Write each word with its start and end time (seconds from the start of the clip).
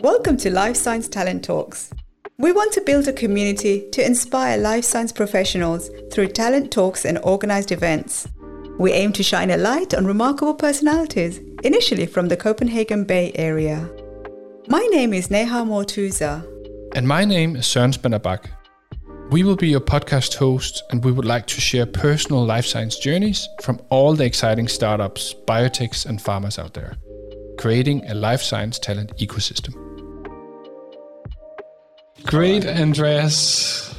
Welcome 0.00 0.38
to 0.38 0.50
Life 0.50 0.76
Science 0.76 1.06
Talent 1.06 1.44
Talks. 1.44 1.92
We 2.38 2.50
want 2.50 2.72
to 2.72 2.80
build 2.80 3.06
a 3.08 3.12
community 3.12 3.90
to 3.90 4.02
inspire 4.02 4.56
life 4.56 4.84
science 4.84 5.12
professionals 5.12 5.90
through 6.10 6.28
talent 6.28 6.72
talks 6.72 7.04
and 7.04 7.18
organized 7.22 7.70
events. 7.70 8.26
We 8.78 8.92
aim 8.92 9.12
to 9.12 9.22
shine 9.22 9.50
a 9.50 9.58
light 9.58 9.92
on 9.92 10.06
remarkable 10.06 10.54
personalities, 10.54 11.40
initially 11.62 12.06
from 12.06 12.28
the 12.28 12.38
Copenhagen 12.38 13.04
Bay 13.04 13.32
Area. 13.34 13.86
My 14.68 14.86
name 14.90 15.12
is 15.12 15.30
Neha 15.30 15.62
Mortuza. 15.66 16.46
And 16.94 17.06
my 17.06 17.26
name 17.26 17.54
is 17.54 17.66
Søren 17.66 17.92
Spanderbach. 17.92 18.46
We 19.30 19.42
will 19.42 19.56
be 19.56 19.68
your 19.68 19.80
podcast 19.80 20.36
host, 20.36 20.84
and 20.90 21.04
we 21.04 21.12
would 21.12 21.26
like 21.26 21.46
to 21.48 21.60
share 21.60 21.84
personal 21.84 22.46
life 22.46 22.64
science 22.64 22.98
journeys 22.98 23.46
from 23.60 23.78
all 23.90 24.14
the 24.14 24.24
exciting 24.24 24.68
startups, 24.68 25.34
biotechs, 25.46 26.06
and 26.06 26.18
pharmas 26.18 26.58
out 26.58 26.72
there, 26.72 26.96
creating 27.58 28.08
a 28.08 28.14
life 28.14 28.40
science 28.40 28.78
talent 28.78 29.14
ecosystem. 29.18 29.74
Great, 32.24 32.64
Andreas. 32.64 33.94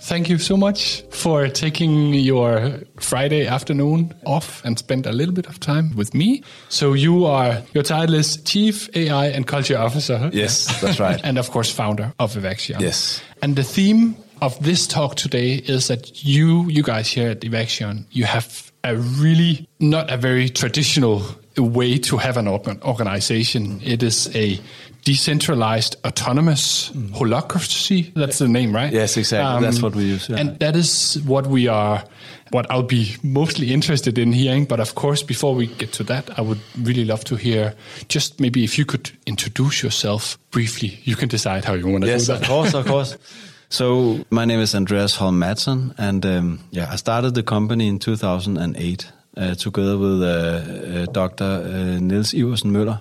Thank 0.00 0.28
you 0.28 0.38
so 0.38 0.56
much 0.56 1.02
for 1.10 1.48
taking 1.48 2.12
your 2.12 2.80
Friday 2.98 3.46
afternoon 3.46 4.12
off 4.26 4.64
and 4.64 4.76
spend 4.76 5.06
a 5.06 5.12
little 5.12 5.32
bit 5.32 5.46
of 5.46 5.60
time 5.60 5.94
with 5.94 6.12
me. 6.12 6.42
So 6.68 6.92
you 6.92 7.24
are 7.24 7.62
your 7.72 7.84
title 7.84 8.16
is 8.16 8.36
Chief 8.42 8.88
AI 8.96 9.26
and 9.26 9.46
Culture 9.46 9.78
Officer. 9.78 10.28
Yes, 10.32 10.80
that's 10.80 10.98
right. 10.98 11.20
and 11.24 11.38
of 11.38 11.50
course 11.50 11.70
founder 11.70 12.12
of 12.18 12.34
Evaxion. 12.34 12.80
Yes. 12.80 13.22
And 13.42 13.54
the 13.54 13.62
theme 13.62 14.16
of 14.40 14.60
this 14.60 14.88
talk 14.88 15.14
today 15.14 15.54
is 15.54 15.86
that 15.86 16.24
you 16.24 16.68
you 16.68 16.82
guys 16.82 17.08
here 17.08 17.30
at 17.30 17.40
Evaxion, 17.40 18.04
you 18.10 18.24
have 18.24 18.72
a 18.82 18.96
really 18.96 19.68
not 19.78 20.10
a 20.10 20.16
very 20.16 20.48
traditional 20.48 21.22
way 21.58 21.98
to 21.98 22.16
have 22.16 22.36
an 22.36 22.48
organization. 22.48 23.80
It 23.84 24.02
is 24.02 24.34
a 24.34 24.60
decentralized 25.04 25.96
autonomous 26.04 26.90
mm. 26.90 27.08
holacracy. 27.10 28.14
That's 28.14 28.38
the 28.38 28.48
name, 28.48 28.74
right? 28.74 28.92
Yes, 28.92 29.16
exactly. 29.16 29.56
Um, 29.56 29.62
That's 29.62 29.82
what 29.82 29.94
we 29.94 30.04
use. 30.04 30.28
Yeah. 30.28 30.36
And 30.36 30.58
that 30.60 30.76
is 30.76 31.20
what 31.22 31.46
we 31.48 31.66
are, 31.66 32.04
what 32.50 32.70
I'll 32.70 32.84
be 32.84 33.16
mostly 33.22 33.72
interested 33.72 34.16
in 34.16 34.32
hearing. 34.32 34.64
But 34.64 34.80
of 34.80 34.94
course, 34.94 35.22
before 35.22 35.54
we 35.54 35.66
get 35.66 35.92
to 35.94 36.04
that, 36.04 36.38
I 36.38 36.42
would 36.42 36.60
really 36.80 37.04
love 37.04 37.24
to 37.24 37.36
hear 37.36 37.74
just 38.08 38.40
maybe 38.40 38.62
if 38.64 38.78
you 38.78 38.84
could 38.84 39.10
introduce 39.26 39.82
yourself 39.82 40.38
briefly. 40.50 41.00
You 41.02 41.16
can 41.16 41.28
decide 41.28 41.64
how 41.64 41.74
you 41.74 41.88
want 41.88 42.04
to 42.04 42.10
yes, 42.10 42.26
do 42.26 42.34
that. 42.34 42.42
Yes, 42.42 42.42
of 42.42 42.48
course, 42.48 42.74
of 42.74 42.86
course. 42.86 43.18
So 43.72 44.22
my 44.28 44.44
name 44.44 44.60
is 44.60 44.74
Andreas 44.74 45.16
Holm 45.16 45.40
Mattsson, 45.40 45.94
and 45.96 46.26
um, 46.26 46.60
yeah, 46.72 46.90
I 46.90 46.96
started 46.96 47.34
the 47.34 47.42
company 47.42 47.88
in 47.88 47.98
2008 47.98 49.10
uh, 49.36 49.54
together 49.54 49.98
with 49.98 50.22
uh, 50.22 50.26
uh, 50.26 51.06
Dr. 51.06 51.44
Uh, 51.44 51.98
Niels 52.00 52.34
Iversen 52.34 52.70
Møller. 52.70 52.98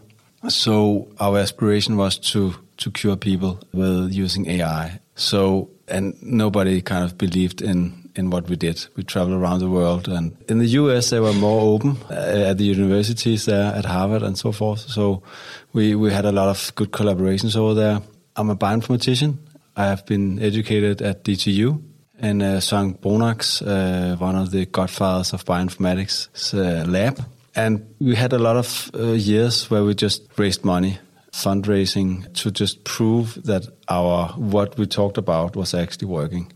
So 0.50 1.08
our 1.20 1.38
aspiration 1.38 1.98
was 1.98 2.18
to 2.32 2.54
to 2.78 2.92
cure 2.92 3.16
people 3.16 3.60
with 3.74 4.12
using 4.12 4.48
AI. 4.48 5.00
So 5.16 5.70
and 5.88 6.16
nobody 6.22 6.82
kind 6.82 7.04
of 7.04 7.18
believed 7.18 7.62
in 7.62 8.10
in 8.16 8.30
what 8.30 8.50
we 8.50 8.56
did. 8.56 8.88
We 8.96 9.04
traveled 9.04 9.42
around 9.42 9.60
the 9.60 9.70
world, 9.70 10.08
and 10.08 10.36
in 10.48 10.60
the 10.60 10.68
U.S. 10.82 11.10
they 11.10 11.20
were 11.20 11.34
more 11.34 11.62
open 11.62 11.98
uh, 12.10 12.50
at 12.50 12.58
the 12.58 12.66
universities 12.66 13.46
there, 13.46 13.74
at 13.74 13.86
Harvard 13.86 14.24
and 14.24 14.38
so 14.38 14.52
forth. 14.52 14.80
So 14.80 15.22
we 15.74 15.96
we 15.96 16.12
had 16.12 16.26
a 16.26 16.32
lot 16.32 16.50
of 16.50 16.72
good 16.76 16.92
collaborations 16.92 17.56
over 17.56 17.74
there. 17.74 18.02
I'm 18.36 18.50
a 18.50 18.56
bioinformatician. 18.56 19.38
I 19.76 19.86
have 19.86 20.06
been 20.06 20.40
educated 20.40 21.02
at 21.02 21.24
DTU. 21.24 21.82
And 22.22 22.44
uh, 22.44 22.60
Søren 22.60 22.96
Brunak, 23.02 23.44
uh, 23.66 24.16
one 24.20 24.36
of 24.36 24.52
the 24.52 24.66
godfathers 24.66 25.34
of 25.34 25.44
bioinformatics, 25.46 26.54
uh, 26.54 26.86
lab 26.86 27.18
and 27.56 27.82
we 28.00 28.16
had 28.16 28.32
a 28.32 28.38
lot 28.38 28.56
of 28.56 28.92
uh, 28.94 29.14
years 29.14 29.70
where 29.70 29.84
we 29.84 29.94
just 29.94 30.22
raised 30.38 30.64
money, 30.64 31.00
fundraising 31.34 32.32
to 32.34 32.52
just 32.52 32.84
prove 32.84 33.44
that 33.44 33.68
our 33.90 34.28
what 34.38 34.78
we 34.78 34.86
talked 34.86 35.18
about 35.18 35.56
was 35.56 35.74
actually 35.74 36.08
working. 36.08 36.52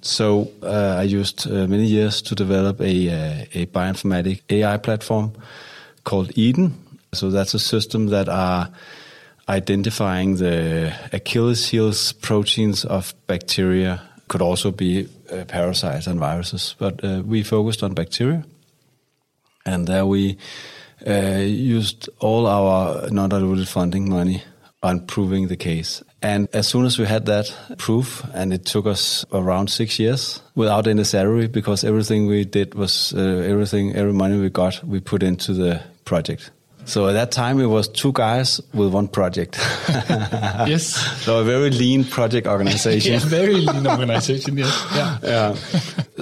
So 0.00 0.50
I 0.62 1.02
used 1.02 1.48
many 1.48 1.84
years 1.84 2.22
to 2.22 2.34
develop 2.34 2.80
a, 2.80 3.08
a 3.54 3.66
bioinformatic 3.66 4.40
AI 4.50 4.78
platform 4.78 5.32
called 6.02 6.32
Eden. 6.36 6.74
So 7.12 7.30
that's 7.30 7.54
a 7.54 7.58
system 7.60 8.08
that 8.08 8.28
are 8.28 8.68
identifying 9.48 10.36
the 10.36 10.92
Achilles 11.12 11.68
heels 11.68 12.12
proteins 12.12 12.84
of 12.84 13.14
bacteria. 13.26 14.00
Could 14.32 14.42
also 14.42 14.70
be 14.70 15.08
uh, 15.30 15.44
parasites 15.44 16.06
and 16.06 16.18
viruses, 16.18 16.74
but 16.78 17.04
uh, 17.04 17.20
we 17.30 17.42
focused 17.44 17.82
on 17.82 17.92
bacteria 17.92 18.44
and 19.64 19.86
there 19.86 20.06
we 20.06 20.38
uh, 21.06 21.42
used 21.44 22.08
all 22.20 22.46
our 22.46 23.10
non-diluted 23.10 23.68
funding 23.68 24.08
money 24.08 24.42
on 24.82 25.06
proving 25.06 25.48
the 25.48 25.56
case. 25.56 26.02
And 26.22 26.48
as 26.52 26.66
soon 26.68 26.84
as 26.84 26.98
we 26.98 27.06
had 27.06 27.26
that 27.26 27.54
proof, 27.78 28.24
and 28.34 28.52
it 28.52 28.64
took 28.64 28.86
us 28.86 29.24
around 29.32 29.70
six 29.70 29.98
years 29.98 30.40
without 30.54 30.86
any 30.86 31.04
salary, 31.04 31.48
because 31.48 31.84
everything 31.84 32.26
we 32.26 32.44
did 32.44 32.74
was 32.74 33.12
uh, 33.14 33.20
everything, 33.20 33.94
every 33.94 34.12
money 34.12 34.38
we 34.38 34.50
got, 34.50 34.82
we 34.84 35.00
put 35.00 35.22
into 35.22 35.52
the 35.52 35.82
project. 36.04 36.50
So 36.84 37.08
at 37.08 37.12
that 37.12 37.30
time, 37.30 37.60
it 37.60 37.66
was 37.66 37.88
two 37.88 38.12
guys 38.12 38.60
with 38.74 38.92
one 38.92 39.08
project. 39.08 39.56
yes. 40.66 40.94
So 41.22 41.40
a 41.40 41.44
very 41.44 41.70
lean 41.70 42.04
project 42.04 42.46
organization. 42.46 43.12
yeah, 43.12 43.18
very 43.20 43.54
lean 43.54 43.86
organization. 43.86 44.58
Yes. 44.58 44.86
Yeah. 44.94 45.18
yeah. 45.22 45.54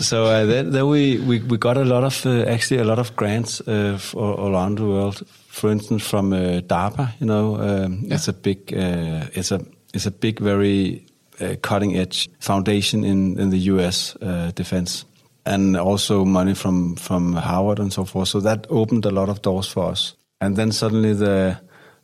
So 0.00 0.24
uh, 0.26 0.44
then, 0.44 0.70
then 0.70 0.88
we, 0.88 1.18
we 1.18 1.40
we 1.40 1.56
got 1.56 1.76
a 1.76 1.84
lot 1.84 2.04
of 2.04 2.26
uh, 2.26 2.42
actually 2.42 2.80
a 2.80 2.84
lot 2.84 2.98
of 2.98 3.16
grants 3.16 3.60
uh, 3.62 3.96
for, 3.98 4.34
around 4.38 4.78
the 4.78 4.86
world. 4.86 5.22
For 5.48 5.70
instance, 5.70 6.06
from 6.06 6.32
uh, 6.32 6.60
DARPA. 6.60 7.14
You 7.20 7.26
know, 7.26 7.56
um, 7.56 8.00
yeah. 8.02 8.14
it's 8.14 8.28
a 8.28 8.32
big 8.32 8.72
uh, 8.72 9.26
it's 9.32 9.50
a 9.50 9.64
it's 9.94 10.06
a 10.06 10.10
big 10.10 10.40
very 10.40 11.06
uh, 11.40 11.56
cutting 11.62 11.96
edge 11.96 12.28
foundation 12.38 13.02
in 13.04 13.38
in 13.40 13.50
the 13.50 13.58
U.S. 13.74 14.16
defense 14.54 15.04
and 15.46 15.76
also 15.76 16.24
money 16.24 16.54
from 16.54 16.96
from 16.96 17.32
Harvard 17.32 17.78
and 17.78 17.92
so 17.92 18.04
forth. 18.04 18.28
So 18.28 18.40
that 18.40 18.66
opened 18.68 19.06
a 19.06 19.10
lot 19.10 19.30
of 19.30 19.40
doors 19.40 19.66
for 19.66 19.90
us 19.90 20.14
and 20.40 20.56
then 20.56 20.72
suddenly 20.72 21.14
the 21.14 21.58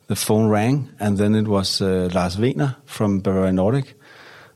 the 0.07 0.15
phone 0.15 0.47
rang, 0.47 0.89
and 0.99 1.17
then 1.17 1.35
it 1.35 1.47
was 1.47 1.81
uh, 1.81 2.09
Lars 2.13 2.37
Wegner 2.37 2.75
from 2.85 3.19
Bavarian 3.19 3.55
Nordic, 3.55 3.95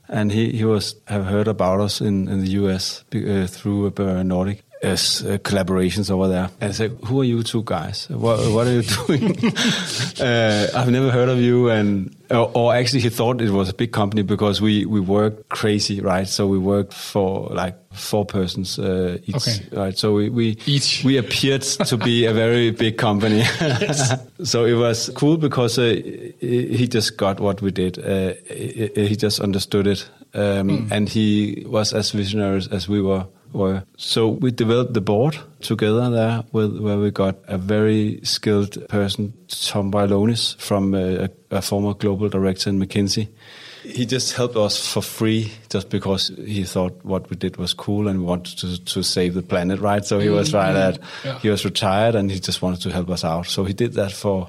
and 0.08 0.32
he, 0.32 0.52
he 0.52 0.64
was 0.64 0.96
have 1.06 1.26
heard 1.26 1.48
about 1.48 1.80
us 1.80 2.00
in, 2.00 2.28
in 2.28 2.40
the 2.40 2.50
US 2.52 3.04
uh, 3.14 3.46
through 3.46 3.90
Bavarian 3.90 4.28
Nordic 4.28 4.64
as 4.82 5.22
uh, 5.24 5.38
collaborations 5.38 6.10
over 6.10 6.28
there. 6.28 6.50
And 6.60 6.70
I 6.70 6.72
said, 6.72 6.98
"Who 7.04 7.20
are 7.20 7.24
you 7.24 7.42
two 7.42 7.62
guys? 7.64 8.08
What, 8.08 8.40
what 8.52 8.66
are 8.66 8.72
you 8.72 8.82
doing? 9.06 9.36
uh, 10.20 10.68
I've 10.74 10.90
never 10.90 11.10
heard 11.10 11.28
of 11.28 11.38
you." 11.38 11.68
And 11.68 12.16
or, 12.32 12.50
or, 12.54 12.74
actually, 12.74 13.00
he 13.00 13.08
thought 13.08 13.40
it 13.40 13.50
was 13.50 13.68
a 13.68 13.74
big 13.74 13.92
company 13.92 14.22
because 14.22 14.60
we 14.60 14.86
we 14.86 15.00
work 15.00 15.48
crazy, 15.48 16.00
right? 16.00 16.26
So 16.26 16.46
we 16.46 16.58
worked 16.58 16.94
for 16.94 17.48
like 17.50 17.76
four 17.92 18.24
persons 18.24 18.78
uh, 18.78 19.18
each, 19.24 19.36
okay. 19.36 19.66
right? 19.72 19.98
So 19.98 20.14
we 20.14 20.28
we 20.30 20.58
each. 20.66 21.04
we 21.04 21.18
appeared 21.18 21.62
to 21.62 21.96
be 21.96 22.26
a 22.26 22.32
very 22.32 22.70
big 22.70 22.98
company. 22.98 23.38
yes. 23.60 24.18
so 24.44 24.64
it 24.64 24.74
was 24.74 25.10
cool 25.14 25.36
because 25.36 25.78
uh, 25.78 25.94
he 26.40 26.88
just 26.88 27.16
got 27.16 27.40
what 27.40 27.62
we 27.62 27.70
did. 27.70 27.98
Uh, 27.98 28.34
he 28.48 29.16
just 29.16 29.40
understood 29.40 29.86
it, 29.86 30.08
um, 30.34 30.68
mm. 30.68 30.90
and 30.90 31.08
he 31.08 31.64
was 31.66 31.92
as 31.92 32.10
visionary 32.10 32.62
as 32.70 32.88
we 32.88 33.00
were 33.00 33.26
were. 33.52 33.84
So 33.96 34.28
we 34.28 34.50
developed 34.50 34.94
the 34.94 35.00
board 35.00 35.38
together 35.60 36.10
there, 36.10 36.44
with, 36.52 36.78
where 36.78 36.98
we 36.98 37.10
got 37.10 37.36
a 37.46 37.58
very 37.58 38.20
skilled 38.22 38.88
person, 38.88 39.32
Tom 39.48 39.90
Bailonis, 39.92 40.56
from 40.58 40.94
a, 40.94 41.28
a 41.50 41.62
former 41.62 41.94
global 41.94 42.28
director 42.28 42.70
in 42.70 42.78
McKinsey. 42.78 43.28
He 43.82 44.06
just 44.06 44.34
helped 44.34 44.56
us 44.56 44.86
for 44.86 45.02
free 45.02 45.52
just 45.68 45.90
because 45.90 46.28
he 46.36 46.62
thought 46.62 47.04
what 47.04 47.28
we 47.30 47.36
did 47.36 47.56
was 47.56 47.74
cool 47.74 48.06
and 48.06 48.24
wanted 48.24 48.58
to, 48.58 48.84
to 48.84 49.02
save 49.02 49.34
the 49.34 49.42
planet, 49.42 49.80
right? 49.80 50.04
So 50.04 50.20
he 50.20 50.28
was 50.28 50.48
mm-hmm. 50.48 50.56
right 50.56 50.76
at, 50.76 50.98
yeah. 51.24 51.38
he 51.40 51.48
was 51.48 51.64
retired 51.64 52.14
and 52.14 52.30
he 52.30 52.38
just 52.38 52.62
wanted 52.62 52.80
to 52.82 52.92
help 52.92 53.10
us 53.10 53.24
out. 53.24 53.46
So 53.46 53.64
he 53.64 53.72
did 53.72 53.94
that 53.94 54.12
for 54.12 54.48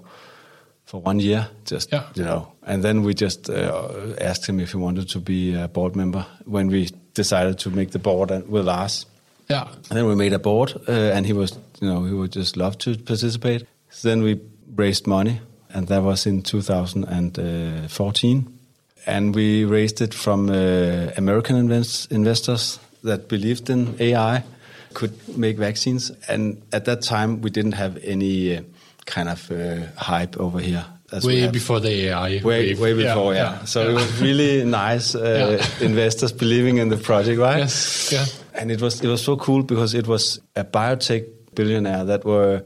for 0.85 1.01
one 1.01 1.19
year, 1.19 1.47
just 1.65 1.91
yeah. 1.91 2.03
you 2.13 2.23
know, 2.23 2.51
and 2.61 2.83
then 2.83 3.03
we 3.03 3.13
just 3.13 3.49
uh, 3.49 4.13
asked 4.19 4.45
him 4.45 4.59
if 4.59 4.71
he 4.71 4.77
wanted 4.77 5.09
to 5.09 5.19
be 5.19 5.56
a 5.56 5.67
board 5.67 5.95
member 5.95 6.25
when 6.45 6.67
we 6.67 6.89
decided 7.13 7.60
to 7.60 7.69
make 7.69 7.92
the 7.92 8.00
board 8.00 8.31
with 8.50 8.65
Lars. 8.65 9.06
Yeah. 9.50 9.68
And 9.89 9.98
then 9.98 10.07
we 10.07 10.15
made 10.15 10.31
a 10.33 10.39
board, 10.39 10.74
uh, 10.88 10.92
and 10.92 11.25
he 11.25 11.33
was, 11.33 11.57
you 11.81 11.88
know, 11.88 12.06
he 12.06 12.13
would 12.13 12.31
just 12.31 12.56
love 12.57 12.77
to 12.80 12.98
participate. 12.98 13.68
So 13.89 14.10
then 14.10 14.24
we 14.24 14.39
raised 14.75 15.06
money, 15.06 15.42
and 15.69 15.88
that 15.88 16.01
was 16.04 16.25
in 16.25 16.42
2014. 16.42 18.60
And 19.06 19.36
we 19.36 19.65
raised 19.65 20.01
it 20.01 20.13
from 20.13 20.50
uh, 20.50 21.12
American 21.18 21.57
invest 21.57 22.10
investors 22.12 22.80
that 23.04 23.27
believed 23.27 23.69
in 23.69 23.98
AI, 24.00 24.44
could 24.94 25.13
make 25.38 25.57
vaccines. 25.57 26.09
And 26.30 26.62
at 26.71 26.86
that 26.86 27.01
time, 27.01 27.42
we 27.42 27.50
didn't 27.50 27.74
have 27.74 27.98
any 28.01 28.57
uh, 28.57 28.62
kind 29.06 29.27
of 29.27 29.51
uh, 29.51 29.88
hype 29.98 30.38
over 30.38 30.59
here 30.59 30.86
way 31.21 31.48
before 31.48 31.80
the 31.80 31.89
AI. 32.07 32.42
Way, 32.44 32.74
way 32.75 32.94
before, 32.94 33.33
yeah. 33.33 33.60
yeah. 33.60 33.65
So 33.65 33.89
it 33.89 33.94
was 33.94 34.21
really 34.21 34.63
nice 34.86 35.15
uh, 35.15 35.63
investors 35.81 36.31
believing 36.31 36.77
in 36.77 36.89
the 36.89 36.98
project, 36.98 37.39
right? 37.39 37.60
Yes, 37.60 38.12
yeah. 38.12 38.25
And 38.60 38.71
it 38.71 38.81
was 38.81 39.01
it 39.01 39.07
was 39.07 39.21
so 39.24 39.36
cool 39.38 39.63
because 39.63 39.94
it 39.94 40.07
was 40.07 40.39
a 40.56 40.63
biotech 40.63 41.25
billionaire 41.56 42.06
that 42.06 42.25
were 42.25 42.63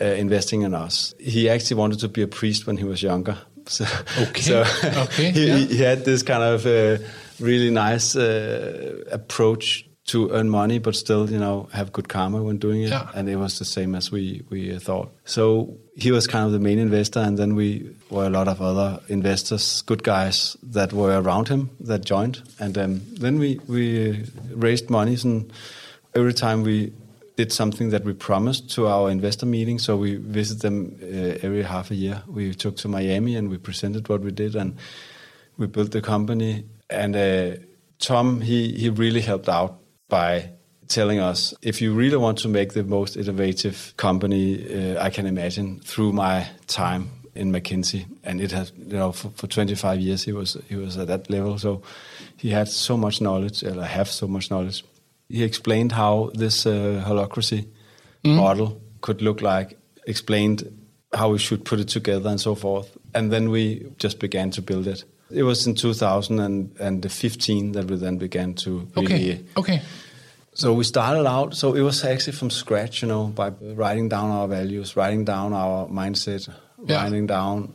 uh, 0.00 0.04
investing 0.04 0.62
in 0.62 0.74
us. 0.74 1.14
He 1.18 1.48
actually 1.48 1.76
wanted 1.76 2.00
to 2.00 2.08
be 2.08 2.22
a 2.22 2.26
priest 2.28 2.66
when 2.66 2.76
he 2.76 2.84
was 2.84 3.02
younger. 3.02 3.36
So, 3.68 3.84
Okay. 4.22 4.40
so 4.40 4.64
Okay, 5.02 5.30
he, 5.34 5.46
yeah. 5.46 5.56
he 5.56 5.76
had 5.82 6.04
this 6.04 6.22
kind 6.22 6.42
of 6.42 6.64
uh, 6.64 7.04
really 7.38 7.70
nice 7.70 8.16
uh, 8.16 9.04
approach 9.12 9.84
to 10.08 10.30
earn 10.30 10.48
money, 10.48 10.78
but 10.78 10.96
still, 10.96 11.30
you 11.30 11.38
know, 11.38 11.68
have 11.72 11.92
good 11.92 12.08
karma 12.08 12.42
when 12.42 12.58
doing 12.58 12.82
it. 12.82 12.90
Yeah. 12.90 13.10
And 13.14 13.28
it 13.28 13.36
was 13.36 13.58
the 13.58 13.64
same 13.64 13.94
as 13.94 14.10
we 14.10 14.42
we 14.50 14.78
thought. 14.78 15.12
So 15.24 15.76
he 15.96 16.10
was 16.10 16.26
kind 16.26 16.46
of 16.46 16.52
the 16.52 16.58
main 16.58 16.78
investor, 16.78 17.20
and 17.20 17.38
then 17.38 17.54
we 17.54 17.94
were 18.10 18.26
a 18.26 18.30
lot 18.30 18.48
of 18.48 18.60
other 18.60 19.00
investors, 19.08 19.82
good 19.82 20.02
guys 20.02 20.56
that 20.62 20.92
were 20.92 21.20
around 21.20 21.48
him 21.48 21.70
that 21.80 22.04
joined, 22.04 22.42
and 22.58 22.76
um, 22.78 23.02
then 23.20 23.38
we 23.38 23.60
we 23.68 24.24
raised 24.50 24.90
monies, 24.90 25.24
and 25.24 25.52
every 26.14 26.34
time 26.34 26.62
we 26.62 26.92
did 27.36 27.52
something 27.52 27.90
that 27.90 28.02
we 28.04 28.12
promised 28.12 28.68
to 28.68 28.88
our 28.88 29.10
investor 29.10 29.46
meeting. 29.46 29.78
So 29.78 29.96
we 29.96 30.16
visit 30.16 30.60
them 30.60 30.98
uh, 31.00 31.38
every 31.46 31.62
half 31.62 31.92
a 31.92 31.94
year. 31.94 32.20
We 32.26 32.52
took 32.52 32.76
to 32.78 32.88
Miami 32.88 33.36
and 33.36 33.48
we 33.48 33.58
presented 33.58 34.08
what 34.08 34.22
we 34.22 34.32
did, 34.32 34.56
and 34.56 34.76
we 35.56 35.68
built 35.68 35.92
the 35.92 36.00
company. 36.00 36.64
And 36.90 37.14
uh, 37.14 37.62
Tom, 38.00 38.40
he 38.40 38.72
he 38.72 38.88
really 38.88 39.20
helped 39.20 39.48
out 39.48 39.77
by 40.08 40.50
telling 40.88 41.18
us 41.18 41.54
if 41.62 41.82
you 41.82 41.92
really 41.92 42.16
want 42.16 42.38
to 42.38 42.48
make 42.48 42.72
the 42.72 42.82
most 42.82 43.16
innovative 43.16 43.92
company 43.96 44.94
uh, 44.94 45.04
I 45.04 45.10
can 45.10 45.26
imagine 45.26 45.80
through 45.80 46.12
my 46.12 46.46
time 46.66 47.10
in 47.38 47.52
McKinsey, 47.52 48.06
and 48.24 48.40
it 48.40 48.50
has 48.50 48.72
you 48.76 48.96
know 48.96 49.12
for, 49.12 49.30
for 49.30 49.46
25 49.46 50.00
years 50.00 50.24
he 50.24 50.32
was 50.32 50.56
he 50.68 50.74
was 50.76 50.96
at 50.98 51.06
that 51.06 51.30
level, 51.30 51.58
so 51.58 51.82
he 52.36 52.50
had 52.50 52.68
so 52.68 52.96
much 52.96 53.20
knowledge, 53.20 53.62
or 53.62 53.84
have 53.84 54.10
so 54.10 54.26
much 54.26 54.50
knowledge. 54.50 54.84
He 55.28 55.44
explained 55.44 55.92
how 55.92 56.30
this 56.34 56.66
uh, 56.66 57.04
holacracy 57.06 57.68
model 58.24 58.80
could 59.00 59.22
look 59.22 59.40
like, 59.40 59.78
explained 60.06 60.64
how 61.14 61.30
we 61.30 61.38
should 61.38 61.64
put 61.64 61.80
it 61.80 61.88
together 61.88 62.28
and 62.28 62.40
so 62.40 62.54
forth, 62.54 62.96
and 63.14 63.30
then 63.32 63.50
we 63.50 63.86
just 63.98 64.18
began 64.18 64.50
to 64.50 64.62
build 64.62 64.86
it. 64.86 65.04
It 65.30 65.42
was 65.42 65.66
in 65.66 65.74
2015 65.74 67.72
that 67.72 67.84
we 67.90 67.96
then 67.96 68.18
began 68.18 68.54
to 68.54 68.88
really 68.96 69.06
Okay. 69.06 69.44
Okay. 69.56 69.82
so 70.54 70.72
we 70.72 70.84
started 70.84 71.26
out, 71.26 71.54
so 71.54 71.74
it 71.74 71.82
was 71.82 72.04
actually 72.04 72.32
from 72.32 72.50
scratch, 72.50 73.02
you 73.02 73.08
know, 73.08 73.26
by 73.26 73.50
writing 73.74 74.08
down 74.08 74.30
our 74.30 74.48
values, 74.48 74.96
writing 74.96 75.24
down 75.24 75.52
our 75.52 75.86
mindset, 75.88 76.48
Yeah. 76.86 77.02
writing 77.02 77.26
down 77.26 77.72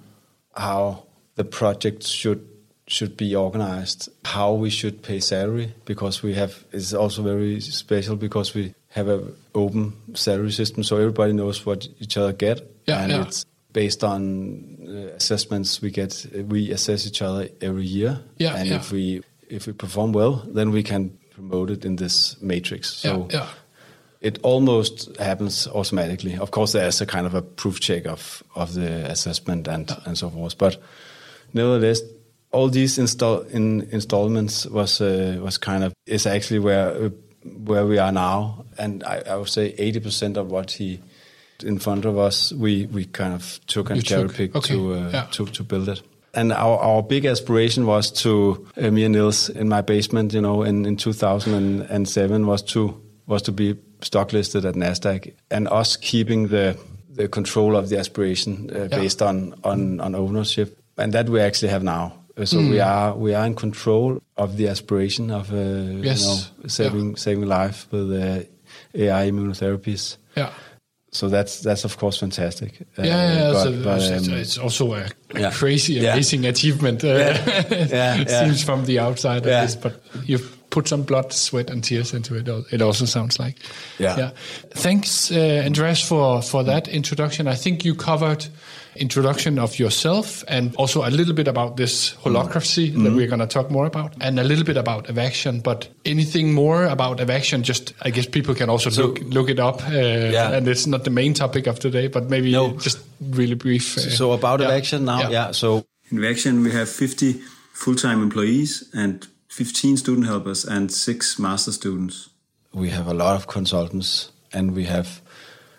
how 0.55 1.03
the 1.35 1.43
project 1.43 2.03
should 2.07 2.47
should 2.85 3.15
be 3.15 3.33
organized, 3.33 4.09
how 4.25 4.51
we 4.53 4.69
should 4.69 5.01
pay 5.01 5.19
salary, 5.21 5.73
because 5.85 6.21
we 6.21 6.33
have 6.33 6.65
it's 6.73 6.93
also 6.93 7.23
very 7.23 7.61
special 7.61 8.15
because 8.17 8.53
we 8.53 8.73
have 8.89 9.07
a 9.07 9.21
open 9.55 9.93
salary 10.15 10.51
system, 10.51 10.83
so 10.83 10.97
everybody 10.97 11.31
knows 11.33 11.65
what 11.65 11.87
each 11.99 12.17
other 12.17 12.33
get, 12.33 12.61
Yeah, 12.87 13.01
and 13.03 13.11
yeah. 13.11 13.21
it's 13.23 13.45
based 13.71 14.03
on 14.03 14.72
assessments 15.15 15.81
we 15.81 15.91
get. 15.91 16.25
We 16.49 16.71
assess 16.71 17.05
each 17.07 17.21
other 17.21 17.49
every 17.61 17.85
year, 17.85 18.19
Yeah, 18.37 18.55
and 18.55 18.67
yeah. 18.69 18.75
if 18.77 18.91
we 18.91 19.21
if 19.49 19.67
we 19.67 19.73
perform 19.73 20.11
well, 20.13 20.43
then 20.55 20.71
we 20.71 20.83
can 20.83 21.17
promote 21.31 21.69
it 21.71 21.85
in 21.85 21.95
this 21.97 22.37
matrix. 22.41 22.93
So 22.93 23.27
Yeah, 23.29 23.37
yeah. 23.39 23.47
it 24.21 24.39
almost 24.43 25.17
happens 25.17 25.67
automatically. 25.67 26.37
Of 26.37 26.51
course, 26.51 26.71
there's 26.73 27.01
a 27.01 27.05
kind 27.05 27.25
of 27.25 27.33
a 27.35 27.41
proof 27.41 27.79
check 27.79 28.05
of 28.05 28.43
of 28.55 28.73
the 28.73 29.09
assessment 29.11 29.67
and 29.67 29.91
and 30.05 30.17
so 30.17 30.29
forth. 30.29 30.57
But 30.57 30.77
nevertheless, 31.53 32.01
all 32.51 32.69
these 32.69 32.97
install 32.97 33.41
in 33.49 33.87
installments 33.91 34.65
was 34.65 35.01
uh, 35.01 35.39
was 35.41 35.57
kind 35.57 35.83
of 35.83 35.93
is 36.05 36.25
actually 36.25 36.59
where 36.59 37.05
uh, 37.05 37.09
where 37.65 37.85
we 37.85 37.97
are 37.99 38.11
now, 38.11 38.65
and 38.77 39.03
I, 39.03 39.21
I 39.29 39.35
would 39.35 39.49
say 39.49 39.73
eighty 39.77 39.99
percent 39.99 40.37
of 40.37 40.51
what 40.51 40.71
he 40.71 40.99
in 41.63 41.79
front 41.79 42.05
of 42.05 42.17
us, 42.17 42.51
we 42.53 42.87
we 42.93 43.05
kind 43.05 43.33
of 43.33 43.59
took 43.67 43.89
and 43.89 43.97
You 43.97 44.03
cherry 44.03 44.29
picked 44.29 44.55
okay, 44.55 44.73
to 44.75 44.93
uh, 44.93 45.09
yeah. 45.13 45.27
to 45.31 45.45
to 45.45 45.63
build 45.63 45.89
it. 45.89 46.01
And 46.35 46.51
our, 46.51 46.79
our 46.79 47.03
big 47.03 47.25
aspiration 47.25 47.85
was 47.85 48.09
to 48.23 48.65
uh, 48.77 48.89
me 48.91 49.05
and 49.05 49.13
Niels 49.13 49.49
in 49.49 49.69
my 49.69 49.81
basement, 49.81 50.33
you 50.33 50.41
know, 50.41 50.63
in, 50.63 50.83
in 50.85 50.95
2007 50.97 52.47
was 52.47 52.61
to 52.63 52.99
was 53.27 53.41
to 53.43 53.51
be 53.51 53.75
stock 54.01 54.33
listed 54.33 54.65
at 54.65 54.75
Nasdaq, 54.75 55.31
and 55.51 55.67
us 55.69 55.95
keeping 55.97 56.47
the 56.49 56.75
the 57.15 57.27
control 57.27 57.75
of 57.75 57.89
the 57.89 57.97
aspiration 57.99 58.69
uh, 58.73 58.87
Yeah. 58.91 58.99
based 58.99 59.21
on, 59.21 59.53
on 59.63 59.99
on 60.01 60.15
ownership, 60.15 60.77
and 60.97 61.13
that 61.13 61.29
we 61.29 61.39
actually 61.39 61.69
have 61.71 61.83
now. 61.83 62.13
Uh, 62.37 62.45
So 62.45 62.57
we 62.57 62.79
are 62.81 63.15
we 63.15 63.35
are 63.35 63.45
in 63.45 63.53
control 63.55 64.17
of 64.35 64.57
the 64.57 64.67
aspiration 64.69 65.29
of 65.31 65.51
uh, 65.51 65.57
Yes. 66.01 66.21
you 66.21 66.27
know 66.27 66.67
saving 66.67 67.15
saving 67.17 67.47
life 67.47 67.85
with 67.91 68.11
uh, 68.11 68.43
AI 68.95 69.29
immunotherapies. 69.29 70.17
Yeah. 70.35 70.49
So 71.13 71.29
that's 71.29 71.59
that's 71.61 71.85
of 71.85 71.97
course 71.97 72.17
fantastic. 72.19 72.71
Uh, 72.97 73.03
Yeah, 73.03 73.33
yeah, 73.33 73.51
but- 73.53 73.63
so 73.63 73.83
but, 73.83 74.01
it's, 74.01 74.27
um, 74.27 74.33
it's 74.33 74.57
also 74.57 74.93
a, 74.93 75.05
a 75.35 75.39
yeah. 75.39 75.51
crazy, 75.51 75.93
Yeah. 75.93 76.13
amazing 76.13 76.45
achievement. 76.45 77.03
Uh, 77.03 77.07
Yeah, 77.07 77.67
it 78.21 78.29
yeah. 78.29 78.43
seems 78.45 78.63
from 78.63 78.85
the 78.85 78.99
outside 78.99 79.43
of 79.45 79.47
Yeah. 79.47 79.61
this, 79.65 79.75
but 79.75 79.93
you've 80.25 80.57
put 80.71 80.87
some 80.87 81.03
blood, 81.03 81.31
sweat, 81.31 81.69
and 81.69 81.83
tears 81.83 82.13
into 82.13 82.35
it. 82.35 82.47
It 82.73 82.81
also 82.81 83.05
sounds 83.05 83.37
like. 83.39 83.57
Yeah. 83.99 84.31
Thanks, 84.71 85.31
uh, 85.31 85.61
Andreas, 85.65 86.01
for 86.01 86.41
for 86.41 86.63
that 86.63 86.87
introduction. 86.87 87.47
I 87.47 87.55
think 87.55 87.85
you 87.85 87.93
covered 87.95 88.47
introduction 88.95 89.59
of 89.59 89.77
yourself 89.79 90.43
and 90.47 90.75
also 90.75 91.03
a 91.05 91.09
little 91.09 91.33
bit 91.33 91.47
about 91.47 91.77
this 91.77 92.13
holacracy 92.23 92.91
that 92.91 92.99
Mm-hmm. 92.99 93.15
we're 93.15 93.27
going 93.27 93.39
to 93.39 93.47
talk 93.47 93.69
more 93.71 93.85
about, 93.85 94.13
and 94.21 94.39
a 94.39 94.43
little 94.43 94.63
bit 94.63 94.77
about 94.77 95.07
Evaxion. 95.07 95.61
But 95.63 95.87
anything 96.05 96.53
more 96.53 96.85
about 96.85 97.19
Evaxion? 97.19 97.61
Just 97.63 97.93
I 98.01 98.09
guess 98.11 98.25
people 98.27 98.55
can 98.55 98.69
also 98.69 98.89
look 99.01 99.19
look 99.33 99.49
it 99.49 99.59
up. 99.59 99.81
Uh, 99.87 99.91
Yeah. 100.31 100.51
And 100.57 100.67
it's 100.67 100.85
not 100.87 101.03
the 101.03 101.09
main 101.11 101.33
topic 101.33 101.67
of 101.67 101.79
today, 101.79 102.07
but 102.09 102.29
maybe 102.29 102.51
No. 102.51 102.73
just 102.77 102.99
really 103.21 103.55
brief. 103.55 103.97
uh, 103.97 104.01
So 104.09 104.31
about 104.31 104.59
yeah. 104.59 104.69
Evaxion 104.71 105.01
now, 105.03 105.19
Yeah. 105.19 105.31
yeah. 105.31 105.51
So 105.53 105.85
In 106.11 106.23
Action, 106.23 106.63
we 106.63 106.71
have 106.71 106.87
50 106.89 107.41
full-time 107.73 108.21
employees 108.21 108.83
and 108.93 109.25
15 109.49 109.97
student 109.97 110.27
helpers 110.27 110.65
and 110.65 110.91
six 110.91 111.37
master 111.39 111.71
students. 111.71 112.29
we 112.73 112.89
have 112.89 113.07
a 113.07 113.13
lot 113.13 113.35
of 113.35 113.45
consultants 113.47 114.31
and 114.51 114.71
we 114.75 114.85
have 114.85 115.07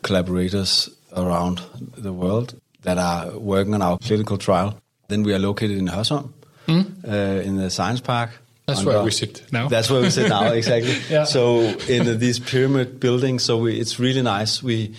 collaborators 0.03 0.91
around 1.17 1.61
the 1.97 2.13
world 2.13 2.55
that 2.85 2.99
are 2.99 3.39
working 3.39 3.75
on 3.75 3.83
our 3.83 3.99
clinical 3.99 4.39
trial. 4.39 4.79
Then 5.09 5.23
we 5.23 5.35
are 5.35 5.39
located 5.39 5.77
in 5.77 5.89
Hørsholm, 5.89 6.33
uh, 6.69 7.43
in 7.45 7.57
the 7.57 7.71
science 7.71 8.01
park. 8.01 8.31
That's 8.67 8.83
where 8.83 9.03
we 9.03 9.11
sit 9.11 9.53
now. 9.53 9.69
That's 9.69 9.91
where 9.91 10.01
we 10.01 10.11
sit 10.11 10.29
now, 10.29 10.53
exactly. 10.53 10.97
Yeah. 11.11 11.25
So 11.25 11.61
in 11.89 12.09
uh, 12.09 12.15
these 12.15 12.39
pyramid 12.39 12.99
buildings, 12.99 13.45
so 13.45 13.59
we, 13.59 13.79
it's 13.79 13.99
really 13.99 14.23
nice. 14.23 14.63
We 14.63 14.95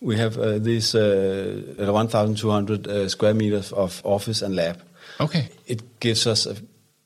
we 0.00 0.16
have 0.16 0.38
uh, 0.38 0.58
these 0.58 0.94
uh, 0.94 1.74
1,200 1.76 2.86
uh, 2.86 3.08
square 3.08 3.34
meters 3.34 3.72
of 3.72 4.00
office 4.04 4.42
and 4.42 4.54
lab. 4.54 4.80
Okay. 5.20 5.48
It 5.66 5.98
gives 5.98 6.26
us 6.26 6.46
a 6.46 6.54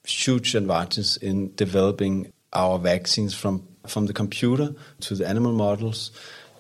huge 0.07 0.55
advantage 0.55 1.17
in 1.19 1.55
developing 1.55 2.33
our 2.53 2.79
vaccines 2.79 3.35
from 3.35 3.67
from 3.87 4.07
the 4.07 4.13
computer 4.13 4.75
to 5.01 5.15
the 5.15 5.27
animal 5.27 5.53
models. 5.53 6.13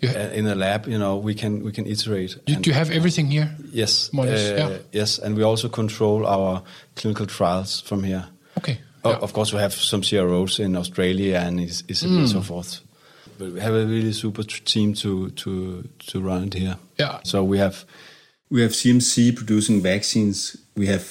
Uh, 0.04 0.30
in 0.34 0.46
a 0.46 0.54
lab, 0.54 0.86
you 0.88 0.98
know, 0.98 1.16
we 1.16 1.34
can 1.34 1.62
we 1.64 1.70
can 1.70 1.86
iterate. 1.86 2.36
And- 2.48 2.62
do 2.64 2.70
you 2.70 2.74
have 2.74 2.90
everything 2.90 3.30
here? 3.30 3.48
yes, 3.72 4.10
More 4.12 4.26
less, 4.26 4.50
uh, 4.50 4.56
yeah. 4.70 4.78
yes, 5.00 5.18
and 5.18 5.36
we 5.36 5.44
also 5.44 5.68
control 5.68 6.26
our 6.26 6.62
clinical 6.96 7.26
trials 7.26 7.80
from 7.80 8.02
here. 8.04 8.24
Okay. 8.58 8.78
Oh. 9.04 9.12
Of 9.22 9.32
course, 9.32 9.52
we 9.56 9.60
have 9.60 9.72
some 9.74 10.02
CROs 10.02 10.58
in 10.58 10.76
Australia 10.76 11.36
and 11.46 11.60
Is- 11.60 11.84
Italy 11.88 12.18
and 12.18 12.28
so 12.28 12.38
Mm. 12.40 12.44
forth. 12.44 12.80
But 13.38 13.52
we 13.52 13.60
have 13.60 13.74
a 13.74 13.86
really 13.86 14.12
super 14.12 14.42
team 14.64 14.94
to 14.94 15.30
to 15.30 15.82
to 16.10 16.20
run 16.20 16.44
it 16.46 16.54
here. 16.54 16.76
Yeah. 16.98 17.18
So 17.24 17.44
we 17.44 17.58
have 17.58 17.76
We 18.50 18.60
have 18.62 18.74
CMC 18.74 19.32
producing 19.32 19.82
vaccines. 19.82 20.56
We 20.76 20.86
have 20.88 21.04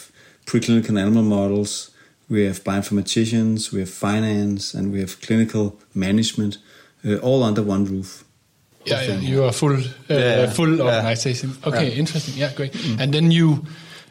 preclinical 0.46 0.98
animal 1.00 1.24
models. 1.24 1.92
We 2.30 2.46
have 2.48 2.60
bioinformaticians. 2.64 3.72
We 3.72 3.80
have 3.80 3.90
finance, 3.90 4.78
and 4.78 4.92
we 4.94 5.00
have 5.00 5.16
clinical 5.22 5.76
management, 5.94 6.58
uh, 7.06 7.16
all 7.28 7.44
under 7.44 7.64
one 7.64 7.86
roof. 7.86 8.24
Yeah, 8.86 9.02
yeah, 9.04 9.20
you 9.20 9.44
are 9.44 9.52
full, 9.54 9.76
uh, 9.78 9.84
Yeah, 10.10 10.50
full 10.50 10.78
yeah. 10.78 10.84
organization. 10.86 11.54
Okay, 11.66 11.94
interesting. 11.94 12.34
Yeah, 12.38 12.52
great. 12.56 12.74
And 13.00 13.14
then 13.14 13.32
you 13.32 13.64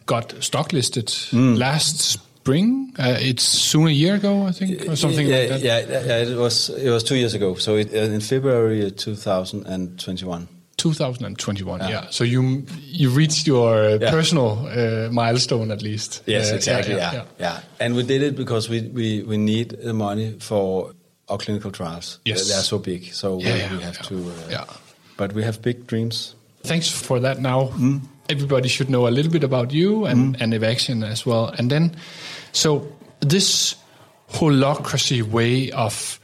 got 0.07 0.35
stock 0.43 0.73
listed 0.73 1.07
Mm. 1.33 1.57
last 1.59 2.01
spring. 2.01 2.93
Uh, 2.99 3.17
it's 3.21 3.43
soon 3.45 3.87
a 3.89 3.91
year 3.91 4.15
ago, 4.15 4.47
I 4.49 4.53
think, 4.53 4.89
or 4.89 4.97
something 4.97 5.27
yeah, 5.27 5.37
like 5.39 5.49
that. 5.49 5.61
Yeah, 5.63 5.79
yeah, 5.91 6.07
yeah, 6.07 6.31
it 6.33 6.37
was 6.39 6.71
it 6.71 6.91
was 6.91 7.03
two 7.05 7.17
years 7.17 7.35
ago. 7.35 7.55
So 7.57 7.77
it, 7.77 7.93
uh, 7.93 8.15
in 8.15 8.21
February 8.21 8.91
2021. 8.91 10.49
2021. 10.77 11.81
Yeah. 11.89 12.07
So 12.11 12.25
you 12.25 12.65
you 12.87 13.11
reached 13.11 13.47
your 13.47 13.75
uh, 13.75 13.99
Yeah. 14.01 14.11
personal 14.11 14.67
uh, 14.67 15.09
milestone 15.13 15.71
at 15.71 15.83
least. 15.83 16.23
Yes, 16.27 16.51
Uh, 16.51 16.57
exactly. 16.57 16.95
Yeah, 16.95 17.25
yeah, 17.39 17.61
And 17.79 17.95
we 17.95 18.03
did 18.03 18.23
it 18.23 18.35
because 18.37 18.71
we, 18.71 18.81
we, 18.93 19.23
we 19.23 19.37
need 19.37 19.77
the 19.85 19.93
money 19.93 20.37
for 20.39 20.93
our 21.31 21.39
clinical 21.39 21.71
trials. 21.71 22.19
Yes. 22.25 22.49
they 22.49 22.55
are 22.55 22.63
so 22.65 22.79
big, 22.79 23.13
so 23.15 23.37
we, 23.37 23.45
Yeah, 23.45 23.57
yeah, 23.57 23.77
we 23.77 23.83
have 23.83 23.97
yeah. 23.97 24.09
to. 24.09 24.15
Uh, 24.15 24.51
Yeah. 24.51 24.65
But 25.17 25.33
we 25.33 25.43
have 25.45 25.59
big 25.63 25.87
dreams. 25.87 26.35
Thanks 26.67 26.89
for 26.91 27.21
that. 27.21 27.39
Now 27.41 27.71
Mm. 27.79 28.01
everybody 28.29 28.69
should 28.69 28.89
know 28.89 29.07
a 29.07 29.11
little 29.11 29.33
bit 29.33 29.45
about 29.45 29.73
you 29.73 30.07
and 30.07 30.37
and 30.43 30.53
Evaxion 30.55 31.03
as 31.05 31.27
well. 31.27 31.55
And 31.59 31.71
then, 31.71 31.91
so 32.53 32.83
this 33.29 33.77
holacracy 34.33 35.23
way 35.23 35.71
of 35.73 36.19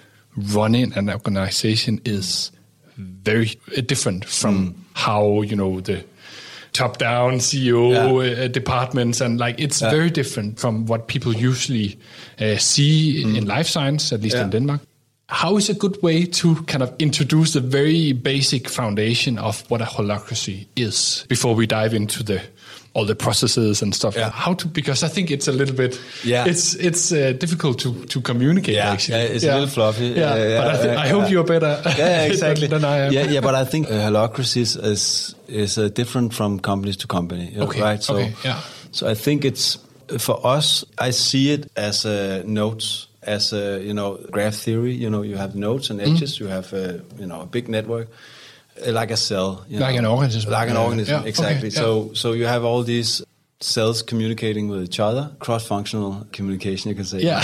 running 0.55 0.93
an 0.99 1.11
organization 1.11 2.01
is 2.05 2.53
very 2.99 3.49
uh, 3.77 3.81
different 3.87 4.25
from 4.25 4.75
how 4.95 5.43
you 5.43 5.57
know 5.57 5.81
the 5.81 6.05
top 6.73 6.99
down 6.99 7.41
CEO 7.41 7.93
Yeah. 7.93 8.45
uh, 8.45 8.49
departments 8.49 9.21
and 9.21 9.41
like 9.41 9.63
it's 9.65 9.81
very 9.81 10.11
different 10.11 10.59
from 10.61 10.87
what 10.87 11.07
people 11.07 11.33
usually 11.35 11.97
uh, 12.41 12.57
see 12.59 13.23
in 13.23 13.47
life 13.47 13.69
science, 13.69 14.15
at 14.15 14.21
least 14.23 14.37
in 14.37 14.49
Mm. 14.49 14.51
Denmark. 14.53 14.81
How 15.29 15.57
is 15.57 15.69
a 15.69 15.75
good 15.75 16.01
way 16.03 16.25
to 16.25 16.55
kind 16.67 16.83
of 16.85 16.95
introduce 17.01 17.55
the 17.55 17.61
very 17.61 18.13
basic 18.13 18.69
foundation 18.69 19.39
of 19.39 19.69
what 19.71 19.81
a 19.83 19.85
holacracy 19.85 20.67
is 20.77 21.27
before 21.29 21.55
we 21.57 21.67
dive 21.67 21.95
into 21.95 22.23
the 22.23 22.41
all 22.95 23.05
the 23.05 23.17
processes 23.17 23.83
and 23.83 23.93
stuff? 23.93 24.15
Yeah. 24.17 24.31
How 24.31 24.55
to 24.55 24.69
because 24.69 25.03
I 25.03 25.09
think 25.09 25.31
it's 25.33 25.49
a 25.49 25.53
little 25.53 25.75
bit 25.75 26.01
Yeah. 26.25 26.47
it's 26.47 26.75
it's 26.77 27.11
uh, 27.11 27.33
difficult 27.41 27.81
to 27.81 28.05
to 28.07 28.21
communicate 28.21 28.77
Yeah, 28.77 28.93
actually. 28.93 29.19
yeah, 29.19 29.35
it's 29.35 29.45
a 29.45 29.53
little 29.53 29.67
fluffy. 29.69 30.07
Yeah, 30.07 30.37
Yeah, 30.37 30.49
yeah, 30.49 30.61
but 30.63 30.75
I, 30.81 30.85
yeah, 30.93 31.01
I 31.05 31.09
hope 31.09 31.31
you're 31.31 31.45
better 31.45 31.83
yeah, 31.85 31.99
yeah, 31.99 32.23
exactly. 32.33 32.69
than, 32.69 32.83
than 32.83 32.91
I 32.91 33.07
am. 33.07 33.13
Yeah, 33.13 33.31
yeah, 33.33 33.41
but 33.43 33.55
I 33.57 33.65
think 33.65 33.89
uh, 33.89 33.95
holacracies 34.11 34.77
is 34.77 35.35
is 35.49 35.77
uh, 35.77 35.89
different 35.89 36.35
from 36.35 36.61
companies 36.61 36.97
to 36.99 37.07
company, 37.09 37.53
Okay, 37.59 37.83
right? 37.83 38.03
So, 38.03 38.15
okay, 38.15 38.33
yeah. 38.45 38.61
so 38.93 39.11
I 39.11 39.15
think 39.15 39.45
it's 39.45 39.79
for 40.19 40.39
us. 40.47 40.85
I 40.99 41.11
see 41.13 41.53
it 41.53 41.67
as 41.77 42.05
uh, 42.07 42.43
notes, 42.47 43.09
as 43.27 43.53
a 43.53 43.81
you 43.83 43.93
know 43.93 44.19
graph 44.31 44.55
theory. 44.55 44.95
You 44.95 45.11
know, 45.11 45.23
you 45.23 45.37
have 45.37 45.55
nodes 45.55 45.91
and 45.91 46.01
Mm-hmm. 46.01 46.15
edges. 46.17 46.39
You 46.41 46.47
have 46.49 46.73
uh, 46.73 46.99
you 47.19 47.27
know 47.27 47.41
a 47.43 47.47
big 47.47 47.69
network, 47.69 48.09
uh, 48.87 48.93
like 48.93 49.11
a 49.11 49.17
cell, 49.17 49.65
Like 49.69 49.95
know, 49.95 49.99
an 49.99 50.07
organism. 50.07 50.51
like 50.53 50.71
an 50.71 50.77
organism, 50.77 51.13
yeah, 51.15 51.21
okay, 51.21 51.29
exactly. 51.29 51.69
yeah. 51.71 51.81
So, 51.81 52.13
so 52.15 52.33
you 52.33 52.47
have 52.47 52.65
all 52.65 52.83
these 52.85 53.23
cells 53.61 54.03
communicating 54.03 54.69
with 54.69 54.83
each 54.83 55.01
other, 55.01 55.31
cross-functional 55.39 56.27
communication, 56.33 56.91
you 56.91 56.95
can 56.95 57.05
say. 57.07 57.21
Yeah. 57.21 57.43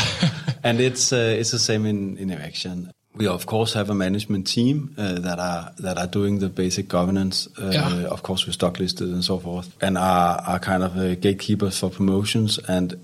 and 0.62 0.80
it's 0.80 1.12
uh, 1.12 1.36
it's 1.38 1.50
the 1.50 1.58
same 1.58 1.86
in 1.86 2.16
in 2.18 2.30
action. 2.30 2.90
We 3.14 3.26
of 3.28 3.45
course 3.45 3.75
have 3.75 3.90
a 3.90 3.95
management 3.95 4.47
team 4.47 4.95
uh, 4.97 5.21
that 5.21 5.38
are 5.38 5.73
that 5.78 5.99
are 5.99 6.07
doing 6.07 6.38
the 6.40 6.49
basic 6.49 6.88
governance. 6.88 7.49
Uh, 7.59 7.71
Yeah. 7.73 8.09
Of 8.09 8.23
course, 8.23 8.47
we're 8.47 8.52
stock 8.54 8.78
listed 8.78 9.09
and 9.09 9.23
so 9.25 9.38
forth, 9.38 9.69
and 9.83 9.99
are 9.99 10.40
are 10.47 10.59
kind 10.59 10.83
of 10.83 10.97
uh, 10.97 11.14
gatekeepers 11.16 11.78
for 11.78 11.90
promotions. 11.90 12.59
And 12.69 12.97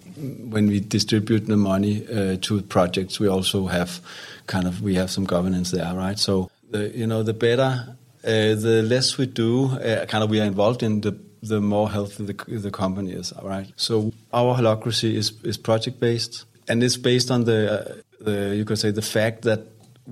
when 0.51 0.67
we 0.69 0.81
distribute 0.81 1.47
the 1.47 1.57
money 1.57 2.07
uh, 2.09 2.37
to 2.41 2.63
projects, 2.63 3.21
we 3.21 3.29
also 3.29 3.67
have 3.67 4.01
kind 4.47 4.67
of 4.67 4.81
we 4.81 4.95
have 4.95 5.09
some 5.09 5.27
governance 5.27 5.77
there, 5.77 5.95
right? 5.95 6.19
So 6.19 6.51
the 6.71 6.91
you 6.97 7.07
know 7.07 7.23
the 7.23 7.35
better, 7.35 7.97
uh, 8.25 8.55
the 8.55 8.83
less 8.83 9.19
we 9.19 9.27
do, 9.27 9.67
uh, 9.67 10.07
kind 10.07 10.25
of 10.25 10.31
we 10.31 10.41
are 10.41 10.47
involved 10.47 10.83
in 10.83 11.01
the 11.03 11.13
the 11.43 11.61
more 11.61 11.91
healthy 11.91 12.25
the, 12.25 12.59
the 12.59 12.71
company 12.71 13.13
is, 13.13 13.33
right? 13.43 13.67
So 13.77 14.13
our 14.33 14.57
holacracy 14.57 15.15
is, 15.15 15.33
is 15.45 15.57
project 15.59 16.01
based 16.01 16.47
and 16.69 16.83
it's 16.83 16.97
based 16.97 17.31
on 17.31 17.45
the, 17.45 17.73
uh, 17.73 17.95
the, 18.21 18.57
you 18.57 18.65
could 18.65 18.79
say, 18.79 18.91
the 18.91 19.03
fact 19.03 19.43
that 19.43 19.61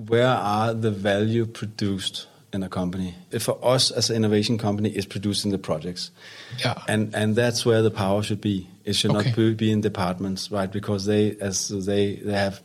where 0.05 0.27
are 0.27 0.73
the 0.73 0.91
value 0.91 1.45
produced 1.45 2.27
in 2.53 2.61
a 2.63 2.69
company? 2.69 3.15
If 3.31 3.43
for 3.43 3.57
us 3.63 3.91
as 3.91 4.09
an 4.09 4.15
innovation 4.15 4.57
company, 4.57 4.89
is 4.89 5.05
producing 5.05 5.51
the 5.51 5.57
projects. 5.57 6.11
Yeah. 6.63 6.75
And, 6.87 7.13
and 7.15 7.35
that's 7.35 7.65
where 7.65 7.81
the 7.81 7.91
power 7.91 8.21
should 8.23 8.41
be. 8.41 8.69
It 8.85 8.93
should 8.93 9.11
Okay. 9.15 9.29
not 9.35 9.57
be, 9.57 9.71
in 9.71 9.81
departments, 9.81 10.51
right? 10.51 10.71
Because 10.71 11.05
they, 11.05 11.35
as 11.41 11.67
they, 11.69 12.15
they 12.17 12.33
have, 12.33 12.61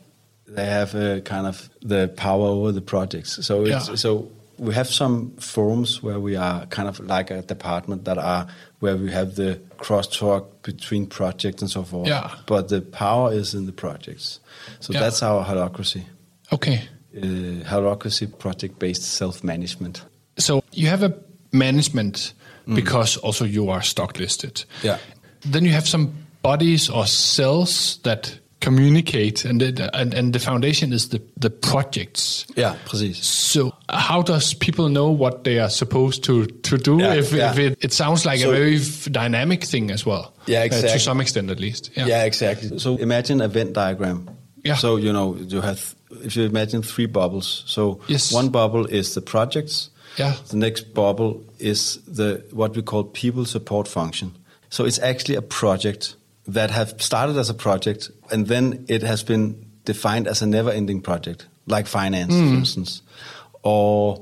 they 0.47 0.65
have 0.65 0.95
a 0.95 1.21
kind 1.21 1.47
of 1.47 1.69
the 1.81 2.07
power 2.15 2.47
over 2.47 2.71
the 2.71 2.81
projects. 2.81 3.45
So 3.45 3.65
it's, 3.65 3.89
Yeah. 3.89 3.95
so 3.95 4.31
we 4.57 4.73
have 4.75 4.87
some 4.87 5.31
forums 5.37 6.01
where 6.03 6.19
we 6.19 6.35
are 6.35 6.65
kind 6.67 6.87
of 6.87 6.99
like 6.99 7.31
a 7.31 7.41
department 7.41 8.05
that 8.05 8.17
are 8.19 8.47
where 8.79 8.95
we 8.95 9.11
have 9.11 9.35
the 9.35 9.59
crosstalk 9.79 10.45
between 10.61 11.07
projects 11.07 11.61
and 11.61 11.69
so 11.71 11.83
forth. 11.83 12.07
Yeah. 12.07 12.29
But 12.45 12.69
the 12.69 12.81
power 12.81 13.33
is 13.33 13.53
in 13.53 13.65
the 13.65 13.71
projects. 13.73 14.39
So 14.79 14.93
Yeah. 14.93 14.99
that's 15.01 15.23
our 15.23 15.43
holacracy. 15.43 16.03
Okay. 16.51 16.83
Uh, 17.15 17.63
holacracy 17.69 18.27
project 18.39 18.79
based 18.79 19.03
self 19.03 19.43
management. 19.43 20.03
So 20.37 20.63
you 20.71 20.87
have 20.87 21.03
a 21.03 21.13
management 21.51 22.33
because 22.73 23.17
also 23.17 23.45
you 23.45 23.69
are 23.69 23.83
stock 23.83 24.17
listed. 24.17 24.65
Yeah. 24.81 24.97
Then 25.45 25.63
you 25.63 25.71
have 25.73 25.87
some 25.87 26.11
bodies 26.41 26.89
or 26.89 27.05
cells 27.05 27.99
that 28.03 28.39
communicate, 28.61 29.45
and 29.45 29.59
the, 29.59 29.89
and, 29.93 30.13
and 30.13 30.33
the 30.33 30.39
foundation 30.39 30.93
is 30.93 31.09
the, 31.09 31.21
the 31.37 31.49
projects. 31.49 32.45
Yeah, 32.55 32.77
precis. 32.85 33.17
So 33.17 33.73
how 33.89 34.21
does 34.21 34.53
people 34.53 34.89
know 34.89 35.11
what 35.11 35.43
they 35.43 35.59
are 35.59 35.69
supposed 35.69 36.23
to, 36.23 36.45
to 36.45 36.77
do? 36.77 36.97
Yeah, 36.97 37.13
if, 37.15 37.31
yeah. 37.33 37.51
if 37.51 37.59
it, 37.59 37.77
it 37.83 37.93
sounds 37.93 38.25
like 38.25 38.39
So- 38.39 38.51
a 38.51 38.53
very 38.53 38.77
f- 38.77 39.11
dynamic 39.11 39.65
thing 39.65 39.91
as 39.91 40.05
well. 40.05 40.33
Yeah, 40.47 40.61
uh, 40.61 40.65
exactly. 40.65 40.91
to 40.93 40.99
some 40.99 41.21
extent, 41.21 41.51
at 41.51 41.59
least. 41.59 41.91
Yeah. 41.95 42.07
Yeah. 42.07 42.23
exactly. 42.23 42.79
So 42.79 42.95
imagine 42.97 43.41
a 43.41 43.47
Venn 43.47 43.73
diagram. 43.73 44.29
Yeah. 44.63 44.75
So 44.75 44.95
you 44.95 45.11
know 45.11 45.35
you 45.35 45.59
have 45.59 45.93
if 46.23 46.35
you 46.35 46.43
imagine 46.45 46.81
three 46.83 47.05
bubbles. 47.07 47.63
So 47.67 47.99
Yes. 48.07 48.31
one 48.31 48.49
bubble 48.49 48.85
is 48.85 49.13
the 49.13 49.21
projects. 49.21 49.89
Yeah. 50.17 50.35
The 50.49 50.57
next 50.57 50.93
bubble 50.93 51.43
is 51.59 51.99
the 52.07 52.43
what 52.51 52.75
we 52.75 52.81
call 52.81 53.03
people 53.05 53.45
support 53.45 53.87
function. 53.87 54.31
So 54.69 54.85
it's 54.85 54.99
actually 54.99 55.35
a 55.37 55.41
project 55.41 56.15
that 56.47 56.71
have 56.71 56.93
started 57.01 57.37
as 57.37 57.49
a 57.49 57.53
project 57.53 58.11
and 58.31 58.47
then 58.47 58.85
it 58.87 59.01
has 59.03 59.23
been 59.23 59.55
defined 59.85 60.27
as 60.27 60.41
a 60.41 60.45
never-ending 60.45 61.01
project, 61.01 61.47
like 61.67 61.87
finance, 61.87 62.33
Mm. 62.33 62.49
for 62.49 62.55
instance, 62.55 63.01
or 63.63 64.21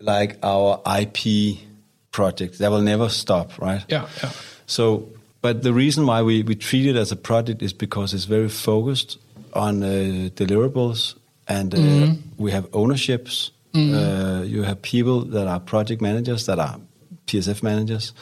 like 0.00 0.38
our 0.42 0.80
IP 1.00 1.58
project 2.12 2.58
that 2.58 2.70
will 2.70 2.82
never 2.82 3.08
stop, 3.08 3.50
right? 3.58 3.84
Yeah, 3.88 4.06
yeah. 4.22 4.30
So, 4.66 5.08
but 5.42 5.62
the 5.62 5.72
reason 5.72 6.06
why 6.06 6.22
we, 6.22 6.42
we 6.42 6.54
treat 6.54 6.86
it 6.86 6.96
as 6.96 7.12
a 7.12 7.16
project 7.16 7.62
is 7.62 7.72
because 7.72 8.14
it's 8.14 8.24
very 8.26 8.48
focused 8.48 9.18
on 9.52 9.82
uh, 9.82 10.28
deliverables 10.34 11.14
and 11.48 11.74
uh, 11.74 12.14
we 12.36 12.50
have 12.52 12.66
ownerships. 12.72 13.50
Uh, 13.74 14.42
you 14.44 14.62
have 14.64 14.82
people 14.82 15.20
that 15.20 15.46
are 15.46 15.60
project 15.60 16.02
managers, 16.02 16.46
that 16.46 16.58
are 16.58 16.80
PSF 17.26 17.62
managers, 17.62 18.12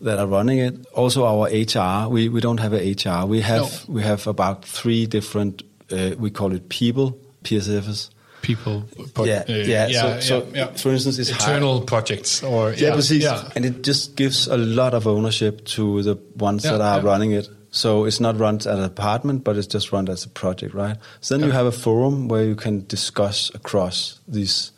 that 0.00 0.18
are 0.18 0.26
running 0.26 0.58
it. 0.58 0.74
Also, 0.94 1.24
our 1.24 1.46
HR. 1.48 2.08
We, 2.08 2.28
we 2.28 2.40
don't 2.40 2.58
have 2.58 2.72
a 2.72 2.80
HR. 2.92 3.26
We 3.26 3.40
have 3.42 3.62
No. 3.62 3.94
we 3.94 4.02
have 4.02 4.26
about 4.26 4.64
three 4.64 5.06
different. 5.06 5.62
Uh, 5.90 6.14
we 6.18 6.30
call 6.30 6.52
it 6.52 6.68
people 6.68 7.16
PSFs. 7.44 8.10
People. 8.40 8.82
But, 9.14 9.26
Yeah, 9.28 9.44
uh, 9.48 9.52
yeah, 9.52 9.88
so- 9.92 10.20
so, 10.20 10.46
yeah. 10.52 10.66
for 10.74 10.90
instance, 10.90 11.20
it's 11.20 11.30
high- 11.30 11.54
internal 11.54 11.80
projects 11.82 12.42
or 12.42 12.72
Yeah, 12.72 12.88
yeah, 12.88 12.94
precis. 12.94 13.22
yeah. 13.22 13.48
And 13.54 13.64
it 13.64 13.84
just 13.84 14.16
gives 14.16 14.48
a 14.48 14.56
lot 14.56 14.94
of 14.94 15.06
ownership 15.06 15.64
to 15.76 16.02
the 16.02 16.16
ones 16.36 16.64
Yeah, 16.64 16.72
that 16.72 16.80
are 16.80 16.98
yeah. 16.98 17.06
running 17.12 17.32
it. 17.32 17.48
So 17.72 18.04
it's 18.04 18.20
not 18.20 18.38
run 18.38 18.56
as 18.58 18.66
an 18.66 18.82
apartment, 18.84 19.42
but 19.44 19.56
it's 19.56 19.66
just 19.66 19.92
run 19.92 20.08
as 20.08 20.24
a 20.24 20.28
project, 20.28 20.74
right? 20.74 20.96
So 21.20 21.36
then 21.36 21.44
you 21.46 21.52
have 21.52 21.66
a 21.66 21.72
forum 21.72 22.28
where 22.28 22.44
you 22.44 22.54
can 22.54 22.86
discuss 22.86 23.50
across 23.54 24.20
these 24.28 24.72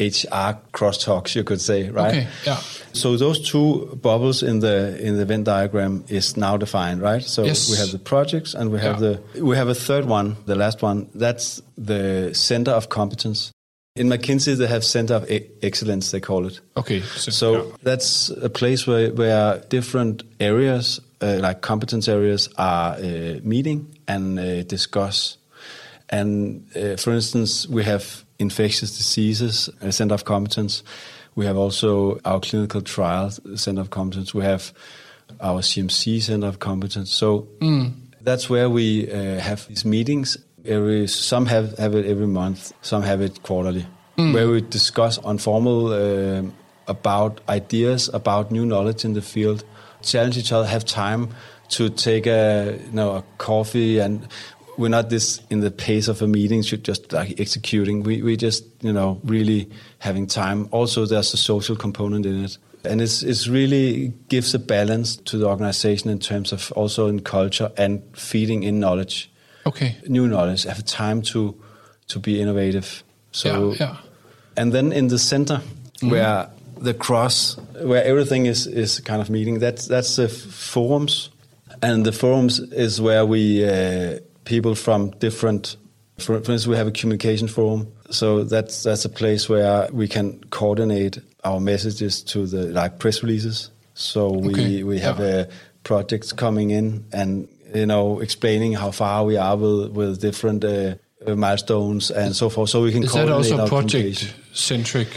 HR 0.00 0.56
crosstalks, 0.72 1.34
you 1.34 1.44
could 1.44 1.60
say, 1.60 1.90
right? 1.90 2.14
Okay, 2.14 2.28
yeah. 2.46 2.56
So 2.92 3.16
those 3.16 3.40
two 3.50 3.98
bubbles 4.00 4.42
in 4.42 4.60
the 4.60 4.96
in 5.04 5.16
the 5.16 5.24
Venn 5.26 5.44
diagram 5.44 6.04
is 6.08 6.36
now 6.36 6.56
defined, 6.56 7.02
right? 7.02 7.22
So 7.22 7.44
Yes. 7.44 7.68
we 7.70 7.76
have 7.78 7.90
the 7.90 7.98
projects 7.98 8.54
and 8.54 8.70
we 8.70 8.78
have 8.78 9.02
Yeah. 9.02 9.16
the 9.34 9.44
we 9.44 9.56
have 9.56 9.68
a 9.68 9.74
third 9.74 10.04
one, 10.06 10.36
the 10.46 10.54
last 10.54 10.82
one. 10.82 11.08
That's 11.14 11.60
the 11.76 12.30
center 12.32 12.70
of 12.70 12.88
competence. 12.88 13.50
In 13.96 14.08
McKinsey, 14.08 14.56
they 14.56 14.68
have 14.68 14.84
center 14.84 15.14
of 15.14 15.28
e- 15.28 15.46
excellence. 15.62 16.12
They 16.12 16.20
call 16.20 16.46
it. 16.46 16.60
Okay. 16.76 17.00
So 17.16 17.52
yeah. 17.52 17.62
that's 17.82 18.30
a 18.30 18.48
place 18.48 18.86
where, 18.86 19.10
where 19.12 19.58
different 19.68 20.22
areas, 20.38 21.00
uh, 21.20 21.38
like 21.40 21.60
competence 21.60 22.08
areas, 22.08 22.48
are 22.56 22.94
uh, 22.94 23.40
meeting 23.42 23.98
and 24.06 24.38
uh, 24.38 24.62
discuss. 24.62 25.38
And 26.08 26.66
uh, 26.76 26.96
for 26.96 27.12
instance, 27.12 27.68
we 27.68 27.84
have 27.84 28.24
infectious 28.38 28.96
diseases, 28.96 29.68
a 29.80 29.92
center 29.92 30.14
of 30.14 30.24
competence. 30.24 30.82
We 31.34 31.46
have 31.46 31.56
also 31.56 32.18
our 32.24 32.40
clinical 32.40 32.80
trials 32.80 33.40
center 33.54 33.80
of 33.80 33.90
competence. 33.90 34.34
We 34.34 34.44
have 34.44 34.72
our 35.40 35.60
CMC 35.60 36.22
center 36.22 36.46
of 36.46 36.58
competence. 36.58 37.12
So 37.12 37.48
that's 38.20 38.48
where 38.48 38.68
we 38.70 39.10
uh, 39.10 39.38
have 39.40 39.68
these 39.68 39.84
meetings. 39.84 40.36
Every 40.64 41.06
some 41.06 41.46
have 41.46 41.78
have 41.78 41.94
it 41.94 42.06
every 42.06 42.26
month, 42.26 42.72
some 42.82 43.02
have 43.02 43.20
it 43.20 43.42
quarterly, 43.42 43.86
where 44.16 44.48
we 44.48 44.60
discuss 44.60 45.18
informal 45.24 45.92
um 45.92 46.52
about 46.88 47.40
ideas, 47.48 48.08
about 48.12 48.50
new 48.50 48.64
knowledge 48.66 49.04
in 49.04 49.12
the 49.12 49.22
field, 49.22 49.62
challenge 50.10 50.38
each 50.38 50.52
other, 50.52 50.66
have 50.66 50.84
time 50.84 51.28
to 51.70 51.90
take 51.90 52.26
a 52.26 52.78
you 52.86 52.92
know 52.92 53.10
a 53.16 53.24
coffee, 53.38 53.98
and 53.98 54.26
we're 54.76 54.88
not 54.88 55.10
this 55.10 55.40
in 55.50 55.60
the 55.60 55.70
pace 55.70 56.08
of 56.08 56.22
a 56.22 56.26
meeting, 56.26 56.62
should 56.62 56.84
just 56.84 57.12
like 57.12 57.40
executing. 57.40 58.02
We 58.02 58.22
we 58.22 58.36
just 58.36 58.64
you 58.80 58.92
know 58.92 59.20
really 59.24 59.68
having 59.98 60.26
time. 60.26 60.68
Also, 60.70 61.06
there's 61.06 61.34
a 61.34 61.36
social 61.36 61.76
component 61.76 62.26
in 62.26 62.44
it. 62.44 62.58
And 62.84 63.00
it's, 63.02 63.24
it's 63.24 63.48
really 63.48 64.12
gives 64.28 64.54
a 64.54 64.58
balance 64.58 65.16
to 65.16 65.36
the 65.36 65.46
organization 65.46 66.10
in 66.10 66.20
terms 66.20 66.52
of 66.52 66.72
also 66.76 67.08
in 67.08 67.20
culture 67.20 67.72
and 67.76 68.02
feeding 68.14 68.62
in 68.62 68.78
knowledge 68.78 69.30
Okay. 69.68 69.96
new 70.06 70.26
knowledge, 70.26 70.64
have 70.64 70.84
time 70.84 71.22
to 71.22 71.54
to 72.06 72.18
be 72.18 72.40
innovative. 72.40 73.02
So 73.32 73.72
Yeah, 73.72 73.86
yeah. 73.86 73.96
and 74.56 74.72
then 74.72 74.92
in 74.92 75.08
the 75.08 75.18
center 75.18 75.56
mm-hmm. 75.56 76.10
where 76.10 76.48
the 76.80 76.94
cross 76.94 77.56
where 77.82 78.04
everything 78.04 78.46
is 78.46 78.66
is 78.66 79.00
kind 79.00 79.20
of 79.20 79.28
meeting 79.30 79.58
that's 79.60 79.86
that's 79.86 80.16
the 80.16 80.28
forums 80.28 81.30
and 81.82 82.04
the 82.04 82.12
forums 82.12 82.58
is 82.72 83.00
where 83.00 83.24
we 83.26 83.64
uh, 83.68 84.18
people 84.44 84.74
from 84.74 85.10
different 85.18 85.76
for, 86.18 86.36
instance 86.36 86.66
we 86.66 86.76
have 86.76 86.88
a 86.88 86.92
communication 86.92 87.48
forum 87.48 87.86
So 88.10 88.44
that's 88.44 88.82
that's 88.84 89.04
a 89.04 89.08
place 89.08 89.48
where 89.48 89.88
we 89.92 90.08
can 90.08 90.40
coordinate 90.50 91.20
our 91.44 91.60
messages 91.60 92.22
to 92.32 92.46
the 92.46 92.64
like 92.72 92.98
press 92.98 93.22
releases. 93.22 93.70
So 93.94 94.30
we 94.30 94.52
Okay, 94.52 94.82
we 94.82 94.98
have 95.00 95.18
yeah. 95.20 95.40
uh, 95.40 95.44
projects 95.82 96.32
coming 96.32 96.70
in 96.70 97.04
and 97.12 97.48
you 97.74 97.84
know 97.84 98.20
explaining 98.20 98.72
how 98.74 98.90
far 98.92 99.24
we 99.24 99.36
are 99.36 99.56
with 99.56 99.92
with 99.92 100.20
different 100.20 100.64
uh, 100.64 100.94
milestones 101.36 102.10
and 102.10 102.34
so 102.34 102.48
forth. 102.48 102.70
So 102.70 102.82
we 102.82 102.92
can 102.92 103.02
Is 103.04 103.12
that 103.12 103.28
also 103.28 103.58
a 103.64 103.68
communication. 103.68 104.28
project-centric 104.32 105.08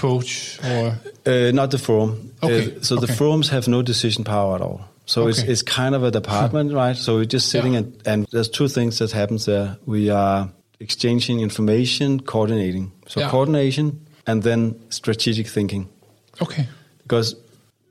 approach, 0.00 0.58
or 0.64 0.98
Uh, 1.26 1.50
not 1.52 1.70
the 1.70 1.78
forum. 1.78 2.30
Okay, 2.42 2.76
Uh, 2.76 2.82
so 2.82 2.96
the 2.96 3.06
forums 3.12 3.48
have 3.50 3.68
no 3.68 3.82
decision 3.82 4.24
power 4.24 4.54
at 4.54 4.60
all. 4.62 4.80
So 5.06 5.28
it's, 5.28 5.40
Okay. 5.40 5.52
it's 5.52 5.62
kind 5.62 5.94
of 5.94 6.02
a 6.02 6.10
department, 6.10 6.72
right? 6.84 6.96
So 6.96 7.16
we're 7.16 7.24
just 7.32 7.48
sitting 7.48 7.72
Yeah. 7.74 7.80
and, 7.80 7.92
and 8.06 8.26
there's 8.32 8.48
two 8.48 8.68
things 8.68 8.98
that 8.98 9.12
happens 9.12 9.44
there. 9.44 9.76
We 9.86 10.10
are 10.10 10.48
exchanging 10.80 11.40
information, 11.40 12.20
coordinating. 12.20 12.92
So 13.08 13.20
Yeah. 13.20 13.30
coordination 13.30 14.00
and 14.26 14.42
then 14.42 14.74
strategic 14.90 15.46
thinking. 15.48 15.88
okay, 16.40 16.66
Because 17.02 17.36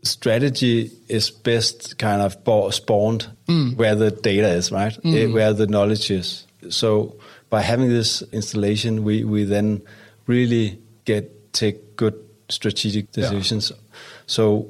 strategy 0.04 0.92
is 1.08 1.30
best 1.30 1.98
kind 1.98 2.22
of 2.22 2.34
spawned 2.74 3.28
Mm. 3.48 3.76
where 3.78 3.96
the 3.96 4.12
data 4.12 4.48
is, 4.58 4.72
right? 4.72 4.98
Eh, 5.04 5.28
where 5.28 5.54
the 5.54 5.68
knowledge 5.68 6.10
is. 6.10 6.46
So 6.70 7.16
by 7.50 7.62
having 7.62 7.90
this 7.90 8.24
installation, 8.32 9.04
we, 9.04 9.24
we 9.24 9.44
then 9.44 9.82
really 10.28 10.80
get 11.06 11.54
take 11.54 11.89
strategic 12.50 13.06
Yeah. 13.16 13.30
decisions. 13.30 13.72
So 14.28 14.68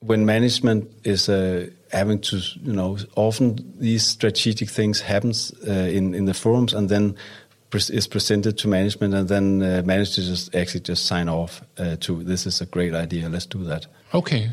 when 0.00 0.24
management 0.24 0.88
is 1.04 1.28
uh, 1.28 1.66
having 1.92 2.20
to, 2.20 2.36
you 2.36 2.72
know, 2.72 2.96
often 3.16 3.56
these 3.80 4.06
strategic 4.06 4.68
things 4.70 5.00
happens 5.00 5.52
uh, 5.66 5.72
in 5.72 6.14
in 6.14 6.26
the 6.26 6.34
forums 6.34 6.74
and 6.74 6.88
then 6.88 7.14
pres- 7.70 7.90
is 7.90 8.06
presented 8.08 8.56
to 8.58 8.68
management 8.68 9.14
and 9.14 9.28
then 9.28 9.62
uh, 9.62 9.82
managers 9.84 10.28
just 10.28 10.54
actually 10.54 10.80
just 10.88 11.06
sign 11.06 11.28
off 11.28 11.62
uh, 11.78 11.96
to 12.00 12.22
this 12.24 12.46
is 12.46 12.60
a 12.60 12.66
great 12.66 12.94
idea, 12.94 13.28
let's 13.28 13.46
do 13.46 13.64
that. 13.64 13.86
okay, 14.12 14.50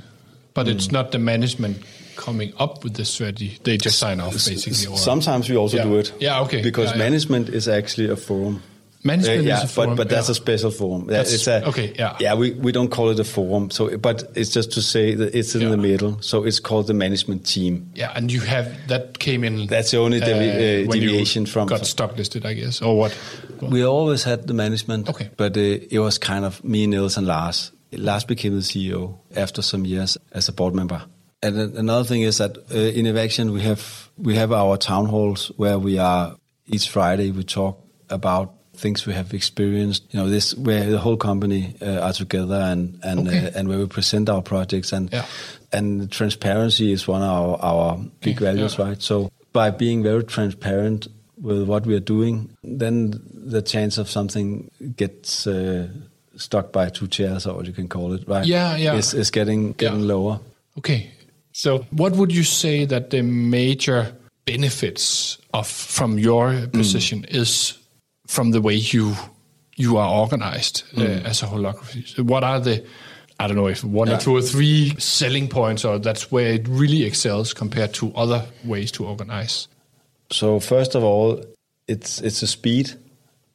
but 0.53 0.67
Mm. 0.67 0.71
it's 0.75 0.91
not 0.91 1.11
the 1.11 1.19
management 1.19 1.77
coming 2.15 2.53
up 2.59 2.83
with 2.83 2.93
the 2.93 3.05
strategy; 3.05 3.57
they 3.63 3.77
just 3.77 3.97
sign 3.99 4.19
off 4.21 4.33
basically. 4.33 4.87
Or 4.87 4.97
Sometimes 4.97 5.49
we 5.49 5.57
also 5.57 5.77
Yeah. 5.77 5.83
do 5.89 5.99
it. 5.99 6.13
Yeah, 6.19 6.41
okay. 6.43 6.61
Because 6.61 6.89
Yeah, 6.91 6.97
yeah. 6.97 7.09
management 7.09 7.49
is 7.49 7.67
actually 7.67 8.11
a 8.11 8.15
forum. 8.15 8.61
Management 9.05 9.37
Uh, 9.37 9.41
is 9.41 9.45
yeah, 9.47 9.63
a 9.63 9.67
forum, 9.67 9.89
but 9.91 9.97
but 9.97 10.09
that's 10.09 10.27
yeah. 10.29 10.31
a 10.31 10.35
special 10.35 10.71
forum. 10.71 11.07
That's- 11.07 11.33
it's 11.33 11.47
a, 11.47 11.67
okay, 11.67 11.93
yeah. 11.99 12.15
yeah. 12.21 12.35
We, 12.35 12.51
we 12.51 12.71
don't 12.71 12.89
call 12.89 13.09
it 13.09 13.19
a 13.19 13.23
forum. 13.25 13.69
So, 13.69 13.97
but 13.97 14.23
it's 14.35 14.49
just 14.51 14.71
to 14.73 14.81
say 14.81 15.13
that 15.15 15.35
it's 15.35 15.55
in 15.55 15.61
Yeah. 15.61 15.69
the 15.71 15.77
middle. 15.77 16.17
So 16.21 16.45
it's 16.45 16.59
called 16.61 16.87
the 16.87 16.93
management 16.93 17.45
team. 17.45 17.91
Yeah, 17.95 18.13
and 18.15 18.31
you 18.31 18.39
have 18.41 18.67
that 18.87 19.19
came 19.19 19.43
in. 19.43 19.67
That's 19.67 19.91
the 19.91 19.97
only 19.97 20.19
devi- 20.21 20.83
uh, 20.83 20.87
when 20.87 20.99
deviation 20.99 21.45
from- 21.45 21.67
got 21.67 21.85
stock 21.85 22.17
listed, 22.17 22.45
I 22.45 22.53
guess, 22.53 22.81
or 22.81 22.97
what? 22.97 23.17
We 23.61 23.85
always 23.85 24.23
had 24.23 24.47
the 24.47 24.53
management. 24.53 25.09
Okay. 25.09 25.29
But 25.35 25.57
uh, 25.57 25.59
it 25.91 25.99
was 25.99 26.17
kind 26.17 26.45
of 26.45 26.63
me, 26.63 26.87
Niels, 26.87 27.17
and 27.17 27.27
Lars. 27.27 27.71
Lars 27.91 28.23
became 28.25 28.53
the 28.55 28.61
CEO 28.63 29.17
after 29.35 29.61
some 29.61 29.85
years 29.85 30.17
as 30.31 30.47
a 30.49 30.51
board 30.53 30.73
member. 30.73 31.01
And 31.41 31.57
another 31.77 32.05
thing 32.05 32.21
is 32.21 32.37
that 32.37 32.57
uh, 32.57 32.77
in 32.77 33.05
Evaxion 33.05 33.51
we 33.51 33.61
have 33.63 34.09
we 34.17 34.35
have 34.37 34.53
our 34.53 34.77
town 34.77 35.05
halls 35.07 35.51
where 35.57 35.77
we 35.77 35.99
are 35.99 36.35
each 36.67 36.87
Friday 36.89 37.31
we 37.31 37.43
talk 37.43 37.77
about 38.09 38.53
things 38.75 39.05
we 39.05 39.13
have 39.13 39.33
experienced. 39.33 40.03
You 40.11 40.19
know, 40.19 40.29
this 40.29 40.55
where 40.55 40.89
the 40.89 40.97
whole 40.99 41.17
company 41.17 41.75
uh, 41.81 41.99
are 41.99 42.13
together 42.13 42.55
and 42.55 42.99
and 43.03 43.27
Okay. 43.27 43.47
uh, 43.47 43.51
and 43.59 43.67
where 43.67 43.79
we 43.79 43.85
present 43.87 44.29
our 44.29 44.41
projects 44.41 44.93
and 44.93 45.09
Yeah. 45.13 45.25
and 45.71 46.11
transparency 46.11 46.91
is 46.91 47.07
one 47.07 47.21
of 47.21 47.29
our, 47.29 47.57
our 47.61 47.97
big 48.21 48.35
Okay, 48.37 48.45
values, 48.45 48.75
yeah. 48.77 48.85
right? 48.85 49.01
So 49.01 49.31
by 49.53 49.71
being 49.71 50.03
very 50.03 50.23
transparent 50.23 51.07
with 51.41 51.63
what 51.67 51.85
we 51.85 51.93
are 51.95 51.99
doing, 52.05 52.49
then 52.63 53.13
the 53.33 53.61
chance 53.61 53.97
of 54.01 54.09
something 54.09 54.69
gets 54.95 55.45
uh, 55.47 55.87
stuck 56.35 56.71
by 56.71 56.89
two 56.89 57.07
chairs, 57.07 57.45
or 57.45 57.55
what 57.55 57.65
you 57.67 57.73
can 57.73 57.87
call 57.87 58.13
it, 58.13 58.27
right? 58.27 58.45
Yeah, 58.45 58.75
yeah. 58.77 58.95
Is, 58.97 59.13
is 59.13 59.29
getting 59.31 59.73
getting 59.73 59.99
Yeah. 59.99 60.15
lower. 60.15 60.39
Okay. 60.77 61.11
So, 61.51 61.85
what 61.91 62.13
would 62.15 62.31
you 62.33 62.43
say 62.43 62.85
that 62.85 63.09
the 63.11 63.21
major 63.21 64.11
benefits 64.45 65.37
of 65.53 65.67
from 65.67 66.17
your 66.17 66.67
position 66.71 67.25
is 67.29 67.77
from 68.27 68.51
the 68.51 68.61
way 68.61 68.75
you 68.75 69.15
you 69.75 69.97
are 69.97 70.09
organized 70.09 70.83
uh, 70.97 71.01
as 71.01 71.41
a 71.41 71.47
holacracy? 71.47 72.07
So 72.07 72.23
what 72.23 72.43
are 72.43 72.59
the 72.59 72.85
I 73.39 73.47
don't 73.47 73.55
know 73.57 73.67
if 73.67 73.83
one 73.83 74.09
or 74.09 74.17
two 74.17 74.35
or 74.37 74.41
three 74.41 74.95
selling 74.99 75.49
points, 75.49 75.83
or 75.83 75.99
that's 75.99 76.31
where 76.31 76.53
it 76.53 76.67
really 76.67 77.03
excels 77.03 77.53
compared 77.53 77.93
to 77.95 78.13
other 78.15 78.45
ways 78.63 78.91
to 78.93 79.05
organize. 79.05 79.67
So 80.31 80.59
first 80.59 80.95
of 80.95 81.03
all, 81.03 81.43
it's 81.87 82.21
it's 82.21 82.41
a 82.41 82.47
speed 82.47 82.93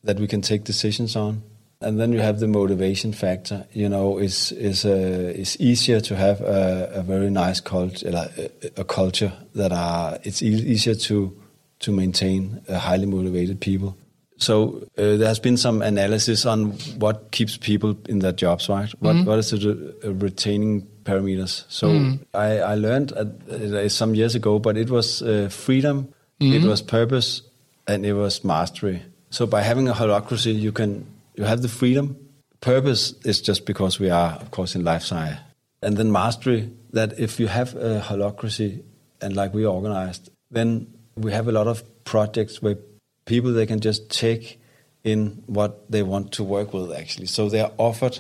that 0.04 0.18
we 0.18 0.26
can 0.26 0.42
take 0.42 0.64
decisions 0.64 1.16
on, 1.16 1.42
and 1.81 1.98
then 1.98 2.12
you 2.12 2.20
have 2.20 2.40
the 2.40 2.48
motivation 2.48 3.12
factor. 3.12 3.66
You 3.72 3.88
know, 3.88 4.18
it's 4.18 4.52
is 4.52 4.85
uh, 4.85 5.33
it's 5.35 5.59
easier 5.61 6.00
to 6.00 6.16
have 6.16 6.40
a, 6.40 6.90
a 6.94 7.02
very 7.02 7.31
nice 7.31 7.61
culture, 7.61 8.09
a, 8.09 8.50
a 8.76 8.85
culture 8.85 9.33
that 9.54 9.72
are 9.72 10.18
it's 10.24 10.42
e- 10.42 10.66
easier 10.72 10.94
to 10.94 11.33
to 11.81 11.92
maintain 11.92 12.61
a 12.68 12.78
highly 12.78 13.07
motivated 13.07 13.61
people. 13.61 13.96
So 14.38 14.85
uh, 14.96 15.16
there 15.16 15.27
has 15.27 15.40
been 15.40 15.57
some 15.57 15.83
analysis 15.83 16.46
on 16.46 16.72
what 16.98 17.33
keeps 17.33 17.57
people 17.57 17.96
in 18.09 18.20
their 18.20 18.33
jobs, 18.33 18.68
right? 18.68 18.88
What 19.01 19.27
what 19.27 19.38
is 19.38 19.51
the 19.51 19.94
uh, 20.05 20.12
retaining 20.12 20.87
parameters? 21.05 21.64
So 21.68 22.16
I, 22.35 22.59
I 22.59 22.74
learned 22.77 23.12
at, 23.12 23.27
uh, 23.51 23.88
some 23.88 24.14
years 24.14 24.35
ago, 24.37 24.59
but 24.61 24.77
it 24.77 24.90
was 24.90 25.22
uh, 25.22 25.48
freedom, 25.51 26.09
it 26.40 26.62
was 26.62 26.83
purpose, 26.83 27.42
and 27.88 28.07
it 28.07 28.12
was 28.12 28.44
mastery. 28.44 29.03
So 29.31 29.46
by 29.46 29.62
having 29.62 29.88
a 29.88 29.92
holacracy, 29.92 30.59
you 30.59 30.72
can 30.72 31.05
you 31.35 31.44
have 31.44 31.62
the 31.62 31.68
freedom. 31.68 32.16
Purpose 32.61 33.14
is 33.24 33.40
just 33.40 33.66
because 33.66 34.01
we 34.01 34.11
are, 34.11 34.33
of 34.40 34.51
course, 34.51 34.74
in 34.74 34.85
life 34.85 35.03
science, 35.03 35.40
and 35.83 35.96
then 35.96 36.12
mastery. 36.12 36.70
That 36.92 37.18
if 37.18 37.38
you 37.40 37.48
have 37.48 37.74
a 37.74 38.01
holacracy 38.01 38.83
and 39.20 39.37
like 39.37 39.53
we 39.53 39.66
organized, 39.66 40.31
then 40.51 40.87
we 41.16 41.33
have 41.33 41.48
a 41.48 41.53
lot 41.53 41.66
of 41.66 41.83
projects 42.05 42.62
where 42.62 42.79
people 43.28 43.52
they 43.52 43.66
can 43.66 43.80
just 43.80 44.10
take 44.10 44.58
in 45.04 45.42
what 45.46 45.72
they 45.90 46.02
want 46.02 46.32
to 46.32 46.42
work 46.44 46.72
with 46.74 46.92
actually 47.00 47.26
so 47.26 47.48
they 47.48 47.60
are 47.60 47.72
offered 47.78 48.18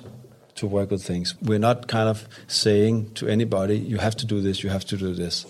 to 0.54 0.66
work 0.66 0.90
with 0.90 1.02
things 1.02 1.34
we're 1.42 1.58
not 1.70 1.88
kind 1.88 2.08
of 2.08 2.26
saying 2.46 3.10
to 3.14 3.26
anybody 3.28 3.76
you 3.92 3.98
have 3.98 4.14
to 4.16 4.26
do 4.26 4.40
this 4.40 4.62
you 4.64 4.70
have 4.70 4.84
to 4.84 4.96
do 4.96 5.14
this 5.14 5.44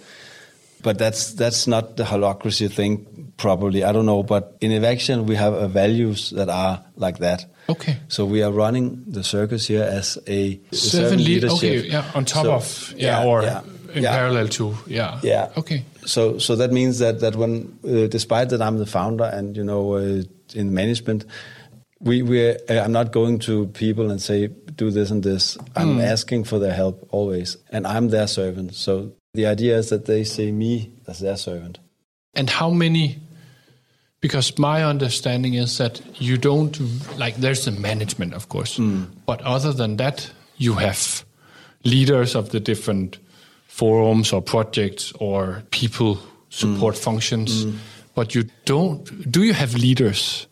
but 0.82 0.96
that's 0.98 1.32
that's 1.34 1.66
not 1.66 1.96
the 1.96 2.04
holacracy 2.04 2.68
thing 2.78 3.32
probably 3.36 3.82
i 3.84 3.92
don't 3.92 4.06
know 4.06 4.22
but 4.22 4.56
in 4.60 4.70
Evaxion 4.70 5.24
we 5.26 5.34
have 5.36 5.70
values 5.70 6.30
that 6.30 6.48
are 6.48 6.82
like 6.96 7.18
that 7.18 7.44
Okay. 7.70 7.98
so 8.08 8.24
we 8.24 8.42
are 8.42 8.50
running 8.50 9.04
the 9.06 9.22
circus 9.22 9.66
here 9.68 9.82
as 9.84 10.16
a 10.26 10.58
Servant 10.72 11.20
lead, 11.20 11.26
leadership. 11.42 11.56
okay, 11.58 11.88
yeah, 11.88 12.04
on 12.14 12.24
top 12.24 12.44
So- 12.44 12.52
of, 12.54 12.94
yeah, 12.96 13.24
or 13.24 13.42
yeah, 13.42 13.60
in 13.92 14.02
yeah. 14.04 14.12
parallel 14.16 14.48
to, 14.48 14.74
yeah. 14.86 15.20
Yeah. 15.22 15.52
Okay. 15.54 15.84
So 16.08 16.38
so 16.38 16.56
that 16.56 16.72
means 16.72 16.98
that 17.00 17.20
that 17.20 17.36
when 17.36 17.78
uh, 17.84 18.06
despite 18.06 18.48
that 18.48 18.62
I'm 18.62 18.78
the 18.78 18.86
founder 18.86 19.24
and 19.24 19.56
you 19.56 19.62
know 19.62 19.94
uh, 19.94 20.22
in 20.54 20.72
management, 20.72 21.26
we 22.00 22.22
we 22.22 22.50
uh, 22.50 22.56
I'm 22.70 22.92
not 22.92 23.12
going 23.12 23.38
to 23.40 23.66
people 23.68 24.10
and 24.10 24.20
say 24.20 24.46
do 24.46 24.90
this 24.90 25.10
and 25.10 25.22
this. 25.22 25.58
I'm 25.76 26.00
asking 26.00 26.44
for 26.44 26.58
their 26.58 26.72
help 26.72 27.06
always, 27.10 27.58
and 27.70 27.86
I'm 27.86 28.08
their 28.08 28.26
servant. 28.26 28.74
So 28.74 29.12
the 29.34 29.46
idea 29.46 29.76
is 29.76 29.90
that 29.90 30.06
they 30.06 30.24
see 30.24 30.50
me 30.50 30.92
as 31.06 31.18
their 31.18 31.36
servant. 31.36 31.78
And 32.34 32.48
how 32.48 32.70
many? 32.70 33.18
Because 34.20 34.58
my 34.58 34.82
understanding 34.84 35.54
is 35.54 35.76
that 35.76 36.00
you 36.20 36.38
don't 36.38 36.80
like. 37.18 37.36
There's 37.36 37.66
the 37.66 37.72
management, 37.72 38.32
of 38.32 38.48
course, 38.48 38.80
but 39.26 39.42
other 39.42 39.74
than 39.74 39.96
that, 39.98 40.30
you 40.56 40.74
have 40.74 41.24
leaders 41.84 42.34
of 42.34 42.48
the 42.50 42.60
different 42.60 43.18
forums 43.78 44.32
or 44.32 44.42
projects 44.42 45.12
or 45.20 45.62
people 45.70 46.18
support 46.50 46.96
mm. 46.96 46.98
functions. 46.98 47.64
Mm. 47.64 47.76
But 48.14 48.34
you 48.34 48.44
don't. 48.64 49.30
Do 49.30 49.44
you 49.44 49.54
have 49.54 49.74
leaders? 49.74 50.48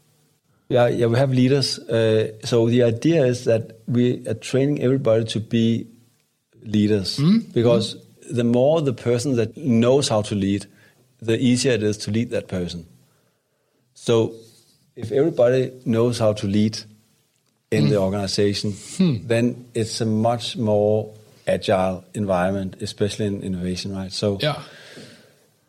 Yeah, 0.69 0.87
yeah, 0.89 1.07
we 1.07 1.17
have 1.17 1.31
leaders. 1.31 1.79
Uh, 1.79 2.33
so 2.45 2.69
the 2.69 2.85
idea 2.85 3.25
is 3.25 3.45
that 3.45 3.81
we 3.87 4.27
are 4.29 4.35
training 4.35 4.83
everybody 4.83 5.25
to 5.25 5.41
be 5.41 5.87
leaders 6.63 7.17
hmm? 7.17 7.39
Hmm? 7.39 7.39
because 7.53 7.97
the 8.29 8.43
more 8.43 8.81
the 8.83 8.93
person 8.93 9.37
that 9.37 9.57
knows 9.57 10.09
how 10.09 10.23
to 10.23 10.35
lead, 10.35 10.67
the 11.21 11.39
easier 11.39 11.73
it 11.73 11.83
is 11.83 11.97
to 11.99 12.11
lead 12.11 12.31
that 12.31 12.49
person. 12.49 12.87
So 13.95 14.35
if 14.97 15.13
everybody 15.13 15.73
knows 15.85 16.19
how 16.19 16.33
to 16.33 16.47
lead 16.47 16.79
in 17.71 17.85
hmm. 17.85 17.91
the 17.91 17.97
organization, 17.99 18.75
then 19.27 19.67
it's 19.75 20.01
a 20.01 20.07
much 20.07 20.57
more 20.57 21.13
agile 21.47 22.05
environment, 22.15 22.77
especially 22.83 23.27
in 23.27 23.43
innovation, 23.43 23.95
right? 23.95 24.13
So 24.13 24.39
Yeah. 24.43 24.63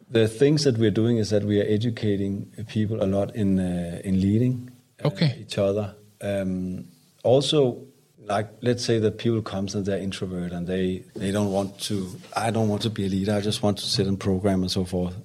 the 0.10 0.28
things 0.28 0.64
that 0.64 0.78
we're 0.78 0.92
doing 0.92 1.18
is 1.18 1.30
that 1.30 1.44
we 1.44 1.60
are 1.62 1.66
educating 1.68 2.48
people 2.68 3.04
a 3.04 3.06
lot 3.08 3.36
in 3.36 3.60
uh, 3.60 4.02
in 4.04 4.22
leading 4.22 4.72
uh, 5.04 5.08
Okay. 5.08 5.36
each 5.40 5.58
other. 5.58 5.96
Um, 6.22 6.86
also, 7.24 7.84
like 8.26 8.48
let's 8.62 8.84
say 8.84 9.00
that 9.00 9.18
people 9.18 9.42
comes 9.42 9.76
and 9.76 9.86
they're 9.86 10.00
introvert 10.04 10.52
and 10.52 10.68
they 10.68 11.04
they 11.16 11.32
don't 11.32 11.52
want 11.52 11.80
to 11.80 11.96
i 12.36 12.52
don't 12.52 12.68
want 12.68 12.82
to 12.82 12.90
be 12.90 13.06
a 13.06 13.10
leader 13.10 13.34
i 13.34 13.40
just 13.40 13.64
want 13.64 13.78
to 13.78 13.86
sit 13.86 14.06
and 14.06 14.20
program 14.20 14.62
and 14.64 14.70
so 14.70 14.84
forth 14.84 15.16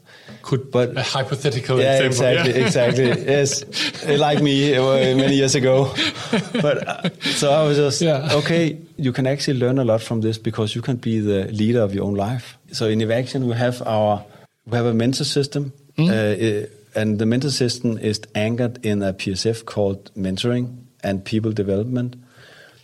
Could 0.43 0.71
But- 0.73 0.97
a 0.97 1.03
hypothetical 1.03 1.79
yeah 1.81 2.01
example. 2.03 2.27
exactly 2.27 2.53
yeah. 2.61 2.67
exactly 2.67 3.05
yes 3.35 3.65
like 4.19 4.43
me 4.43 4.75
uh, 4.75 5.17
many 5.17 5.35
years 5.37 5.55
ago 5.55 5.93
but 6.61 6.77
uh, 6.89 7.11
so 7.39 7.51
i 7.53 7.63
was 7.69 7.77
just 7.77 8.03
Yeah. 8.03 8.29
okay 8.41 8.77
you 8.97 9.13
can 9.13 9.27
actually 9.27 9.59
learn 9.61 9.79
a 9.79 9.85
lot 9.85 10.03
from 10.03 10.21
this 10.21 10.39
because 10.39 10.75
you 10.75 10.83
can 10.83 10.97
be 10.97 11.21
the 11.21 11.45
leader 11.53 11.81
of 11.81 11.95
your 11.95 12.05
own 12.05 12.15
life 12.15 12.59
so 12.73 12.87
in 12.89 12.99
Evaxion 13.01 13.45
we 13.47 13.55
have 13.55 13.83
our 13.87 14.25
we 14.67 14.77
have 14.77 14.87
a 14.87 14.95
mentor 14.95 15.25
system 15.25 15.73
uh, 15.99 16.03
uh, 16.11 16.67
and 16.95 17.19
the 17.19 17.27
mentor 17.27 17.51
system 17.51 17.99
is 17.99 18.21
anchored 18.35 18.85
in 18.85 19.03
a 19.03 19.13
psf 19.15 19.65
called 19.65 20.11
mentoring 20.17 20.67
and 21.05 21.25
people 21.25 21.53
development 21.53 22.17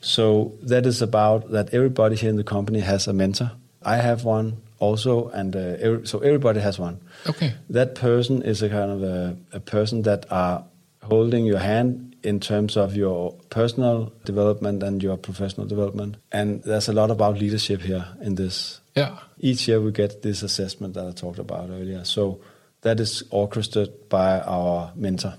so 0.01 0.53
that 0.63 0.87
is 0.87 1.03
about 1.03 1.51
that 1.51 1.75
everybody 1.75 2.15
here 2.17 2.31
in 2.31 2.37
the 2.37 2.45
company 2.45 2.79
has 2.81 3.09
a 3.09 3.13
mentor. 3.13 3.51
I 3.83 3.97
have 3.97 4.23
one 4.25 4.59
also, 4.79 5.29
and 5.29 5.55
uh, 5.57 5.77
every, 5.81 6.07
so 6.07 6.19
everybody 6.21 6.61
has 6.61 6.79
one. 6.79 7.01
Okay. 7.27 7.55
That 7.71 7.95
person 7.95 8.43
is 8.43 8.63
a 8.63 8.69
kind 8.69 8.91
of 8.91 9.03
a, 9.03 9.37
a 9.53 9.61
person 9.61 10.03
that 10.03 10.27
are 10.31 10.65
holding 11.03 11.45
your 11.47 11.59
hand 11.59 12.17
in 12.23 12.41
terms 12.41 12.77
of 12.77 12.97
your 12.97 13.33
personal 13.51 14.13
development 14.25 14.83
and 14.83 15.03
your 15.03 15.17
professional 15.17 15.67
development. 15.67 16.17
And 16.33 16.63
there's 16.65 16.89
a 16.89 16.93
lot 16.93 17.11
about 17.11 17.39
leadership 17.39 17.81
here 17.81 18.07
in 18.21 18.35
this. 18.35 18.81
Yeah. 18.95 19.19
Each 19.39 19.69
year 19.69 19.81
we 19.81 19.93
get 19.93 20.23
this 20.23 20.43
assessment 20.43 20.95
that 20.95 21.07
I 21.07 21.13
talked 21.13 21.39
about 21.39 21.71
earlier. 21.71 22.05
So 22.05 22.41
that 22.83 23.01
is 23.01 23.23
orchestrated 23.31 24.09
by 24.09 24.41
our 24.41 24.93
mentor. 24.97 25.35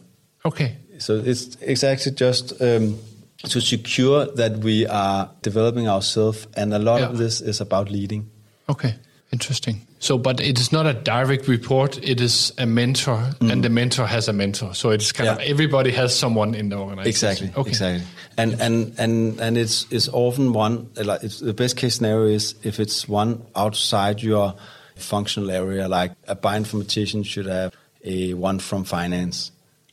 Okay. 0.46 0.78
So 0.98 1.16
it's 1.16 1.58
exactly 1.62 2.12
just 2.12 2.62
um, 2.62 2.98
to 3.44 3.62
secure 3.62 4.26
that 4.26 4.58
we 4.58 4.86
are 4.88 5.30
developing 5.42 5.88
ourselves, 5.88 6.48
and 6.56 6.74
a 6.74 6.80
lot 6.80 7.02
of 7.02 7.18
this 7.18 7.42
is 7.42 7.62
about 7.62 7.90
leading. 7.90 8.30
Okay. 8.68 8.96
Interesting. 9.32 9.86
So, 10.00 10.18
but 10.18 10.40
it 10.40 10.60
is 10.60 10.72
not 10.72 10.88
a 10.88 10.94
direct 10.94 11.48
report. 11.48 12.00
It 12.04 12.20
is 12.20 12.52
a 12.58 12.66
mentor, 12.66 13.30
and 13.40 13.64
the 13.64 13.70
mentor 13.70 14.08
has 14.08 14.28
a 14.28 14.34
mentor. 14.34 14.74
So 14.74 14.90
it's 14.90 15.12
kind 15.12 15.30
of 15.30 15.38
Mm. 15.38 15.50
Everybody 15.50 15.92
has 15.92 16.18
someone 16.18 16.56
in 16.56 16.70
the 16.70 16.78
organization. 16.78 17.08
Exactly. 17.10 17.52
Okay. 17.56 17.70
Exactly. 17.70 18.06
And 18.38 18.60
and 18.60 18.94
and 18.98 19.40
and 19.40 19.58
it's 19.58 19.86
it's 19.92 20.10
often 20.10 20.54
one 20.54 20.88
like 20.96 21.24
it's, 21.24 21.40
the 21.40 21.54
best 21.54 21.78
case 21.78 21.96
scenario 21.98 22.26
is 22.34 22.56
if 22.64 22.80
it's 22.80 23.08
one 23.08 23.44
outside 23.56 24.24
your 24.24 24.56
functional 24.96 25.52
area, 25.52 25.88
like 25.88 26.12
a 26.28 26.36
bioinformatician 26.36 27.24
should 27.24 27.46
have 27.46 27.74
a 28.04 28.34
one 28.34 28.58
from 28.60 28.84
finance, 28.84 29.52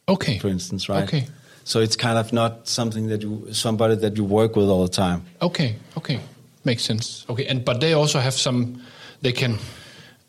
Okay. 0.09 0.39
for 0.39 0.49
instance, 0.49 0.89
right? 0.89 1.05
Okay. 1.05 1.27
So 1.65 1.81
it's 1.81 1.97
kind 1.97 2.17
of 2.17 2.33
not 2.33 2.69
something 2.69 3.09
that 3.09 3.21
you 3.23 3.49
somebody 3.53 3.97
that 3.97 4.17
you 4.17 4.25
work 4.25 4.57
with 4.57 4.69
all 4.69 4.83
the 4.87 4.93
time. 4.93 5.25
Okay. 5.43 5.75
Okay. 5.97 6.21
Makes 6.65 6.85
sense. 6.85 7.27
Okay. 7.29 7.45
And 7.47 7.65
but 7.65 7.81
they 7.81 7.93
also 7.93 8.19
have 8.19 8.35
some. 8.35 8.81
They 9.23 9.33
can 9.33 9.59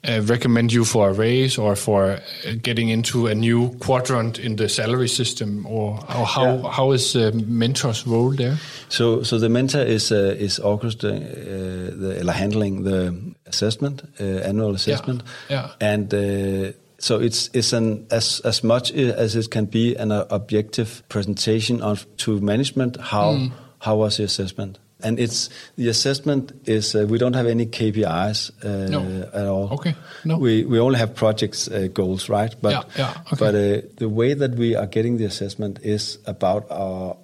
uh, 0.08 0.22
recommend 0.30 0.72
you 0.72 0.86
for 0.86 1.10
a 1.10 1.14
raise 1.14 1.58
or 1.58 1.76
for 1.76 2.04
uh, 2.12 2.20
getting 2.62 2.90
into 2.90 3.28
a 3.28 3.36
new 3.36 3.70
quadrant 3.80 4.40
in 4.40 4.56
the 4.56 4.70
salary 4.70 5.08
system, 5.10 5.66
or, 5.66 6.00
or 6.16 6.26
how 6.26 6.46
Yeah. 6.46 6.72
how 6.72 6.94
is 6.94 7.12
the 7.14 7.32
mentor's 7.48 8.06
role 8.08 8.36
there? 8.36 8.58
So, 8.90 9.24
so 9.24 9.40
the 9.40 9.50
mentor 9.50 9.82
is 9.82 10.12
uh, 10.12 10.36
is 10.40 10.60
orchestrating 10.60 11.22
uh, 11.24 12.24
the 12.24 12.32
handling 12.34 12.84
the 12.84 13.14
assessment, 13.46 14.02
uh, 14.20 14.24
annual 14.48 14.76
assessment, 14.76 15.24
yeah. 15.50 15.70
and 15.82 16.14
uh, 16.14 16.72
so 17.00 17.20
it's 17.20 17.50
it's 17.54 17.74
an 17.74 18.06
as 18.12 18.42
as 18.46 18.64
much 18.64 18.92
as 18.94 19.36
it 19.36 19.50
can 19.50 19.66
be 19.66 19.96
an 20.00 20.12
uh, 20.12 20.26
objective 20.30 21.04
presentation 21.10 21.82
of 21.82 22.06
to 22.18 22.40
management 22.40 22.98
how 22.98 23.34
Mm. 23.34 23.52
how 23.80 23.98
was 23.98 24.16
the 24.18 24.24
assessment, 24.24 24.80
and 25.04 25.20
it's 25.20 25.50
the 25.76 25.90
assessment 25.90 26.52
is 26.66 26.96
uh, 26.96 27.06
we 27.08 27.18
don't 27.18 27.36
have 27.36 27.46
any 27.46 27.66
KPIs 27.66 28.52
uh, 28.64 28.90
No. 28.90 29.30
at 29.34 29.46
all. 29.46 29.70
Okay. 29.74 29.96
No. 30.26 30.38
we 30.38 30.66
we 30.66 30.80
only 30.80 30.98
have 31.00 31.14
projects 31.14 31.68
uh, 31.68 31.88
goals, 31.94 32.30
right? 32.30 32.56
But 32.62 32.72
Yeah, 32.72 32.84
yeah, 32.98 33.14
okay. 33.34 33.36
but 33.40 33.56
uh, 33.56 33.82
the 33.98 34.10
way 34.10 34.34
that 34.36 34.56
we 34.56 34.76
are 34.76 34.88
getting 34.88 35.18
the 35.18 35.26
assessment 35.26 35.80
is 35.84 36.18
about 36.26 36.66
our 36.72 37.16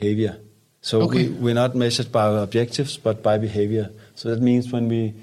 behavior. 0.00 0.36
So 0.80 1.02
Okay. 1.02 1.28
we, 1.28 1.28
we're 1.28 1.54
not 1.54 1.74
measured 1.76 2.10
by 2.10 2.22
our 2.26 2.42
objectives, 2.42 2.98
but 2.98 3.22
by 3.22 3.38
behavior. 3.38 3.90
So 4.16 4.28
that 4.30 4.42
means 4.42 4.72
when 4.72 4.88
we, 4.88 5.14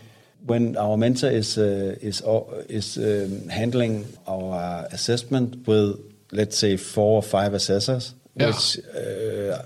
when 0.45 0.77
our 0.77 0.95
mentor 0.97 1.29
is 1.29 1.57
uh, 1.57 1.97
is 2.01 2.21
uh, 2.21 2.63
is 2.69 2.97
um, 2.97 3.49
handling 3.49 4.05
our 4.25 4.88
assessment 4.91 5.67
with, 5.67 5.99
let's 6.31 6.57
say, 6.57 6.77
four 6.77 7.15
or 7.19 7.23
five 7.23 7.53
assessors, 7.53 8.13
Yeah. 8.39 8.47
which 8.47 8.80
uh, 8.95 9.62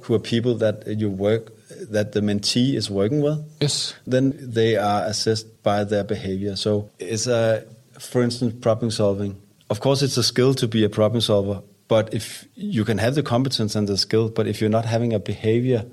who 0.00 0.14
are 0.14 0.18
people 0.18 0.54
that 0.56 0.86
you 0.86 1.10
work 1.10 1.52
that 1.90 2.12
the 2.12 2.20
mentee 2.20 2.74
is 2.74 2.90
working 2.90 3.20
with, 3.22 3.38
Yes. 3.60 3.94
then 4.06 4.34
they 4.40 4.76
are 4.76 5.04
assessed 5.04 5.62
by 5.62 5.84
their 5.84 6.04
behavior. 6.04 6.56
So 6.56 6.88
it's 6.98 7.26
a, 7.26 7.64
for 7.98 8.22
instance, 8.22 8.54
problem 8.60 8.90
solving. 8.90 9.36
Of 9.70 9.80
course, 9.80 10.02
it's 10.02 10.16
a 10.16 10.22
skill 10.22 10.54
to 10.54 10.68
be 10.68 10.84
a 10.84 10.88
problem 10.88 11.20
solver, 11.20 11.62
but 11.88 12.12
if 12.14 12.46
you 12.54 12.84
can 12.84 12.98
have 12.98 13.14
the 13.14 13.22
competence 13.22 13.74
and 13.74 13.88
the 13.88 13.96
skill, 13.98 14.28
but 14.28 14.46
if 14.46 14.60
you're 14.60 14.70
not 14.70 14.84
having 14.84 15.12
a 15.12 15.18
behavior 15.18 15.84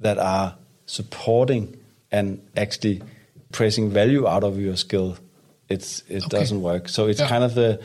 that 0.00 0.18
are 0.18 0.56
supporting 0.86 1.76
and 2.12 2.40
actually 2.56 3.02
pressing 3.52 3.90
value 3.90 4.26
out 4.26 4.44
of 4.44 4.58
your 4.58 4.76
skill, 4.76 5.16
it's 5.68 6.02
it 6.08 6.24
Okay. 6.24 6.38
doesn't 6.38 6.62
work. 6.62 6.88
So 6.88 7.06
it's 7.06 7.20
Yeah. 7.20 7.28
kind 7.28 7.44
of 7.44 7.54
the 7.54 7.80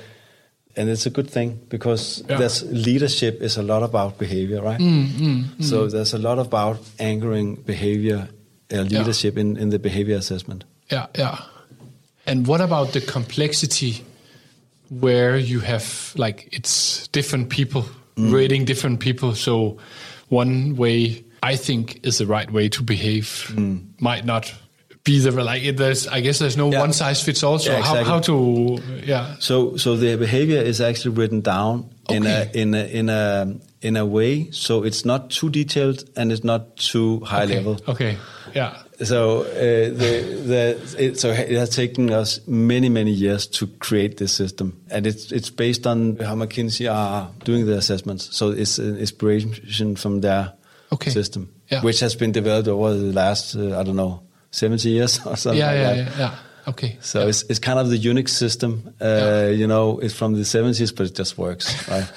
and 0.75 0.89
it's 0.89 1.05
a 1.05 1.09
good 1.09 1.29
thing 1.29 1.59
because 1.69 2.23
Yeah. 2.29 2.37
there's 2.39 2.63
leadership 2.63 3.41
is 3.41 3.57
a 3.57 3.61
lot 3.63 3.83
about 3.83 4.17
behavior, 4.17 4.61
right? 4.61 4.79
Mm, 4.79 5.61
So 5.63 5.87
there's 5.87 6.13
a 6.13 6.17
lot 6.17 6.39
about 6.39 6.79
anchoring 6.99 7.55
behavior, 7.65 8.27
uh, 8.73 8.81
leadership 8.83 9.37
in, 9.37 9.57
in 9.57 9.69
the 9.69 9.79
behavior 9.79 10.15
assessment. 10.17 10.63
Yeah, 10.91 11.07
yeah. 11.17 11.37
And 12.25 12.47
what 12.47 12.61
about 12.61 12.93
the 12.93 13.01
complexity 13.01 14.03
where 14.89 15.37
you 15.37 15.59
have 15.61 16.13
like 16.17 16.47
it's 16.51 17.07
different 17.11 17.49
people 17.49 17.85
Mm. 18.17 18.33
rating 18.33 18.65
different 18.65 18.99
people? 18.99 19.35
So 19.35 19.77
one 20.29 20.75
way 20.75 21.23
I 21.43 21.55
think 21.55 21.99
is 22.03 22.17
the 22.17 22.25
right 22.25 22.51
way 22.51 22.69
to 22.69 22.83
behave 22.83 23.51
might 23.99 24.25
not 24.25 24.53
be 25.03 25.19
the 25.19 25.31
like 25.31 25.75
there's 25.77 26.07
I 26.07 26.21
guess 26.21 26.39
there's 26.39 26.57
no. 26.57 26.71
Yeah. 26.71 26.79
one 26.81 26.93
size 26.93 27.21
fits 27.23 27.43
all. 27.43 27.57
So 27.59 27.71
Yeah, 27.71 27.81
how, 27.81 27.95
exactly. 27.99 28.11
how 28.11 28.19
to 28.19 29.03
yeah 29.05 29.35
So 29.39 29.77
so 29.77 29.95
the 29.97 30.15
behavior 30.17 30.61
is 30.61 30.79
actually 30.81 31.15
written 31.15 31.41
down 31.41 31.89
in 32.09 32.25
a 32.27 32.49
in 32.53 32.73
a 32.75 32.83
in 32.85 33.09
a 33.09 33.55
in 33.81 33.97
a 33.97 34.05
way 34.05 34.51
so 34.51 34.83
it's 34.83 35.03
not 35.05 35.29
too 35.31 35.49
detailed 35.49 36.03
and 36.15 36.31
it's 36.31 36.43
not 36.43 36.77
too 36.77 37.19
high 37.21 37.43
okay. 37.45 37.55
level. 37.55 37.79
Okay, 37.87 38.17
yeah, 38.53 38.83
So 39.03 39.41
uh, 39.41 39.89
the 39.97 40.21
the 40.45 40.95
it, 40.99 41.19
so 41.19 41.29
it 41.31 41.57
has 41.57 41.69
taken 41.75 42.11
us 42.11 42.39
many 42.45 42.89
many 42.89 43.09
years 43.11 43.47
to 43.47 43.65
create 43.79 44.17
this 44.17 44.31
system, 44.33 44.73
and 44.91 45.07
it's 45.07 45.31
it's 45.31 45.49
based 45.49 45.87
on 45.87 46.17
how 46.17 46.35
McKinsey 46.35 46.87
are 46.93 47.31
doing 47.43 47.65
the 47.65 47.75
assessments. 47.77 48.29
So 48.37 48.51
it's 48.51 48.77
an 48.77 48.97
inspiration 48.97 49.95
from 49.95 50.21
their 50.21 50.53
Okay. 50.93 51.09
system, 51.11 51.49
Yeah. 51.71 51.81
which 51.81 52.01
has 52.01 52.15
been 52.15 52.31
developed 52.33 52.67
over 52.67 52.93
the 52.93 53.13
last 53.13 53.55
uh, 53.55 53.79
I 53.79 53.83
don't 53.83 53.95
know 53.95 54.21
seventy 54.51 54.89
years 54.89 55.19
or 55.25 55.35
something. 55.35 55.59
yeah, 55.59 55.67
like 55.67 55.77
yeah, 55.77 55.93
that. 55.93 55.97
yeah, 55.97 56.17
yeah. 56.19 56.35
Okay, 56.67 56.97
So 57.01 57.21
yeah. 57.21 57.29
it's 57.29 57.43
it's 57.49 57.59
kind 57.59 57.79
of 57.79 57.89
the 57.89 57.97
Unix 57.97 58.29
system. 58.29 58.93
Uh, 59.01 59.05
Yeah. 59.05 59.47
You 59.49 59.67
know, 59.67 59.99
it's 59.99 60.13
from 60.13 60.35
the 60.35 60.45
seventies, 60.45 60.91
but 60.91 61.07
it 61.07 61.15
just 61.15 61.37
works, 61.37 61.89
right? 61.89 62.07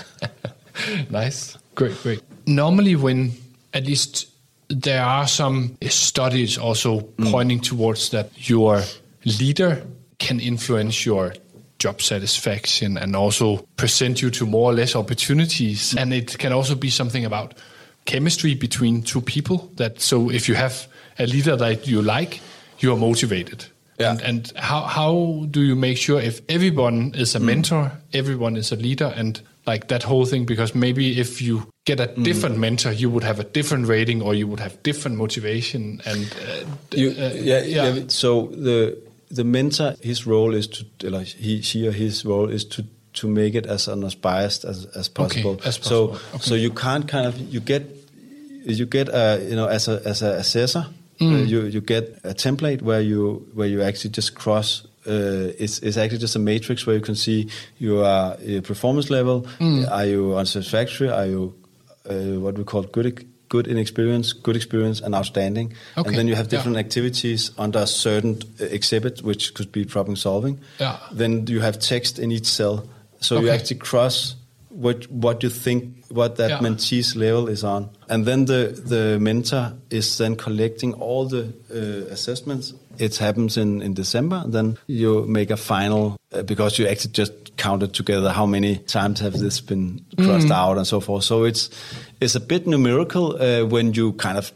nice. 1.11 1.57
Great, 1.75 1.97
great. 2.03 2.23
Normally, 2.47 2.95
when 2.97 3.33
at 3.73 3.87
least 3.87 4.29
there 4.69 5.03
are 5.03 5.27
some 5.27 5.77
studies 5.89 6.59
also 6.59 7.01
pointing 7.31 7.61
towards 7.61 8.11
that 8.11 8.31
your 8.49 8.83
leader 9.25 9.83
can 10.19 10.41
influence 10.41 11.05
your 11.07 11.35
job 11.79 12.01
satisfaction 12.01 12.97
and 12.97 13.17
also 13.17 13.57
present 13.77 14.23
you 14.23 14.31
to 14.31 14.47
more 14.47 14.71
or 14.71 14.75
less 14.75 14.95
opportunities. 14.97 15.95
And 15.97 16.13
it 16.13 16.39
can 16.39 16.53
also 16.53 16.75
be 16.75 16.91
something 16.91 17.25
about 17.25 17.55
chemistry 18.05 18.55
between 18.55 19.03
two 19.03 19.21
people 19.21 19.71
that 19.77 20.01
so 20.01 20.31
if 20.31 20.49
you 20.49 20.55
have 20.55 20.87
a 21.19 21.27
leader 21.27 21.57
that 21.57 21.87
you 21.87 22.03
like, 22.03 22.41
you 22.79 22.93
are 22.93 22.97
motivated. 22.97 23.67
Yeah. 23.99 24.11
And, 24.11 24.21
and 24.23 24.53
how, 24.57 24.83
how 24.83 25.47
do 25.51 25.63
you 25.63 25.77
make 25.77 25.99
sure 25.99 26.21
if 26.21 26.41
everyone 26.49 27.15
is 27.15 27.35
a 27.35 27.41
mentor, 27.41 27.93
everyone 28.13 28.57
is 28.57 28.73
a 28.73 28.77
leader, 28.77 29.13
and 29.17 29.41
like 29.67 29.89
that 29.89 30.03
whole 30.03 30.27
thing? 30.27 30.47
Because 30.47 30.75
maybe 30.75 31.21
if 31.21 31.41
you 31.41 31.69
get 31.85 32.01
a 32.01 32.07
different 32.07 32.59
mentor, 32.59 32.91
you 32.93 33.09
would 33.09 33.23
have 33.23 33.39
a 33.39 33.45
different 33.45 33.87
rating 33.87 34.21
or 34.21 34.35
you 34.35 34.49
would 34.49 34.61
have 34.61 34.83
different 34.83 35.17
motivation. 35.17 36.01
And 36.05 36.25
uh, 36.25 36.97
You, 36.97 37.11
uh, 37.11 37.31
yeah, 37.35 37.63
yeah. 37.63 38.05
So 38.09 38.47
the 38.47 38.99
the 39.31 39.45
mentor, 39.45 39.95
his 40.01 40.27
role 40.27 40.55
is 40.55 40.67
to 40.69 41.11
like 41.11 41.27
he 41.27 41.63
she 41.63 41.87
or 41.87 41.93
his 41.93 42.25
role 42.25 42.49
is 42.49 42.65
to 42.65 42.85
to 43.15 43.29
make 43.29 43.55
it 43.55 43.67
as 43.67 43.89
unbiased 43.89 44.65
as 44.65 44.87
as 44.97 45.09
possible. 45.09 45.53
Okay, 45.53 45.69
as 45.69 45.77
So 45.77 46.09
possible. 46.09 46.15
Okay. 46.35 46.45
so 46.45 46.55
you 46.57 46.71
can't 46.71 47.07
kind 47.07 47.27
of 47.27 47.39
you 47.39 47.61
get 47.61 47.87
you 48.65 48.87
get 48.87 49.09
a 49.09 49.41
you 49.49 49.55
know 49.55 49.67
as 49.67 49.89
a 49.89 50.03
as 50.05 50.23
a 50.23 50.33
assessor 50.33 50.87
Mm. 51.21 51.33
uh, 51.33 51.45
you 51.45 51.63
you 51.67 51.81
get 51.81 52.19
a 52.25 52.35
template 52.35 52.83
where 52.83 53.01
you 53.01 53.47
where 53.55 53.69
you 53.69 53.83
actually 53.83 54.11
just 54.11 54.35
cross. 54.35 54.87
Uh, 55.07 55.53
it's, 55.59 55.81
it's 55.81 55.99
actually 55.99 56.19
just 56.19 56.35
a 56.35 56.39
matrix 56.39 56.87
where 56.87 56.97
you 56.97 57.03
can 57.03 57.15
see 57.15 57.51
your, 57.79 58.03
uh, 58.05 58.39
your 58.41 58.63
performance 58.63 59.11
level. 59.11 59.43
Mm. 59.61 59.91
Are 59.91 60.07
you 60.07 60.35
unsatisfactory? 60.35 61.11
Are 61.11 61.27
you 61.27 61.55
uh, 62.09 62.41
what 62.41 62.57
we 62.57 62.65
call 62.65 62.83
good 62.85 63.27
good 63.49 63.67
inexperience, 63.69 64.33
good 64.33 64.57
experience, 64.57 65.01
and 65.01 65.15
outstanding. 65.15 65.73
Okay, 65.97 66.09
And 66.09 66.17
then 66.19 66.27
you 66.27 66.35
have 66.35 66.49
different 66.49 66.77
yeah. 66.77 66.81
activities 66.85 67.51
under 67.59 67.81
a 67.81 67.87
certain 67.87 68.39
uh, 68.61 68.65
exhibit, 68.65 69.23
which 69.23 69.55
could 69.55 69.71
be 69.71 69.85
problem 69.85 70.17
solving. 70.17 70.59
Yeah. 70.81 70.99
Then 71.13 71.47
you 71.47 71.61
have 71.61 71.79
text 71.79 72.19
in 72.19 72.33
each 72.33 72.47
cell, 72.47 72.89
so 73.21 73.35
you 73.41 73.47
Okay. 73.49 73.55
actually 73.57 73.79
cross 73.79 74.35
what 74.75 75.11
what 75.11 75.43
you 75.43 75.51
think 75.51 76.05
what 76.11 76.37
that 76.37 76.51
Yeah. 76.51 76.61
mentee's 76.63 77.15
level 77.17 77.49
is 77.49 77.63
on, 77.65 77.89
and 78.09 78.27
then 78.27 78.47
the 78.47 78.75
the 78.89 79.19
mentor 79.21 79.73
is 79.91 80.17
then 80.19 80.37
collecting 80.37 80.95
all 80.95 81.29
the 81.29 81.53
uh, 81.73 82.13
assessments. 82.13 82.75
It 82.99 83.17
happens 83.19 83.57
in 83.57 83.83
in 83.83 83.95
December. 83.95 84.45
Then 84.47 84.77
you 84.87 85.25
make 85.27 85.51
a 85.53 85.57
final 85.57 86.17
uh, 86.33 86.43
because 86.43 86.79
you 86.83 86.89
actually 86.89 87.13
just 87.13 87.33
counted 87.57 87.93
together 87.95 88.31
how 88.33 88.47
many 88.47 88.77
times 88.79 89.21
have 89.21 89.39
this 89.39 89.61
been 89.61 90.01
crossed 90.17 90.51
out 90.51 90.77
and 90.77 90.87
so 90.87 91.01
forth. 91.01 91.25
So 91.25 91.45
it's 91.45 91.71
it's 92.21 92.35
a 92.37 92.41
bit 92.41 92.67
numerical 92.67 93.37
uh, 93.41 93.65
when 93.71 93.95
you 93.95 94.13
kind 94.13 94.39
of 94.39 94.53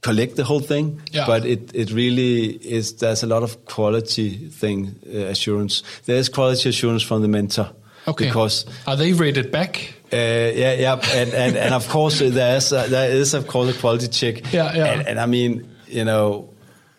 collect 0.00 0.36
the 0.36 0.44
whole 0.44 0.60
thing, 0.60 1.00
Yeah. 1.12 1.26
but 1.26 1.44
it, 1.46 1.70
it 1.74 1.90
really 1.90 2.50
is. 2.62 2.92
There's 2.96 3.22
a 3.22 3.26
lot 3.26 3.42
of 3.42 3.64
quality 3.64 4.50
thing 4.60 4.96
uh, 5.06 5.30
assurance. 5.30 5.82
There 6.04 6.18
is 6.18 6.28
quality 6.28 6.68
assurance 6.68 7.02
from 7.06 7.22
the 7.22 7.28
mentor. 7.28 7.70
Okay. 8.06 8.26
Because 8.26 8.66
Are 8.86 8.96
they 8.96 9.12
rated 9.12 9.50
back? 9.50 9.94
uh, 10.12 10.16
yeah, 10.16 10.74
yeah, 10.74 11.00
and, 11.12 11.32
and, 11.34 11.56
and 11.56 11.74
of 11.74 11.88
course 11.88 12.18
there 12.20 12.56
is 12.56 12.72
a, 12.72 12.86
there 12.88 13.10
is 13.10 13.34
of 13.34 13.46
course 13.46 13.74
a 13.74 13.78
quality 13.80 14.08
check. 14.08 14.52
Yeah, 14.52 14.74
yeah. 14.76 14.84
And, 14.86 15.08
and 15.08 15.20
I 15.20 15.26
mean, 15.26 15.68
you 15.88 16.04
know, 16.04 16.50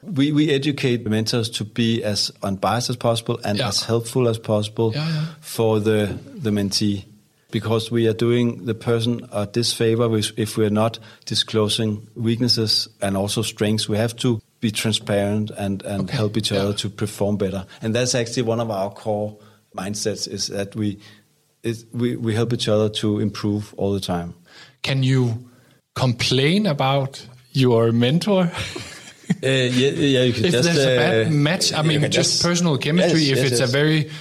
we 0.03 0.31
we 0.31 0.49
educate 0.51 1.05
mentors 1.07 1.49
to 1.49 1.63
be 1.63 2.03
as 2.03 2.31
unbiased 2.43 2.89
as 2.89 2.95
possible 2.97 3.39
and 3.43 3.57
Yeah. 3.57 3.67
as 3.69 3.83
helpful 3.83 4.27
as 4.27 4.37
possible 4.37 4.91
Yeah, 4.93 5.07
yeah. 5.07 5.25
for 5.41 5.79
the 5.79 6.17
the 6.43 6.49
mentee, 6.51 7.05
because 7.51 7.89
we 7.91 8.07
are 8.07 8.13
doing 8.13 8.65
the 8.65 8.75
person 8.75 9.27
a 9.31 9.45
disfavor 9.47 10.17
if, 10.17 10.31
if 10.37 10.57
we 10.57 10.65
are 10.65 10.69
not 10.73 10.99
disclosing 11.25 12.07
weaknesses 12.15 12.87
and 13.01 13.15
also 13.17 13.41
strengths. 13.43 13.87
We 13.89 13.97
have 13.97 14.15
to 14.17 14.41
be 14.59 14.71
transparent 14.71 15.51
and 15.57 15.83
and 15.83 16.03
Okay, 16.03 16.17
help 16.17 16.37
each 16.37 16.51
other 16.51 16.73
to 16.73 16.89
perform 16.89 17.37
better. 17.37 17.65
And 17.81 17.93
that's 17.95 18.15
actually 18.15 18.43
one 18.43 18.59
of 18.59 18.69
our 18.71 18.89
core 18.91 19.37
mindsets 19.75 20.27
is 20.27 20.47
that 20.47 20.75
we 20.75 20.99
is 21.63 21.85
we, 21.91 22.15
we 22.15 22.33
help 22.35 22.53
each 22.53 22.67
other 22.67 22.89
to 22.89 23.19
improve 23.19 23.73
all 23.77 23.93
the 23.93 23.99
time. 23.99 24.33
Can 24.83 25.03
you 25.03 25.49
complain 25.95 26.67
about 26.67 27.25
your 27.51 27.91
mentor? 27.91 28.51
Uh, 29.43 29.47
yeah, 29.47 29.89
yeah, 29.89 30.23
you 30.23 30.33
can 30.33 30.45
if 30.45 30.51
just 30.51 30.63
there's 30.63 30.85
a 30.85 30.95
bad 30.95 31.27
uh, 31.27 31.29
match, 31.31 31.73
I 31.73 31.81
mean, 31.81 32.01
can 32.01 32.11
just, 32.11 32.43
personal 32.43 32.77
chemistry. 32.77 33.21
Yes, 33.21 33.31
if 33.31 33.43
yes, 33.43 33.51
it's 33.51 33.59
yes. 33.59 33.69
a 33.69 33.71
very 33.71 34.11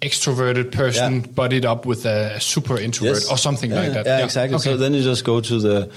extroverted 0.00 0.72
person 0.72 1.20
Yeah. 1.20 1.26
buddied 1.32 1.66
up 1.66 1.84
with 1.84 2.06
a 2.06 2.40
super 2.40 2.78
introvert 2.78 3.24
or 3.30 3.36
something 3.36 3.70
yeah, 3.70 3.80
like 3.80 3.92
that. 3.92 4.06
Yeah, 4.06 4.24
exactly. 4.24 4.56
Okay. 4.56 4.70
So 4.70 4.76
then 4.76 4.94
you 4.94 5.02
just 5.02 5.24
go 5.24 5.40
to 5.40 5.58
the 5.58 5.90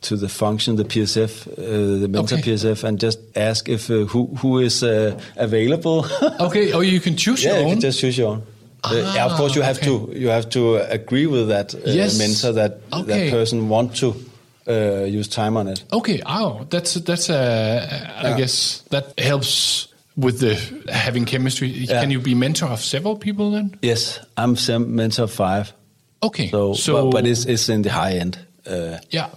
to 0.00 0.16
the 0.16 0.28
function, 0.28 0.76
the 0.76 0.84
PSF, 0.84 1.46
uh, 1.48 2.00
the 2.00 2.08
mentor 2.08 2.36
Okay. 2.36 2.52
PSF, 2.52 2.84
and 2.84 3.00
just 3.00 3.18
ask 3.36 3.68
if 3.68 3.90
uh, 3.90 4.04
who 4.06 4.26
who 4.40 4.58
is 4.58 4.82
uh, 4.82 5.18
available. 5.36 6.06
okay, 6.40 6.72
or 6.72 6.84
you 6.84 7.00
can 7.00 7.16
choose 7.16 7.42
yeah, 7.44 7.50
your 7.54 7.58
you 7.60 7.64
own. 7.66 7.72
can 7.72 7.80
just 7.80 8.00
choose 8.00 8.16
your 8.18 8.28
own. 8.30 8.42
Uh, 8.84 9.26
of 9.26 9.32
course, 9.36 9.56
you 9.56 9.62
have 9.62 9.78
okay. 9.78 9.86
to 9.86 10.12
you 10.18 10.28
have 10.30 10.48
to 10.50 10.76
uh, 10.76 10.86
agree 10.90 11.26
with 11.26 11.48
that 11.48 11.74
uh, 11.74 11.78
Yes. 11.84 12.16
mentor 12.18 12.52
that 12.52 12.80
Okay. 12.92 13.30
that 13.30 13.30
person 13.30 13.68
want 13.68 13.96
to 13.96 14.14
uh, 14.68 15.04
use 15.04 15.28
time 15.28 15.56
on 15.56 15.66
it. 15.68 15.82
Okay, 15.92 16.22
oh, 16.26 16.64
that's 16.70 16.94
that's 16.94 17.28
uh, 17.28 18.22
I 18.24 18.36
guess 18.38 18.82
that 18.90 19.18
helps 19.18 19.88
with 20.16 20.38
the 20.38 20.54
having 20.92 21.24
chemistry. 21.26 21.68
Yeah. 21.68 22.00
Can 22.00 22.10
you 22.10 22.20
be 22.20 22.34
mentor 22.34 22.66
of 22.70 22.80
several 22.80 23.16
people 23.16 23.50
then? 23.50 23.76
Yes, 23.82 24.20
I'm 24.36 24.56
sem- 24.56 24.94
mentor 24.94 25.24
of 25.24 25.32
five. 25.32 25.72
Okay, 26.22 26.48
So, 26.50 26.74
so 26.74 26.92
but, 26.92 27.10
but 27.12 27.26
it's 27.26 27.46
it's 27.46 27.68
in 27.68 27.82
the 27.82 27.90
high 27.90 28.18
end. 28.20 28.38
Uh, 28.66 28.98
yeah. 29.10 29.28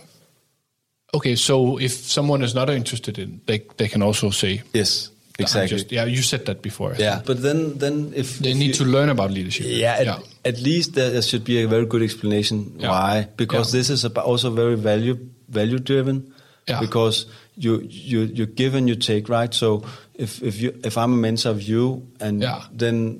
Okay, 1.13 1.35
so 1.35 1.77
if 1.77 1.91
someone 1.91 2.41
is 2.41 2.55
not 2.55 2.69
interested 2.69 3.19
in, 3.19 3.41
they 3.45 3.59
they 3.77 3.87
can 3.89 4.01
also 4.01 4.29
say 4.29 4.61
yes, 4.73 5.09
exactly. 5.37 5.67
Just, 5.77 5.91
yeah, 5.91 6.05
you 6.05 6.21
said 6.21 6.45
that 6.45 6.61
before. 6.61 6.95
yeah, 6.97 7.21
but 7.25 7.41
then 7.41 7.77
then 7.79 8.13
if 8.15 8.39
they 8.39 8.51
if 8.51 8.57
need 8.57 8.67
you- 8.67 8.73
to 8.75 8.85
learn 8.85 9.09
about 9.09 9.31
leadership. 9.31 9.65
Yeah, 9.67 9.95
at, 9.99 10.23
at 10.45 10.61
least 10.61 10.93
there, 10.93 11.09
there 11.11 11.21
should 11.21 11.43
be 11.43 11.61
a 11.63 11.67
very 11.67 11.85
good 11.85 12.01
explanation 12.01 12.75
Yeah. 12.79 12.89
why. 12.91 13.27
Because 13.35 13.73
Yeah. 13.73 13.79
this 13.79 13.89
is 13.89 14.05
also 14.05 14.51
very 14.51 14.75
value 14.77 15.17
value 15.49 15.79
driven. 15.79 16.31
Yeah. 16.67 16.79
Because 16.79 17.25
you 17.57 17.81
you 17.89 18.21
you 18.31 18.45
give 18.45 18.73
and 18.77 18.87
you 18.87 18.95
take, 18.95 19.27
right? 19.27 19.53
So 19.53 19.83
if 20.15 20.41
if 20.41 20.61
you 20.61 20.71
if 20.85 20.95
I'm 20.97 21.11
a 21.13 21.17
mentor 21.17 21.49
of 21.51 21.61
you 21.61 22.07
and 22.21 22.41
Yeah. 22.41 22.63
then 22.71 23.19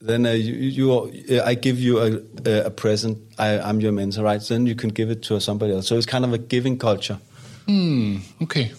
then 0.00 0.26
uh, 0.26 0.30
you, 0.30 0.54
you 0.54 1.42
I 1.42 1.54
give 1.58 1.80
you 1.80 1.98
a 1.98 2.20
a, 2.46 2.66
a 2.66 2.70
present. 2.70 3.18
I, 3.38 3.58
I'm 3.58 3.80
your 3.80 3.90
mentor, 3.92 4.22
right? 4.22 4.40
Then 4.48 4.66
you 4.66 4.76
can 4.76 4.90
give 4.90 5.10
it 5.10 5.22
to 5.22 5.40
somebody 5.40 5.72
else. 5.74 5.88
So 5.88 5.96
it's 5.96 6.06
kind 6.06 6.24
of 6.24 6.32
a 6.32 6.38
giving 6.38 6.78
culture. 6.78 7.18
Hmm, 7.66 8.16
okay. 8.42 8.72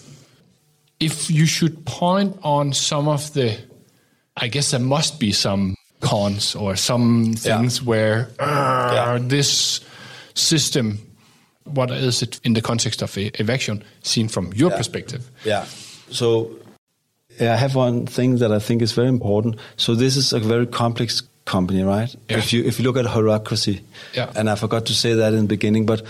If 1.00 1.30
you 1.30 1.46
should 1.46 1.86
point 1.86 2.38
on 2.44 2.74
some 2.74 3.08
of 3.08 3.32
the, 3.34 3.58
I 4.38 4.48
guess 4.48 4.72
there 4.72 4.80
must 4.80 5.20
be 5.20 5.32
some 5.34 5.76
cons 6.02 6.56
or 6.56 6.76
some 6.76 7.34
things 7.34 7.82
where 7.82 8.30
uh, 8.40 8.92
Yeah. 8.94 9.18
this 9.22 9.82
system, 10.34 11.00
what 11.66 11.92
is 11.92 12.22
it 12.22 12.40
in 12.44 12.54
the 12.54 12.62
context 12.62 13.02
of 13.02 13.12
Evaxion, 13.16 13.82
seen 14.02 14.28
from 14.30 14.52
your 14.54 14.70
Yeah. 14.72 14.78
perspective? 14.78 15.30
Yeah. 15.46 15.66
So 16.12 16.50
yeah, 17.40 17.54
I 17.54 17.58
have 17.58 17.76
one 17.76 18.06
thing 18.06 18.38
that 18.40 18.52
I 18.52 18.60
think 18.60 18.82
is 18.82 18.92
very 18.94 19.08
important. 19.10 19.56
So 19.76 19.96
this 19.96 20.16
is 20.16 20.34
a 20.34 20.40
very 20.40 20.68
complex 20.68 21.24
company, 21.46 21.84
right? 21.84 22.16
Yeah. 22.30 22.38
If 22.38 22.54
you 22.54 22.64
if 22.64 22.80
you 22.80 22.86
look 22.86 22.98
at 22.98 23.06
hierarchy, 23.06 23.82
Yeah. 24.16 24.30
and 24.36 24.50
I 24.50 24.56
forgot 24.56 24.86
to 24.86 24.94
say 24.94 25.16
that 25.16 25.34
in 25.34 25.40
the 25.42 25.48
beginning, 25.48 25.86
but 25.86 26.02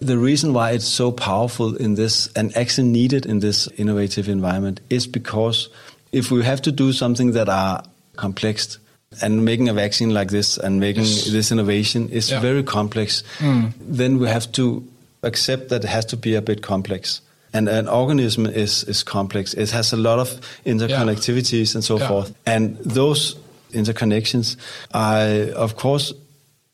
the 0.00 0.16
reason 0.18 0.52
why 0.52 0.70
it's 0.72 0.86
so 0.88 1.12
powerful 1.12 1.76
in 1.76 1.94
this 1.94 2.28
and 2.34 2.56
actually 2.56 2.88
needed 2.88 3.26
in 3.26 3.40
this 3.40 3.68
innovative 3.76 4.28
environment 4.28 4.80
is 4.88 5.06
because 5.06 5.68
if 6.12 6.30
we 6.30 6.42
have 6.42 6.62
to 6.62 6.72
do 6.72 6.92
something 6.92 7.32
that 7.32 7.48
are 7.48 7.82
complex 8.16 8.78
and 9.22 9.44
making 9.44 9.68
a 9.68 9.74
vaccine 9.74 10.10
like 10.10 10.30
this 10.30 10.56
and 10.58 10.80
making 10.80 11.02
Yes. 11.04 11.26
this 11.26 11.52
innovation 11.52 12.08
is 12.08 12.30
Yeah. 12.30 12.40
very 12.40 12.62
complex, 12.62 13.22
hmm. 13.38 13.66
then 13.80 14.18
we 14.18 14.28
have 14.28 14.50
to 14.52 14.82
accept 15.22 15.68
that 15.68 15.84
it 15.84 15.88
has 15.88 16.04
to 16.06 16.16
be 16.16 16.34
a 16.34 16.40
bit 16.42 16.62
complex. 16.62 17.20
And 17.52 17.68
an 17.68 17.88
organism 17.88 18.46
is, 18.46 18.84
is 18.84 19.02
complex. 19.02 19.54
It 19.54 19.70
has 19.72 19.92
a 19.92 19.96
lot 19.96 20.18
of 20.20 20.40
interconnectivities 20.64 21.74
and 21.74 21.82
so 21.84 21.98
Yeah. 21.98 22.08
forth. 22.08 22.32
And 22.46 22.78
those 22.78 23.36
interconnections 23.72 24.56
are, 24.94 25.52
of 25.56 25.76
course, 25.76 26.12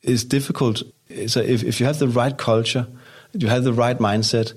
is 0.03 0.25
difficult. 0.25 0.83
So 1.27 1.41
if, 1.41 1.63
if 1.65 1.81
you 1.81 1.87
have 1.87 1.99
the 1.99 2.09
right 2.09 2.37
culture, 2.37 2.87
you 3.43 3.49
have 3.49 3.65
the 3.65 3.73
right 3.73 3.99
mindset, 3.99 4.53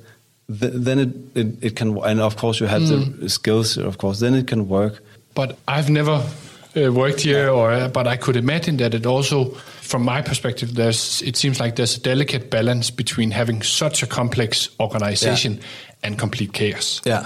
th- 0.48 0.74
then 0.74 1.00
it, 1.00 1.10
it, 1.36 1.64
it 1.64 1.76
can, 1.76 1.98
and 1.98 2.20
of 2.20 2.38
course 2.38 2.60
you 2.60 2.68
have 2.68 2.88
the 2.88 3.30
skills, 3.30 3.78
of 3.78 3.98
course, 3.98 4.20
then 4.20 4.34
it 4.34 4.48
can 4.48 4.68
work. 4.68 5.02
But 5.36 5.58
I've 5.68 5.90
never 5.90 6.24
uh, 6.76 6.92
worked 6.92 7.22
here, 7.22 7.50
or 7.50 7.88
but 7.90 8.08
I 8.08 8.18
could 8.18 8.36
imagine 8.36 8.78
that 8.78 8.94
it 8.94 9.06
also, 9.06 9.52
from 9.82 10.04
my 10.04 10.22
perspective, 10.22 10.76
there's 10.76 11.22
it 11.22 11.38
seems 11.38 11.60
like 11.60 11.76
there's 11.76 11.98
a 11.98 12.02
delicate 12.02 12.50
balance 12.50 12.92
between 12.92 13.32
having 13.32 13.62
such 13.62 14.04
a 14.04 14.08
complex 14.08 14.70
organization 14.80 15.60
and 16.04 16.18
complete 16.18 16.54
chaos. 16.54 17.02
Yeah. 17.06 17.26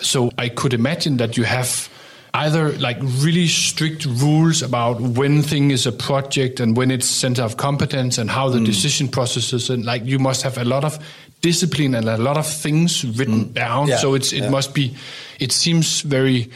So 0.00 0.30
I 0.38 0.48
could 0.48 0.74
imagine 0.74 1.18
that 1.18 1.36
you 1.36 1.44
have 1.44 1.88
either 2.34 2.72
like 2.78 2.96
really 3.00 3.46
strict 3.46 4.06
rules 4.06 4.62
about 4.62 5.00
when 5.00 5.42
thing 5.42 5.70
is 5.70 5.86
a 5.86 5.92
project 5.92 6.60
and 6.60 6.76
when 6.76 6.90
it's 6.90 7.06
center 7.06 7.42
of 7.42 7.56
competence 7.58 8.16
and 8.16 8.30
how 8.30 8.48
the 8.48 8.58
mm. 8.58 8.64
decision 8.64 9.08
processes 9.08 9.68
and 9.68 9.84
like 9.84 10.04
you 10.04 10.18
must 10.18 10.42
have 10.42 10.56
a 10.56 10.64
lot 10.64 10.84
of 10.84 10.98
discipline 11.42 11.94
and 11.94 12.08
a 12.08 12.16
lot 12.16 12.38
of 12.38 12.46
things 12.46 13.04
written 13.18 13.44
mm. 13.44 13.52
down 13.52 13.88
Yeah. 13.88 13.98
so 13.98 14.14
it's 14.14 14.32
it 14.32 14.44
Yeah. 14.44 14.50
must 14.50 14.72
be 14.74 14.94
it 15.40 15.52
seems 15.52 16.00
very 16.00 16.48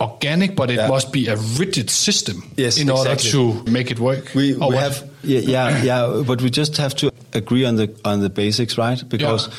organic 0.00 0.56
but 0.56 0.70
it 0.70 0.76
Yeah. 0.76 0.88
must 0.88 1.12
be 1.12 1.28
a 1.28 1.36
rigid 1.36 1.90
system 1.90 2.42
Yes, 2.56 2.78
in 2.78 2.88
order 2.88 3.12
exactly. 3.12 3.30
to 3.64 3.70
make 3.70 3.90
it 3.90 3.98
work 3.98 4.30
We, 4.34 4.54
we 4.54 4.76
have 4.76 5.04
yeah, 5.22 5.40
yeah 5.40 5.82
yeah 5.84 6.22
but 6.26 6.40
we 6.40 6.48
just 6.48 6.78
have 6.78 6.94
to 6.96 7.12
agree 7.34 7.66
on 7.66 7.76
the 7.76 7.90
on 8.04 8.20
the 8.20 8.30
basics 8.30 8.78
right 8.78 9.02
because 9.08 9.48
Yeah. 9.48 9.54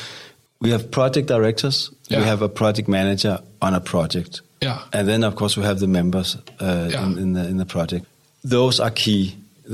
we 0.60 0.70
have 0.70 0.90
project 0.90 1.28
directors 1.28 1.90
Yeah. 2.08 2.18
we 2.20 2.26
have 2.26 2.42
a 2.42 2.48
project 2.48 2.88
manager 2.88 3.38
on 3.60 3.74
a 3.74 3.80
project 3.80 4.42
Yeah. 4.64 4.78
and 4.92 5.06
then 5.08 5.24
of 5.24 5.34
course 5.36 5.56
we 5.60 5.64
have 5.66 5.78
the 5.78 5.86
members 5.98 6.36
uh, 6.60 6.88
Yeah. 6.90 7.04
in, 7.06 7.18
in 7.18 7.32
the 7.36 7.44
in 7.52 7.56
the 7.58 7.66
project 7.66 8.04
those 8.50 8.80
are 8.84 8.90
key 8.90 9.22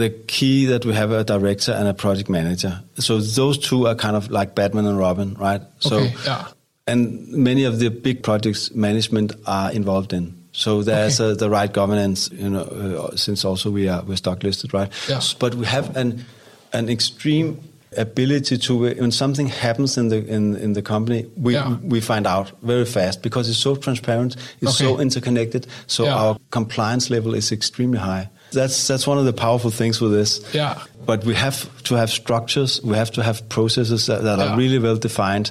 the 0.03 0.11
key 0.27 0.67
that 0.73 0.85
we 0.85 0.93
have 0.95 1.11
a 1.21 1.23
director 1.25 1.73
and 1.79 1.89
a 1.89 1.95
project 1.95 2.29
manager 2.29 2.73
so 2.99 3.19
those 3.21 3.59
two 3.69 3.87
are 3.89 3.97
kind 3.97 4.17
of 4.17 4.31
like 4.31 4.55
Batman 4.55 4.87
and 4.87 4.99
Robin 4.99 5.35
right 5.41 5.63
so 5.81 5.97
Okay, 5.97 6.15
yeah. 6.27 6.47
and 6.87 7.29
many 7.49 7.65
of 7.67 7.79
the 7.79 7.89
big 7.91 8.23
projects 8.23 8.71
management 8.75 9.33
are 9.47 9.71
involved 9.73 10.13
in. 10.13 10.35
So 10.53 10.83
there's 10.83 11.21
Okay. 11.21 11.31
uh, 11.33 11.35
the 11.43 11.49
right 11.49 11.73
governance, 11.73 12.29
you 12.33 12.51
know, 12.51 12.63
uh, 12.63 13.17
since 13.17 13.45
also 13.49 13.71
we 13.71 13.89
are 13.89 14.03
we're 14.07 14.17
stock 14.17 14.43
listed, 14.43 14.75
right? 14.75 14.91
Yeah. 15.09 15.21
But 15.39 15.55
we 15.55 15.67
have 15.67 15.97
an 15.97 16.25
an 16.73 16.89
extreme 16.89 17.57
ability 17.97 18.57
to 18.59 18.77
when 18.79 19.11
something 19.13 19.49
happens 19.49 19.97
in 19.99 20.09
the 20.09 20.19
in, 20.27 20.57
in 20.57 20.73
the 20.75 20.83
company, 20.83 21.27
we 21.37 21.55
Yeah. 21.55 21.77
we 21.83 22.01
find 22.01 22.27
out 22.27 22.53
very 22.63 22.85
fast 22.85 23.23
because 23.23 23.49
it's 23.51 23.59
so 23.59 23.77
transparent, 23.77 24.37
it's 24.61 24.77
so 24.79 25.01
interconnected. 25.01 25.67
So 25.87 26.05
Yeah. 26.05 26.15
our 26.17 26.37
compliance 26.51 27.11
level 27.11 27.35
is 27.35 27.51
extremely 27.53 27.99
high. 27.99 28.29
That's 28.53 28.87
that's 28.87 29.07
one 29.07 29.19
of 29.19 29.25
the 29.25 29.33
powerful 29.33 29.71
things 29.71 30.01
with 30.01 30.13
this. 30.13 30.41
Yeah. 30.55 30.75
But 31.07 31.25
we 31.25 31.35
have 31.35 31.69
to 31.85 31.95
have 31.97 32.11
structures. 32.11 32.81
We 32.83 32.97
have 32.97 33.11
to 33.13 33.23
have 33.23 33.43
processes 33.49 34.07
that, 34.07 34.23
that 34.23 34.39
Yeah. 34.39 34.53
are 34.53 34.57
really 34.59 34.79
well 34.79 34.97
defined 34.97 35.51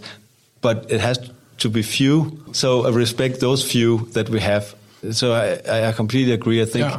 but 0.62 0.86
it 0.92 1.00
has 1.00 1.18
to 1.58 1.70
be 1.70 1.82
few. 1.82 2.38
So 2.52 2.86
I 2.86 2.90
respect 2.90 3.40
those 3.40 3.64
few 3.64 4.08
that 4.14 4.30
we 4.30 4.40
have. 4.42 4.76
So 5.12 5.32
I, 5.34 5.88
I 5.90 5.94
completely 5.94 6.34
agree. 6.34 6.62
I 6.62 6.66
think. 6.66 6.92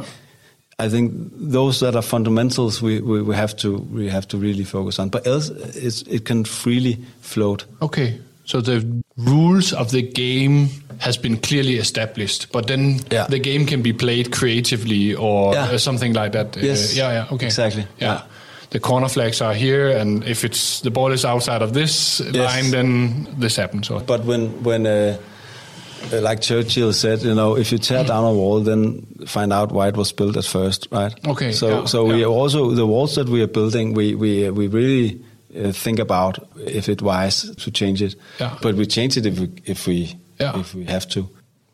I 0.85 0.89
think 0.89 1.13
those 1.53 1.79
that 1.85 1.95
are 1.95 2.01
fundamentals 2.01 2.81
we, 2.81 3.01
we, 3.01 3.21
we 3.21 3.35
have 3.35 3.55
to 3.57 3.77
we 3.93 4.09
have 4.09 4.27
to 4.27 4.37
really 4.37 4.63
focus 4.63 4.99
on. 4.99 5.09
But 5.09 5.25
else 5.27 5.49
it's, 5.75 6.01
it 6.07 6.25
can 6.25 6.45
freely 6.45 6.97
float. 7.21 7.65
Okay. 7.81 8.19
So 8.45 8.61
the 8.61 8.83
rules 9.17 9.73
of 9.73 9.91
the 9.91 10.01
game 10.01 10.69
has 10.99 11.17
been 11.17 11.37
clearly 11.37 11.77
established, 11.77 12.51
but 12.51 12.67
then 12.67 12.99
Yeah. 13.11 13.27
the 13.29 13.39
game 13.39 13.65
can 13.65 13.81
be 13.81 13.93
played 13.93 14.31
creatively 14.31 15.15
or 15.15 15.53
Yeah. 15.53 15.73
uh, 15.73 15.77
something 15.77 16.13
like 16.13 16.31
that. 16.31 16.57
Uh, 16.57 16.61
Yes. 16.65 16.95
yeah. 16.95 17.13
Yeah. 17.13 17.33
Okay. 17.33 17.45
Exactly. 17.47 17.85
Yeah. 17.99 18.13
Yeah. 18.13 18.21
The 18.71 18.79
corner 18.79 19.09
flags 19.09 19.41
are 19.41 19.53
here, 19.53 19.99
and 20.01 20.23
if 20.23 20.43
it's 20.43 20.79
the 20.81 20.91
ball 20.91 21.11
is 21.11 21.25
outside 21.25 21.61
of 21.61 21.71
this 21.73 22.19
line, 22.21 22.71
then 22.71 23.27
this 23.39 23.57
happens. 23.57 23.89
But 23.89 24.23
when 24.25 24.63
when 24.63 24.85
uh, 24.85 24.91
uh, 24.91 25.17
like 26.11 26.41
Churchill 26.41 26.93
said, 26.93 27.21
you 27.23 27.33
know, 27.33 27.55
if 27.57 27.71
you 27.71 27.77
tear 27.77 28.03
down 28.03 28.23
a 28.23 28.33
wall, 28.33 28.59
then 28.61 29.01
find 29.27 29.53
out 29.53 29.71
why 29.71 29.87
it 29.87 29.95
was 29.97 30.11
built 30.11 30.37
at 30.37 30.45
first, 30.45 30.87
right? 30.91 31.13
Okay, 31.27 31.51
So 31.51 31.67
yeah, 31.69 31.85
so 31.85 32.05
we 32.05 32.19
yeah. 32.21 32.25
also 32.27 32.71
the 32.71 32.85
walls 32.85 33.15
that 33.15 33.29
we 33.29 33.41
are 33.41 33.47
building, 33.47 33.93
we 33.93 34.15
we 34.15 34.47
uh, 34.47 34.51
we 34.51 34.67
really 34.67 35.21
uh, 35.55 35.71
think 35.71 35.99
about 35.99 36.39
if 36.65 36.87
it 36.89 37.01
wise 37.01 37.55
to 37.55 37.71
change 37.71 38.01
it. 38.01 38.15
Yeah. 38.39 38.57
But 38.61 38.75
we 38.75 38.85
change 38.85 39.17
it 39.17 39.25
if 39.25 39.39
we 39.39 39.49
if 39.65 39.87
we 39.87 40.15
Yeah. 40.39 40.59
if 40.59 40.73
we 40.75 40.85
have 40.85 41.07
to. 41.09 41.27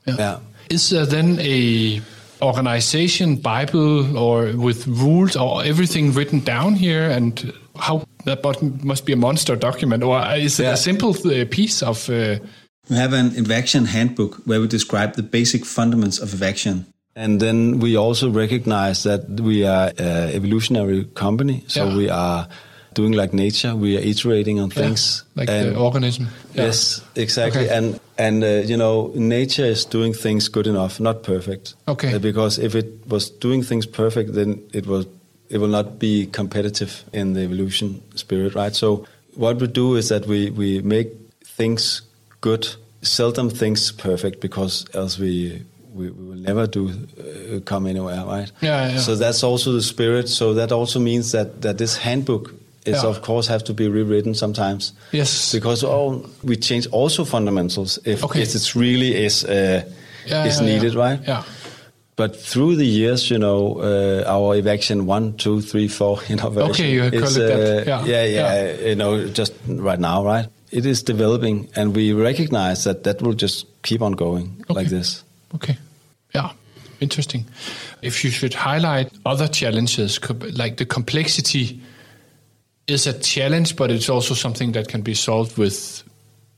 Yeah. 0.06 0.40
Is 0.70 0.90
there 0.90 1.06
then 1.06 1.40
a 1.40 2.02
organization 2.42 3.36
Bible 3.38 4.18
or 4.18 4.52
with 4.56 4.88
rules 4.88 5.36
or 5.36 5.64
everything 5.64 6.14
written 6.14 6.40
down 6.44 6.76
here 6.76 7.10
and 7.10 7.54
how 7.76 8.04
that 8.26 8.44
must- 8.84 9.06
be 9.06 9.14
a 9.14 9.16
monster 9.16 9.56
document 9.56 10.04
or 10.04 10.20
is 10.36 10.60
it 10.60 10.64
Yeah. 10.64 10.74
a 10.74 10.78
simple 10.78 11.10
uh, 11.26 11.46
piece 11.50 11.82
of 11.86 12.10
uh, 12.10 12.38
We 12.90 12.96
have 12.96 13.14
an 13.14 13.32
Evaxion 13.32 13.86
handbook 13.88 14.36
where 14.46 14.62
we 14.62 14.68
describe 14.68 15.16
the 15.16 15.24
basic 15.24 15.66
fundamentals 15.66 16.20
of 16.20 16.30
Evaxion. 16.30 16.86
And 17.16 17.40
then 17.40 17.80
we 17.80 17.98
also 17.98 18.30
recognize 18.30 19.04
that 19.04 19.28
we 19.42 19.66
are 19.66 19.92
an 19.98 20.30
evolutionary 20.36 21.06
company, 21.16 21.64
so 21.68 21.86
Yeah. 21.86 21.98
we 21.98 22.10
are 22.10 22.48
doing 22.94 23.14
like 23.14 23.34
nature. 23.34 23.76
We 23.76 23.98
are 23.98 24.02
iterating 24.02 24.60
on 24.60 24.70
things, 24.70 25.24
like 25.36 25.50
and 25.50 25.76
the 25.76 25.80
organism? 25.80 26.28
Yeah. 26.54 26.66
Yes, 26.66 27.02
exactly. 27.16 27.66
Okay. 27.66 27.76
And 27.78 28.00
and 28.18 28.44
uh, 28.44 28.48
you 28.66 28.78
know, 28.78 29.12
nature 29.16 29.66
is 29.66 29.86
doing 29.86 30.14
things 30.14 30.50
good 30.50 30.68
enough, 30.68 31.00
not 31.00 31.24
perfect. 31.24 31.76
Okay. 31.88 32.14
Uh, 32.14 32.20
because 32.20 32.60
if 32.60 32.76
it 32.76 32.86
was 33.08 33.30
doing 33.30 33.64
things 33.64 33.86
perfect, 33.88 34.34
then 34.34 34.62
it 34.74 34.86
will 34.86 35.06
it 35.50 35.58
will 35.60 35.70
not 35.70 36.00
be 36.00 36.28
competitive 36.28 37.04
in 37.14 37.34
the 37.34 37.42
evolution 37.42 38.02
spirit, 38.16 38.56
right? 38.56 38.76
So 38.76 39.06
what 39.36 39.60
we 39.60 39.68
do 39.68 39.96
is 39.98 40.10
that 40.10 40.26
we 40.28 40.50
we 40.52 40.82
make 40.82 41.10
things 41.58 42.02
good, 42.42 42.68
seldom 43.02 43.50
things 43.50 43.92
perfect, 43.92 44.40
because 44.42 44.86
else 44.94 45.18
we. 45.20 45.64
We, 45.96 46.12
we 46.12 46.30
will 46.30 46.36
never 46.36 46.68
do 46.68 46.90
uh, 46.90 47.60
come 47.66 47.88
anywhere, 47.88 48.24
right? 48.24 48.52
Yeah, 48.62 48.90
yeah. 48.92 49.00
So 49.00 49.16
that's 49.16 49.44
also 49.44 49.72
the 49.72 49.82
spirit. 49.82 50.30
So 50.30 50.54
that 50.54 50.72
also 50.72 51.00
means 51.00 51.32
that 51.32 51.62
that 51.62 51.78
this 51.80 51.98
handbook 51.98 52.54
is, 52.86 53.02
Yeah. 53.02 53.10
of 53.10 53.22
course, 53.24 53.48
have 53.48 53.64
to 53.64 53.74
be 53.74 53.88
rewritten 53.88 54.36
sometimes. 54.36 54.94
Yes. 55.12 55.52
Because 55.52 55.84
oh, 55.84 56.24
we 56.44 56.56
change 56.56 56.88
also 56.92 57.26
fundamentals 57.26 57.98
if, 58.06 58.24
Okay. 58.24 58.42
if 58.44 58.54
it's 58.54 58.76
really 58.76 59.26
is 59.26 59.44
uh, 59.44 59.82
Yeah, 60.28 60.46
is 60.46 60.60
yeah, 60.60 60.66
needed, 60.68 60.94
right? 60.94 61.20
Yeah. 61.28 61.44
But 62.18 62.36
through 62.36 62.76
the 62.78 62.86
years, 62.86 63.30
you 63.30 63.38
know, 63.38 63.80
uh, 63.80 64.24
our 64.28 64.56
Evaxion 64.60 65.04
one, 65.04 65.38
two, 65.38 65.62
three, 65.62 65.88
four, 65.88 66.20
you 66.28 66.36
know, 66.36 66.50
version 66.50 66.72
Okay, 66.72 66.92
you 66.92 67.12
call 67.12 67.30
it 67.30 67.34
that. 67.34 67.88
uh, 67.88 68.06
Yeah, 68.06 68.06
yeah, 68.06 68.24
yeah, 68.26 68.54
yeah. 68.82 68.88
you 68.90 68.96
know, 68.96 69.28
just 69.30 69.54
right 69.68 70.00
now, 70.00 70.26
right? 70.26 70.48
It 70.72 70.86
is 70.86 71.04
developing, 71.04 71.70
and 71.76 71.96
we 71.96 72.12
recognize 72.14 72.84
that 72.84 73.04
that 73.04 73.22
will 73.22 73.34
just 73.36 73.66
keep 73.84 74.02
on 74.02 74.14
going 74.14 74.66
like 74.68 74.88
this. 74.90 75.24
Okay. 75.56 75.78
Yeah. 76.36 76.52
Interesting. 77.00 77.46
If 78.02 78.24
you 78.24 78.32
should 78.32 78.56
highlight 78.56 79.12
other 79.24 79.48
challenges, 79.48 80.20
like 80.58 80.78
the 80.78 80.86
complexity 80.86 81.80
is 82.88 83.06
a 83.06 83.14
challenge, 83.14 83.76
but 83.76 83.92
it's 83.92 84.10
also 84.10 84.34
something 84.34 84.72
that 84.74 84.88
can 84.88 85.02
be 85.04 85.14
solved 85.14 85.58
with 85.58 86.04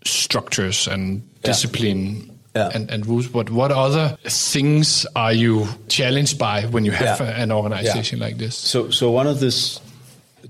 structures 0.06 0.88
and 0.88 1.22
discipline 1.44 2.16
Yeah. 2.26 2.34
And, 2.74 2.92
and 2.92 3.06
rules. 3.08 3.28
But 3.28 3.50
what 3.50 3.72
other 3.72 4.18
things 4.28 5.06
are 5.16 5.34
you 5.34 5.68
challenged 5.88 6.38
by 6.38 6.66
when 6.74 6.86
you 6.86 6.92
have 6.92 7.20
Yeah. 7.20 7.30
a- 7.30 7.44
an 7.44 7.52
organization 7.52 8.20
like 8.20 8.38
this? 8.38 8.56
So, 8.56 8.90
so 8.92 9.12
one 9.12 9.28
of 9.28 9.40
this 9.40 9.80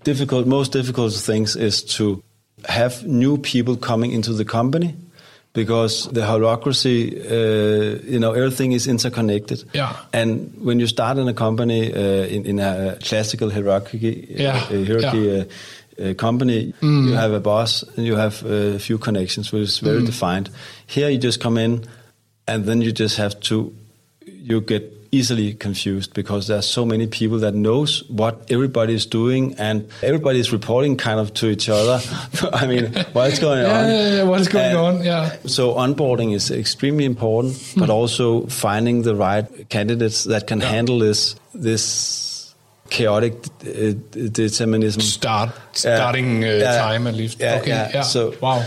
difficult, 0.04 0.48
most 0.48 0.72
difficult 0.72 1.14
things 1.14 1.56
is 1.56 1.84
to 1.98 2.22
have 2.68 3.06
new 3.06 3.38
people 3.38 3.76
coming 3.78 4.12
into 4.12 4.34
the 4.34 4.46
company 4.46 4.94
because 5.54 6.08
the 6.12 6.26
hierarchy, 6.26 7.20
uh, 7.20 7.98
you 8.06 8.20
know, 8.20 8.34
everything 8.34 8.72
is 8.74 8.86
interconnected. 8.88 9.64
Yeah. 9.74 9.96
And 10.14 10.54
when 10.62 10.80
you 10.80 10.88
start 10.88 11.18
in 11.18 11.28
a 11.28 11.34
company 11.34 11.92
uh, 11.94 12.00
in, 12.36 12.46
in 12.46 12.60
a 12.60 12.98
classical 13.04 13.50
hierarchy, 13.50 14.28
Yeah, 14.30 14.56
uh, 14.58 14.86
hierarchy 14.86 15.18
yeah. 15.18 15.44
uh, 16.06 16.10
uh, 16.12 16.14
company, 16.14 16.74
you 16.82 17.14
have 17.14 17.34
a 17.34 17.40
boss 17.40 17.84
and 17.98 18.06
you 18.06 18.16
have 18.16 18.44
a 18.46 18.80
few 18.80 18.98
connections, 18.98 19.52
which 19.52 19.64
is 19.64 19.80
very 19.80 20.06
defined. 20.06 20.50
Here, 20.88 21.10
you 21.10 21.18
just 21.18 21.42
come 21.42 21.58
in, 21.58 21.84
and 22.50 22.66
then 22.66 22.82
you 22.82 22.92
just 22.92 23.18
have 23.18 23.40
to. 23.42 23.74
You 24.26 24.62
get 24.62 24.84
easily 25.12 25.54
confused 25.56 26.14
because 26.14 26.46
there's 26.48 26.68
so 26.68 26.86
many 26.86 27.08
people 27.08 27.40
that 27.40 27.56
knows 27.56 28.04
what 28.10 28.46
everybody 28.52 28.94
is 28.94 29.06
doing, 29.08 29.56
and 29.58 29.88
everybody 30.04 30.40
is 30.40 30.52
reporting 30.52 30.98
kind 30.98 31.20
of 31.20 31.34
to 31.36 31.48
each 31.50 31.68
other. 31.70 32.00
I 32.54 32.68
mean, 32.68 32.94
what's 33.14 33.40
going 33.40 33.64
Yeah, 33.64 33.80
on? 33.80 33.90
yeah, 33.90 34.16
yeah, 34.18 34.24
what 34.24 34.40
is 34.42 34.48
going 34.48 34.66
And 34.70 34.78
on? 34.78 35.04
Yeah. 35.04 35.36
So 35.46 35.74
onboarding 35.74 36.34
is 36.36 36.52
extremely 36.52 37.06
important, 37.06 37.58
but 37.78 37.90
also 37.90 38.46
finding 38.48 39.02
the 39.04 39.16
right 39.16 39.46
candidates 39.70 40.26
that 40.26 40.46
can 40.48 40.62
handle 40.62 41.00
this 41.00 41.36
this 41.56 42.54
chaotic 42.90 43.34
uh, 43.66 43.94
determinism. 44.34 45.02
Start 45.02 45.50
starting 45.74 46.44
uh, 46.44 46.48
Yeah. 46.48 46.78
time 46.78 47.08
at 47.08 47.16
least. 47.16 47.40
Yeah, 47.40 47.60
okay. 47.62 47.70
yeah. 47.70 47.92
Yeah. 47.94 48.02
So- 48.04 48.34
wow. 48.42 48.64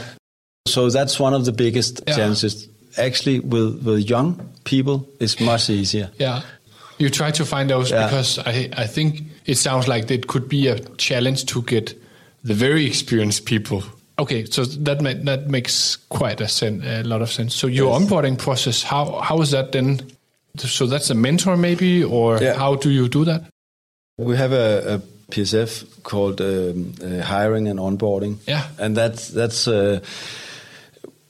So 0.68 0.90
that's 0.90 1.18
one 1.18 1.35
of 1.35 1.45
the 1.45 1.53
biggest 1.53 2.01
Yeah. 2.07 2.14
challenges. 2.16 2.68
Actually, 2.98 3.40
with 3.40 3.83
with 3.85 4.09
young 4.11 4.40
people, 4.64 5.07
it's 5.20 5.40
much 5.40 5.70
easier. 5.70 6.11
Yeah. 6.18 6.42
You 6.98 7.11
try 7.11 7.31
to 7.33 7.44
find 7.44 7.68
those 7.70 7.90
Yeah. 7.90 8.07
because 8.07 8.38
I, 8.38 8.68
I 8.76 8.87
think 8.87 9.22
it 9.46 9.57
sounds 9.59 9.88
like 9.88 10.11
it 10.11 10.26
could 10.26 10.48
be 10.48 10.68
a 10.68 10.78
challenge 10.98 11.46
to 11.46 11.62
get 11.62 11.94
the 12.44 12.55
very 12.55 12.87
experienced 12.87 13.44
people. 13.44 13.83
Okay, 14.18 14.44
so 14.44 14.64
that 14.85 15.00
ma- 15.00 15.24
that 15.24 15.48
makes 15.48 15.96
quite 16.11 16.40
a, 16.40 16.46
sen- 16.48 16.83
a 16.85 17.02
lot 17.02 17.22
of 17.22 17.31
sense. 17.31 17.55
So 17.55 17.66
your 17.66 17.98
onboarding 17.98 18.37
process, 18.38 18.83
how 18.83 19.20
how 19.20 19.40
is 19.42 19.50
that 19.50 19.72
then? 19.72 20.00
So 20.59 20.87
that's 20.87 21.11
a 21.11 21.14
mentor 21.14 21.57
maybe, 21.57 22.05
or 22.05 22.38
Yeah. 22.42 22.55
how 22.59 22.76
do 22.76 22.90
you 22.90 23.09
do 23.09 23.24
that? 23.24 23.42
We 24.18 24.37
have 24.37 24.52
a, 24.52 24.94
a 24.94 24.98
PSF 25.33 26.02
called 26.02 26.40
um, 26.40 26.92
uh, 27.02 27.22
hiring 27.24 27.68
and 27.68 27.81
onboarding. 27.81 28.37
Yeah. 28.46 28.66
and 28.78 28.94
that's 28.96 29.28
that's 29.28 29.66
uh, 29.66 30.00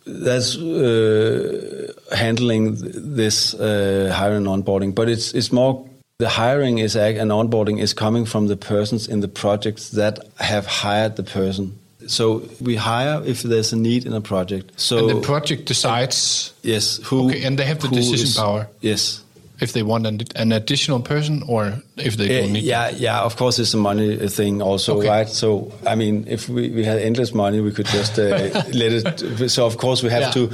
that's 0.06 0.56
uh, 0.56 1.92
handling 2.12 2.76
this 3.16 3.54
uh, 3.54 4.12
hiring 4.14 4.46
and 4.46 4.64
onboarding. 4.64 4.94
But 4.94 5.08
it's 5.08 5.32
it's 5.34 5.52
more 5.52 5.86
the 6.18 6.28
hiring 6.28 6.78
is 6.78 6.96
and 6.96 7.30
onboarding 7.30 7.80
is 7.80 7.94
coming 7.94 8.26
from 8.26 8.46
the 8.48 8.56
persons 8.56 9.08
in 9.08 9.20
the 9.20 9.28
projects 9.28 9.90
that 9.90 10.18
have 10.38 10.66
hired 10.66 11.16
the 11.16 11.22
person. 11.22 11.78
So 12.06 12.42
we 12.60 12.76
hire 12.76 13.22
if 13.24 13.42
there's 13.42 13.72
a 13.72 13.76
need 13.76 14.06
in 14.06 14.12
a 14.12 14.20
project. 14.20 14.72
So 14.76 14.98
and 14.98 15.08
the 15.10 15.20
project 15.20 15.66
decides 15.66 16.52
yes, 16.62 16.98
who 17.04 17.28
Okay, 17.28 17.44
and 17.44 17.58
they 17.58 17.64
have 17.64 17.80
the 17.80 17.88
decision 17.88 18.26
is- 18.26 18.36
power. 18.36 18.68
Yes. 18.80 19.22
If 19.60 19.72
they 19.72 19.82
want 19.82 20.06
an, 20.06 20.20
an 20.36 20.52
additional 20.52 21.00
person 21.00 21.42
or 21.46 21.74
if 21.96 22.16
they 22.16 22.26
Uh, 22.38 22.40
don't 22.42 22.52
need. 22.52 22.64
yeah, 22.64 22.90
yeah. 22.90 23.20
Of 23.24 23.36
course, 23.36 23.58
it's 23.62 23.74
a 23.74 23.78
money 23.78 24.16
thing 24.28 24.62
also, 24.62 24.98
Okay. 24.98 25.08
right? 25.08 25.28
So, 25.28 25.70
I 25.86 25.94
mean, 25.94 26.24
if 26.28 26.48
we, 26.48 26.70
we 26.70 26.84
had 26.84 26.98
endless 26.98 27.32
money, 27.34 27.60
we 27.60 27.70
could 27.70 27.86
just 27.86 28.18
uh, 28.18 28.22
let 28.72 28.92
it. 28.92 29.50
So, 29.50 29.66
of 29.66 29.76
course, 29.76 30.02
we 30.02 30.10
have 30.10 30.22
Yeah. 30.22 30.30
to 30.32 30.50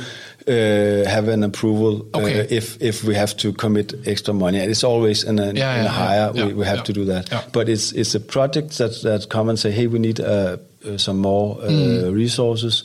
uh, 0.49 1.05
have 1.09 1.29
an 1.29 1.43
approval 1.45 2.07
Okay. 2.15 2.41
uh, 2.41 2.47
if 2.51 2.77
if 2.81 3.05
we 3.05 3.15
have 3.15 3.35
to 3.37 3.53
commit 3.53 3.95
extra 4.07 4.35
money. 4.35 4.61
And 4.61 4.71
it's 4.71 4.85
always 4.85 5.25
in 5.25 5.39
a, 5.39 5.53
Yeah, 5.53 5.79
in 5.79 5.85
yeah, 5.85 6.29
a 6.31 6.33
yeah, 6.35 6.47
we, 6.47 6.55
we 6.55 6.65
have 6.67 6.83
to 6.85 6.93
do 6.93 7.05
that. 7.07 7.31
But 7.53 7.69
it's 7.69 7.93
it's 7.93 8.15
a 8.15 8.21
project 8.21 8.77
that 8.79 9.03
that 9.03 9.29
come 9.29 9.49
and 9.51 9.59
say, 9.59 9.71
hey, 9.71 9.87
we 9.89 9.99
need 9.99 10.21
uh, 10.21 10.57
uh, 10.87 10.97
some 10.99 11.19
more 11.19 11.59
uh, 11.63 11.69
Hmm. 11.71 12.15
resources. 12.15 12.85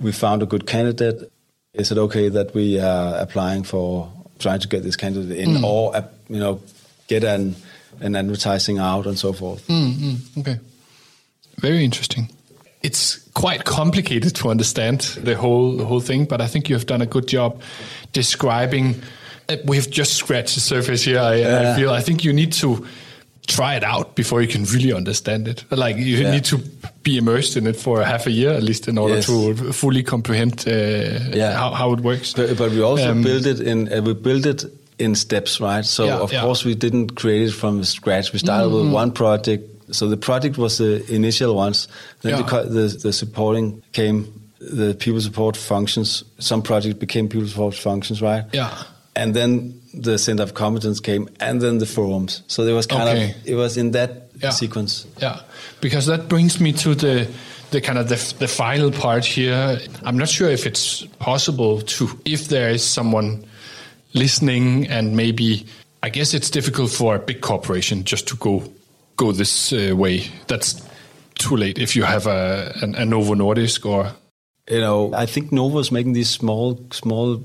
We 0.00 0.12
found 0.12 0.42
a 0.42 0.46
good 0.46 0.64
candidate. 0.66 1.30
Is 1.74 1.90
it 1.90 1.98
okay 1.98 2.30
that 2.30 2.54
we 2.54 2.80
are 2.80 3.20
applying 3.22 3.64
for 3.64 4.08
trying 4.38 4.60
to 4.60 4.68
get 4.68 4.82
this 4.82 4.96
candidate 4.96 5.38
in, 5.38 5.56
Hmm. 5.56 5.64
or 5.64 5.96
uh, 5.96 6.02
you 6.28 6.38
know, 6.38 6.60
get 7.08 7.24
an 7.24 7.54
an 8.00 8.16
advertising 8.16 8.78
out 8.78 9.06
and 9.06 9.18
so 9.18 9.32
forth? 9.32 9.66
Mm, 9.68 10.16
okay. 10.38 10.58
Very 11.60 11.84
interesting. 11.84 12.28
It's 12.82 13.18
quite 13.34 13.64
complicated 13.64 14.34
to 14.36 14.50
understand 14.50 15.00
the 15.24 15.34
whole 15.36 15.76
the 15.76 15.84
whole 15.84 16.00
thing, 16.00 16.26
but 16.26 16.40
I 16.40 16.46
think 16.48 16.68
you 16.68 16.74
have 16.76 16.86
done 16.86 17.02
a 17.02 17.06
good 17.06 17.26
job 17.28 17.60
describing. 18.12 18.94
uh, 19.48 19.56
We've 19.64 19.88
just 19.90 20.14
scratched 20.14 20.54
the 20.54 20.60
surface 20.60 21.02
here. 21.02 21.20
I, 21.20 21.72
I 21.72 21.76
feel. 21.76 21.90
I 21.90 22.00
think 22.02 22.24
you 22.24 22.32
need 22.32 22.52
to 22.54 22.84
try 23.46 23.76
it 23.76 23.84
out 23.84 24.14
before 24.16 24.42
you 24.42 24.48
can 24.48 24.64
really 24.64 24.92
understand 24.92 25.48
it. 25.48 25.64
Like 25.70 25.96
you 25.96 26.16
Yeah. 26.18 26.30
need 26.30 26.44
to 26.46 26.60
be 27.04 27.16
immersed 27.18 27.56
in 27.56 27.66
it 27.66 27.76
for 27.76 28.02
half 28.02 28.26
a 28.26 28.30
year 28.30 28.50
at 28.56 28.62
least 28.62 28.88
in 28.88 28.98
order 28.98 29.14
Yes. 29.16 29.26
to 29.26 29.54
fully 29.72 30.02
comprehend 30.02 30.64
uh, 30.66 30.70
Yeah. 31.36 31.52
how, 31.56 31.70
how 31.72 31.92
it 31.92 32.00
works. 32.00 32.32
But, 32.34 32.56
but 32.56 32.70
we 32.72 32.80
also 32.82 33.10
Um, 33.10 33.22
built 33.22 33.46
it 33.46 33.60
in 33.60 33.88
uh, 33.92 34.00
we 34.02 34.14
built 34.14 34.46
it 34.46 34.64
in 34.98 35.14
steps, 35.14 35.60
right? 35.60 35.84
So 35.86 36.04
Yeah, 36.04 36.22
of 36.22 36.32
yeah. 36.32 36.42
course 36.42 36.64
we 36.68 36.74
didn't 36.74 37.14
create 37.14 37.48
it 37.48 37.52
from 37.54 37.84
scratch. 37.84 38.32
We 38.32 38.38
started 38.38 38.70
with 38.72 38.92
one 38.92 39.10
project. 39.12 39.62
So 39.94 40.08
the 40.08 40.16
project 40.16 40.56
was 40.56 40.78
the 40.78 41.02
initial 41.14 41.54
ones. 41.54 41.88
Then 42.22 42.36
the, 42.42 42.62
the 42.70 42.98
the 43.02 43.12
supporting 43.12 43.82
came. 43.92 44.24
The 44.60 44.94
people 44.94 45.20
support 45.20 45.56
functions. 45.58 46.24
Some 46.38 46.62
project 46.62 46.98
became 46.98 47.28
people 47.28 47.46
support 47.48 47.74
functions, 47.74 48.20
right? 48.22 48.44
Yeah. 48.54 48.70
And 49.14 49.34
then 49.34 49.74
the 50.02 50.18
center 50.18 50.42
of 50.42 50.54
competence 50.54 51.00
came, 51.00 51.28
and 51.40 51.60
then 51.60 51.78
the 51.78 51.86
forums. 51.86 52.42
So 52.46 52.64
there 52.64 52.74
was 52.74 52.86
kind 52.86 53.02
Okay. 53.08 53.30
of 53.30 53.36
it 53.46 53.54
was 53.54 53.76
in 53.76 53.92
that 53.92 54.28
Yeah. 54.42 54.50
sequence. 54.50 55.06
Yeah, 55.22 55.40
because 55.80 56.06
that 56.06 56.28
brings 56.28 56.60
me 56.60 56.72
to 56.72 56.94
the 56.94 57.26
the 57.70 57.80
kind 57.80 57.98
of 57.98 58.08
the, 58.08 58.34
the 58.38 58.46
final 58.48 58.90
part 58.92 59.24
here. 59.24 59.80
I'm 60.04 60.16
not 60.16 60.28
sure 60.28 60.48
if 60.50 60.64
it's 60.66 61.06
possible 61.18 61.80
to 61.82 62.08
if 62.24 62.48
there 62.48 62.70
is 62.70 62.82
someone 62.84 63.44
listening 64.12 64.86
and 64.88 65.16
maybe 65.16 65.66
I 66.02 66.10
guess 66.10 66.34
it's 66.34 66.50
difficult 66.50 66.90
for 66.90 67.16
a 67.16 67.18
big 67.18 67.40
corporation 67.40 68.04
just 68.04 68.28
to 68.28 68.36
go 68.36 68.62
go 69.16 69.32
this 69.32 69.72
uh, 69.72 69.92
way. 69.96 70.24
That's 70.46 70.82
too 71.36 71.56
late 71.56 71.78
if 71.78 71.96
you 71.96 72.04
have 72.04 72.26
a 72.26 72.72
an, 72.82 72.94
a 72.94 73.04
Novo 73.04 73.34
Nordisk 73.34 73.86
or 73.86 74.12
you 74.70 74.80
know, 74.80 75.12
I 75.14 75.26
think 75.26 75.52
Novo 75.52 75.78
is 75.78 75.92
making 75.92 76.14
these 76.14 76.30
small, 76.30 76.80
small 76.90 77.42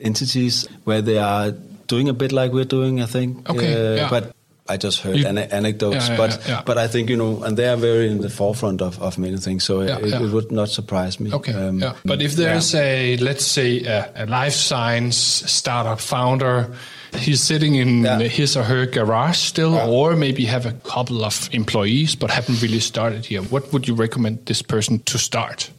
entities 0.00 0.66
where 0.84 1.02
they 1.02 1.18
are 1.18 1.52
doing 1.92 2.08
a 2.08 2.14
bit 2.22 2.32
like 2.32 2.52
we're 2.56 2.70
doing. 2.78 3.00
I 3.02 3.06
think. 3.06 3.48
Okay, 3.50 3.72
Uh, 3.74 3.96
yeah. 3.96 4.10
But 4.10 4.24
I 4.72 4.76
just 4.84 5.00
heard 5.04 5.16
You- 5.18 5.26
an- 5.28 5.38
anecdotes. 5.52 6.06
Yeah, 6.08 6.10
yeah, 6.12 6.16
but 6.22 6.30
yeah, 6.48 6.62
but 6.64 6.76
I 6.78 6.86
think 6.88 7.10
you 7.10 7.16
know, 7.16 7.42
and 7.44 7.56
they 7.58 7.68
are 7.68 7.76
very 7.80 8.06
in 8.10 8.20
the 8.22 8.30
forefront 8.30 8.80
of, 8.80 8.98
of 9.02 9.18
many 9.18 9.36
things. 9.38 9.64
So 9.64 9.80
it, 9.82 9.90
it 10.04 10.30
would 10.32 10.50
not 10.52 10.68
surprise 10.68 11.18
me. 11.20 11.32
Okay, 11.32 11.52
Um, 11.52 11.80
yeah. 11.82 11.94
But 12.04 12.22
if 12.22 12.32
there's 12.36 12.74
a, 12.74 13.16
let's 13.18 13.44
say, 13.44 13.84
a, 13.84 13.98
a 14.14 14.24
life 14.26 14.54
science 14.54 15.16
startup 15.50 16.00
founder, 16.00 16.70
he's 17.18 17.42
sitting 17.42 17.74
in 17.74 18.04
his 18.30 18.56
or 18.56 18.62
her 18.62 18.86
garage 18.86 19.38
still, 19.38 19.74
or 19.74 20.16
maybe 20.16 20.44
have 20.46 20.64
a 20.68 20.72
couple 20.88 21.24
of 21.24 21.48
employees 21.52 22.16
but 22.16 22.30
haven't 22.30 22.62
really 22.62 22.80
started 22.80 23.26
here, 23.26 23.42
what 23.50 23.72
would 23.72 23.88
you 23.88 23.94
recommend 23.98 24.46
this 24.46 24.62
person 24.62 25.00
to 25.10 25.18
start? 25.18 25.70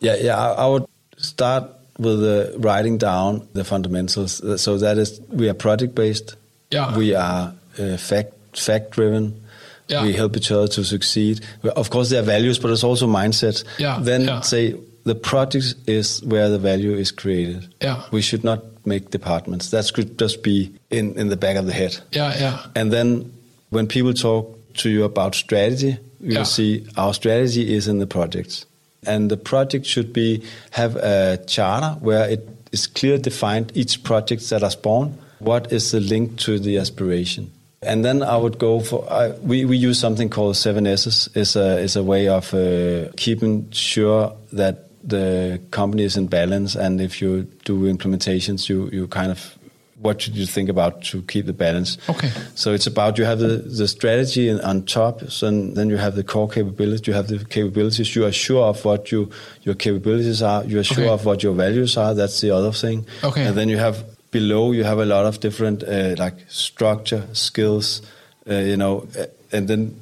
Yeah, 0.00 0.16
yeah. 0.20 0.38
I, 0.38 0.64
I 0.64 0.66
would 0.68 0.86
start 1.18 1.64
with 2.02 2.22
uh, 2.24 2.58
writing 2.58 2.98
down 2.98 3.46
the 3.52 3.64
fundamentals. 3.64 4.40
So 4.62 4.78
that 4.78 4.98
is, 4.98 5.20
we 5.28 5.48
are 5.48 5.54
project 5.54 5.94
based. 5.94 6.36
Yeah. 6.70 6.96
We 6.96 7.14
are 7.14 7.54
uh, 7.78 7.96
fact 7.96 8.32
fact 8.56 8.90
driven. 8.90 9.40
Yeah. 9.88 10.04
We 10.04 10.12
help 10.12 10.36
each 10.36 10.50
other 10.50 10.68
to 10.68 10.84
succeed. 10.84 11.40
Of 11.64 11.90
course, 11.90 12.10
there 12.10 12.20
are 12.22 12.24
values, 12.26 12.58
but 12.58 12.70
it's 12.70 12.84
also 12.84 13.06
mindset. 13.06 13.64
Yeah, 13.78 13.98
Then 14.00 14.22
yeah. 14.24 14.40
say 14.40 14.74
the 15.04 15.14
project 15.14 15.74
is 15.86 16.22
where 16.22 16.48
the 16.48 16.58
value 16.58 16.94
is 16.94 17.10
created. 17.10 17.66
Yeah. 17.82 18.02
We 18.10 18.22
should 18.22 18.44
not 18.44 18.62
make 18.86 19.10
departments. 19.10 19.70
That 19.70 19.84
should 19.86 20.18
just 20.18 20.42
be 20.42 20.72
in, 20.90 21.18
in 21.18 21.28
the 21.28 21.36
back 21.36 21.56
of 21.56 21.66
the 21.66 21.72
head. 21.72 21.98
Yeah, 22.12 22.34
yeah, 22.38 22.66
And 22.74 22.92
then 22.92 23.32
when 23.70 23.86
people 23.86 24.14
talk 24.14 24.56
to 24.74 24.88
you 24.88 25.04
about 25.04 25.34
strategy, 25.34 25.98
you 26.20 26.34
Yeah. 26.36 26.44
see 26.44 26.86
our 26.96 27.12
strategy 27.12 27.74
is 27.74 27.86
in 27.88 27.98
the 27.98 28.06
projects. 28.06 28.64
And 29.04 29.30
the 29.30 29.36
project 29.36 29.86
should 29.86 30.12
be 30.12 30.42
have 30.70 30.96
a 30.96 31.38
charter 31.46 31.98
where 32.00 32.28
it 32.28 32.48
is 32.72 32.86
clear 32.86 33.18
defined 33.18 33.72
each 33.74 34.02
project 34.04 34.48
that 34.50 34.62
are 34.62 34.70
spawned. 34.70 35.18
What 35.38 35.72
is 35.72 35.90
the 35.90 36.00
link 36.00 36.38
to 36.38 36.58
the 36.58 36.78
aspiration? 36.78 37.50
And 37.82 38.04
then 38.04 38.22
I 38.22 38.36
would 38.36 38.58
go 38.58 38.78
for 38.78 39.10
I, 39.12 39.30
we 39.30 39.64
we 39.64 39.76
use 39.76 39.98
something 39.98 40.28
called 40.28 40.56
seven 40.56 40.86
S's. 40.86 41.28
is 41.34 41.56
a 41.56 41.78
is 41.78 41.96
a 41.96 42.02
way 42.02 42.28
of 42.28 42.54
uh, 42.54 43.10
keeping 43.16 43.68
sure 43.72 44.36
that 44.52 44.88
the 45.02 45.60
company 45.72 46.04
is 46.04 46.16
in 46.16 46.28
balance. 46.28 46.76
And 46.76 47.00
if 47.00 47.20
you 47.20 47.42
do 47.64 47.92
implementations, 47.92 48.68
you 48.68 48.88
you 48.92 49.08
kind 49.08 49.32
of 49.32 49.58
what 50.02 50.20
should 50.20 50.36
you 50.36 50.46
think 50.46 50.68
about 50.68 51.02
to 51.10 51.22
keep 51.22 51.46
the 51.46 51.52
balance? 51.52 51.96
Okay. 52.08 52.30
So 52.54 52.72
it's 52.74 52.86
about 52.86 53.18
you 53.18 53.24
have 53.24 53.38
the, 53.38 53.56
the 53.80 53.86
strategy 53.88 54.50
on 54.50 54.84
top, 54.84 55.22
so 55.30 55.50
then 55.50 55.88
you 55.90 55.96
have 55.96 56.14
the 56.16 56.24
core 56.24 56.48
capabilities. 56.48 57.06
You 57.06 57.14
have 57.14 57.28
the 57.28 57.38
capabilities. 57.44 58.14
You 58.16 58.24
are 58.26 58.32
sure 58.32 58.64
of 58.64 58.84
what 58.84 59.10
you 59.12 59.30
your 59.62 59.74
capabilities 59.76 60.42
are. 60.42 60.64
You 60.64 60.78
are 60.80 60.84
sure 60.84 61.04
Okay. 61.04 61.12
of 61.12 61.24
what 61.24 61.42
your 61.42 61.54
values 61.54 61.96
are. 61.96 62.14
That's 62.14 62.40
the 62.40 62.50
other 62.50 62.72
thing. 62.72 63.06
Okay. 63.22 63.44
And 63.46 63.56
then 63.56 63.68
you 63.68 63.78
have 63.78 64.04
below. 64.30 64.72
You 64.72 64.84
have 64.84 64.98
a 64.98 65.06
lot 65.06 65.24
of 65.26 65.40
different 65.40 65.82
uh, 65.84 66.14
like 66.18 66.34
structure, 66.48 67.22
skills. 67.32 68.02
Uh, 68.50 68.54
you 68.54 68.76
know, 68.76 69.06
and 69.52 69.68
then 69.68 69.94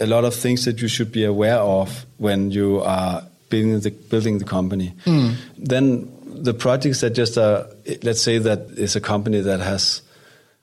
a 0.00 0.06
lot 0.06 0.24
of 0.24 0.34
things 0.34 0.64
that 0.64 0.80
you 0.82 0.88
should 0.88 1.12
be 1.12 1.22
aware 1.24 1.58
of 1.58 2.04
when 2.18 2.50
you 2.50 2.80
are 2.82 3.22
building 3.50 3.78
the 3.80 3.90
building 4.10 4.38
the 4.38 4.44
company. 4.44 4.92
Hmm. 5.04 5.34
Then 5.56 6.10
the 6.42 6.54
projects 6.54 7.00
that 7.00 7.10
just 7.10 7.38
are, 7.38 7.66
let's 8.02 8.20
say 8.22 8.38
that 8.38 8.68
it's 8.76 8.96
a 8.96 9.00
company 9.00 9.40
that 9.40 9.60
has 9.60 10.02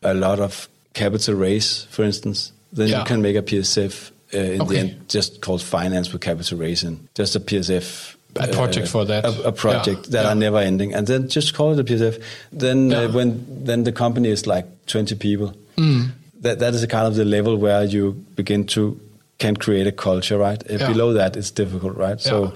a 0.04 0.14
lot 0.14 0.40
of 0.40 0.68
capital 0.94 1.36
raise, 1.36 1.84
for 1.90 2.04
instance, 2.04 2.52
then 2.74 2.88
Yeah. 2.88 3.00
you 3.00 3.06
can 3.06 3.22
make 3.22 3.36
a 3.36 3.42
PSF 3.42 4.12
uh, 4.34 4.38
in 4.38 4.62
Okay. 4.62 4.74
the 4.74 4.80
end, 4.80 4.96
just 5.10 5.42
called 5.42 5.62
finance 5.62 6.12
with 6.14 6.22
capital 6.22 6.58
raising, 6.58 7.08
just 7.16 7.36
a 7.36 7.40
PSF. 7.40 8.16
A 8.38 8.48
project 8.48 8.88
for 8.88 9.04
that. 9.06 9.26
A, 9.26 9.48
a 9.48 9.52
project 9.52 10.06
Yeah, 10.06 10.12
that 10.12 10.24
yeah. 10.24 10.30
are 10.32 10.36
never 10.36 10.58
ending, 10.60 10.94
and 10.94 11.06
then 11.06 11.28
just 11.28 11.54
call 11.54 11.74
it 11.74 11.80
a 11.80 11.84
PSF. 11.84 12.22
Then 12.54 12.94
uh, 12.94 13.10
when 13.12 13.46
then 13.66 13.84
the 13.84 13.92
company 13.92 14.30
is 14.30 14.48
like 14.48 14.66
twenty 14.88 15.16
people, 15.16 15.54
Mm. 15.78 16.12
that 16.42 16.60
that 16.60 16.74
is 16.74 16.82
a 16.84 16.88
kind 16.88 17.08
of 17.08 17.16
the 17.16 17.26
level 17.26 17.58
where 17.58 17.84
you 17.84 18.14
begin 18.36 18.66
to 18.68 18.98
can 19.38 19.56
create 19.58 19.86
a 19.88 19.92
culture, 19.92 20.38
right? 20.38 20.64
Uh. 20.72 20.88
Below 20.88 21.14
that, 21.14 21.36
it's 21.36 21.52
difficult, 21.52 21.98
right? 21.98 22.22
So. 22.22 22.54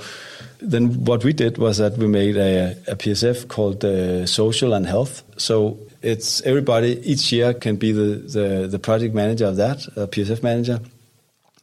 Then 0.72 1.06
what 1.06 1.24
we 1.24 1.34
did 1.34 1.58
was 1.58 1.78
that 1.78 1.98
we 1.98 2.08
made 2.08 2.38
a, 2.38 2.72
a 2.88 2.96
PSF 2.96 3.48
called 3.48 3.84
uh, 3.86 4.26
social 4.26 4.74
and 4.74 4.86
health. 4.86 5.24
So 5.38 5.78
it's 6.02 6.42
everybody 6.42 7.00
each 7.10 7.32
year 7.32 7.54
can 7.54 7.76
be 7.78 7.92
the, 7.92 8.16
the, 8.38 8.68
the 8.68 8.80
project 8.80 9.14
manager 9.16 9.46
of 9.46 9.56
that, 9.58 9.86
a 9.96 10.08
PSF 10.08 10.42
manager. 10.44 10.80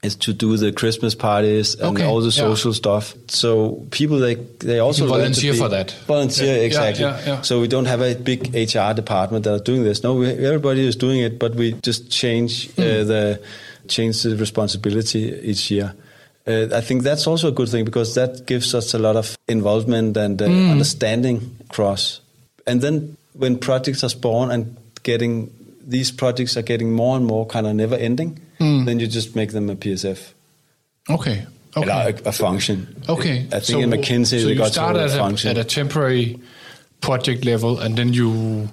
Is 0.03 0.17
to 0.17 0.33
do 0.33 0.57
the 0.57 0.73
Christmas 0.73 1.15
parties 1.15 1.77
and 1.77 1.97
Okay, 1.97 2.05
all 2.05 2.19
the 2.21 2.27
yeah. 2.27 2.43
social 2.49 2.73
stuff. 2.75 3.15
So 3.29 3.87
people 3.93 4.19
they 4.19 4.35
they 4.59 4.81
also 4.81 5.05
can 5.07 5.13
learn 5.13 5.33
to 5.33 5.41
volunteer 5.41 5.55
for 5.55 5.69
that. 5.69 5.93
Volunteer 6.09 6.47
Yeah, 6.47 6.55
yeah, 6.57 6.67
exactly. 6.67 7.05
yeah, 7.05 7.21
yeah. 7.25 7.41
So 7.43 7.61
we 7.61 7.69
don't 7.69 7.85
have 7.85 8.01
a 8.03 8.17
big 8.17 8.53
HR 8.53 8.95
department 8.95 9.45
that 9.45 9.55
are 9.55 9.63
doing 9.63 9.85
this. 9.85 10.03
No, 10.03 10.15
we, 10.17 10.27
everybody 10.27 10.85
is 10.85 10.97
doing 10.97 11.21
it, 11.21 11.39
but 11.39 11.55
we 11.55 11.75
just 11.85 12.11
change 12.11 12.69
Hmm. 12.75 12.81
uh, 12.83 12.85
the 13.05 13.41
change 13.87 14.25
the 14.25 14.35
responsibility 14.37 15.39
each 15.45 15.71
year. 15.71 15.95
Uh, 16.47 16.67
I 16.73 16.81
think 16.81 17.03
that's 17.05 17.27
also 17.27 17.49
a 17.49 17.53
good 17.53 17.69
thing 17.69 17.85
because 17.85 18.15
that 18.15 18.47
gives 18.47 18.75
us 18.75 18.95
a 18.95 18.99
lot 18.99 19.17
of 19.17 19.37
involvement 19.49 20.17
and 20.17 20.41
uh, 20.43 20.47
Hmm. 20.47 20.71
understanding 20.71 21.57
across. 21.71 22.21
And 22.67 22.81
then 22.81 23.17
when 23.35 23.59
projects 23.59 24.03
are 24.05 24.09
spawned 24.11 24.53
and 24.53 24.77
getting 25.05 25.51
these 25.85 26.11
projects 26.13 26.57
are 26.57 26.63
getting 26.63 26.93
more 26.93 27.17
and 27.17 27.27
more 27.27 27.45
kind 27.47 27.67
of 27.67 27.75
never 27.75 27.97
ending, 27.97 28.39
Hmm. 28.59 28.85
then 28.85 29.01
you 29.01 29.07
just 29.07 29.35
make 29.37 29.53
them 29.53 29.71
a 29.71 29.77
PSF. 29.77 30.33
Okay. 31.11 31.47
Okay. 31.77 31.91
Eller 31.91 32.15
a, 32.25 32.29
a 32.29 32.33
function. 32.33 32.87
Okay. 33.09 33.47
I 33.53 33.61
think 33.61 33.83
in 33.83 33.91
McKinsey 33.91 34.39
so 34.41 34.47
they 34.47 34.53
you 34.53 34.59
got 34.59 34.73
start 34.73 34.95
to 34.97 35.03
at 35.03 35.11
a 35.11 35.15
a, 35.15 35.19
function. 35.19 35.51
at 35.51 35.59
a 35.59 35.65
temporary 35.65 36.39
project 37.01 37.45
level, 37.45 37.79
and 37.81 37.97
then 37.97 38.13
you 38.13 38.69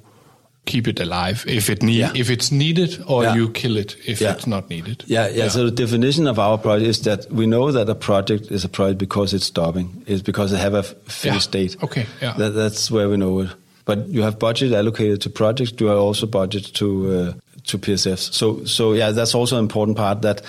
keep 0.71 0.87
it 0.87 0.99
alive 0.99 1.43
if 1.47 1.69
it 1.69 1.81
need 1.83 1.99
Yeah. 1.99 2.11
if 2.21 2.29
it's 2.29 2.51
needed, 2.51 2.91
or 3.07 3.23
Yeah. 3.23 3.35
you 3.37 3.49
kill 3.51 3.77
it 3.77 3.95
if 4.05 4.21
Yeah. 4.21 4.33
it's 4.35 4.45
not 4.47 4.69
needed. 4.69 5.03
Yeah, 5.07 5.27
yeah, 5.37 5.49
So 5.49 5.65
the 5.65 5.71
definition 5.85 6.27
of 6.27 6.37
our 6.39 6.57
project 6.57 6.89
is 6.89 6.99
that 7.01 7.25
we 7.31 7.45
know 7.45 7.71
that 7.71 7.89
a 7.89 7.95
project 7.95 8.51
is 8.51 8.65
a 8.65 8.69
project 8.69 8.97
because 8.99 9.35
it's 9.35 9.45
stopping. 9.45 9.89
It's 10.07 10.21
because 10.23 10.51
they 10.51 10.61
have 10.61 10.77
a 10.77 10.83
finished 11.07 11.51
date. 11.51 11.75
Okay, 11.83 12.05
yeah. 12.21 12.37
That, 12.37 12.53
that's 12.55 12.91
where 12.91 13.09
we 13.09 13.15
know 13.17 13.41
it. 13.43 13.49
But 13.85 13.97
you 14.09 14.23
have 14.23 14.37
budget 14.39 14.71
allocated 14.73 15.19
to 15.21 15.29
projects. 15.29 15.73
You 15.81 15.87
have 15.87 15.97
also 16.07 16.27
budget 16.27 16.73
to 16.75 16.85
uh, 16.85 17.33
to 17.67 17.77
PSFs. 17.77 18.33
So 18.33 18.63
so 18.65 18.93
yeah, 18.93 19.11
that's 19.15 19.35
also 19.35 19.55
an 19.57 19.63
important 19.65 19.97
part 19.97 20.21
that 20.21 20.41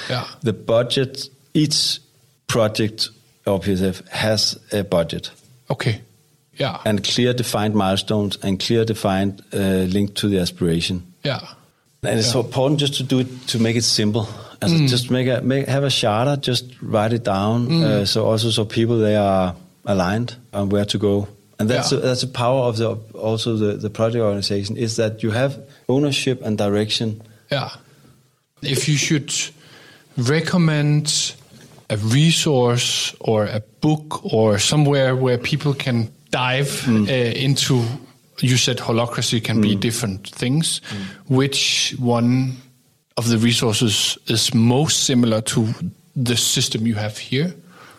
the 0.45 0.53
budget 0.53 1.31
each 1.55 2.01
project 2.47 3.09
or 3.47 3.61
PSF 3.61 4.03
has 4.09 4.59
a 4.73 4.83
budget 4.83 5.31
Okay. 5.71 6.01
Yeah. 6.61 6.79
and 6.85 7.03
clear 7.03 7.33
defined 7.35 7.75
milestones 7.75 8.39
and 8.43 8.61
clear 8.61 8.85
defined 8.85 9.43
uh, 9.53 9.87
link 9.95 10.15
to 10.17 10.29
the 10.29 10.39
aspiration. 10.41 11.03
yeah. 11.25 11.41
And 12.03 12.19
it's 12.19 12.31
so 12.33 12.41
important 12.41 12.81
just 12.81 12.95
to 12.95 13.03
do 13.03 13.19
it 13.21 13.27
to 13.49 13.59
make 13.59 13.77
it 13.77 13.85
simple. 13.85 14.27
As 14.63 14.73
Mm. 14.73 14.89
just 14.89 15.11
make 15.11 15.27
a 15.29 15.41
make, 15.43 15.69
have 15.69 15.85
a 15.85 15.91
charter, 15.91 16.37
just 16.41 16.65
write 16.81 17.13
it 17.15 17.25
down. 17.25 17.69
Mm. 17.69 17.83
Uh, 17.85 18.05
so 18.07 18.25
also 18.25 18.51
so 18.51 18.65
people 18.65 18.99
they 18.99 19.17
are 19.17 19.55
aligned 19.85 20.35
on 20.53 20.69
where 20.71 20.87
to 20.87 20.99
go. 20.99 21.27
And 21.59 21.69
that's 21.69 21.93
Yeah. 21.93 21.99
a, 21.99 22.01
that's 22.03 22.21
the 22.23 22.27
power 22.33 22.63
of 22.69 22.77
the 22.77 22.97
also 23.15 23.57
the, 23.57 23.77
the 23.77 23.91
project 23.91 24.23
organization 24.23 24.77
is 24.79 24.97
that 24.97 25.23
you 25.23 25.31
have 25.33 25.59
ownership 25.89 26.41
and 26.43 26.57
direction. 26.59 27.21
Yeah. 27.53 27.69
If 28.63 28.89
you 28.89 28.97
should 28.97 29.31
recommend 30.17 31.35
a 31.89 31.97
resource 31.97 33.15
or 33.21 33.45
a 33.47 33.61
book 33.81 34.21
or 34.25 34.59
somewhere 34.59 35.15
where 35.17 35.39
people 35.39 35.75
can 35.75 36.09
dive 36.31 36.87
uh, 36.89 37.13
into, 37.13 37.83
you 38.41 38.57
said 38.57 38.79
holacracy 38.79 39.43
can 39.43 39.61
be 39.61 39.75
different 39.77 40.29
things. 40.29 40.81
Which 41.29 41.95
one 41.99 42.57
of 43.17 43.29
the 43.29 43.39
resources 43.39 44.19
is 44.27 44.55
most 44.55 45.05
similar 45.05 45.41
to 45.43 45.69
the 46.17 46.37
system 46.37 46.87
you 46.87 46.95
have 46.95 47.19
here? 47.19 47.55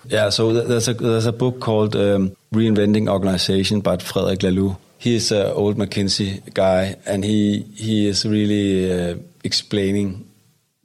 Yeah, 0.10 0.30
so 0.32 0.52
there's 0.54 0.88
a 0.88 0.94
there's 0.96 1.28
a 1.28 1.32
book 1.32 1.60
called 1.60 1.96
um, 1.96 2.36
Reinventing 2.54 3.08
Organization 3.08 3.82
by 3.82 3.98
Frederic 3.98 4.40
Laloux. 4.40 4.76
He's 4.98 5.32
an 5.32 5.52
old 5.54 5.78
McKinsey 5.78 6.42
guy, 6.54 6.96
and 7.06 7.24
he 7.24 7.66
he 7.76 8.08
is 8.08 8.26
really 8.26 8.92
uh, 8.92 9.16
explaining 9.44 10.26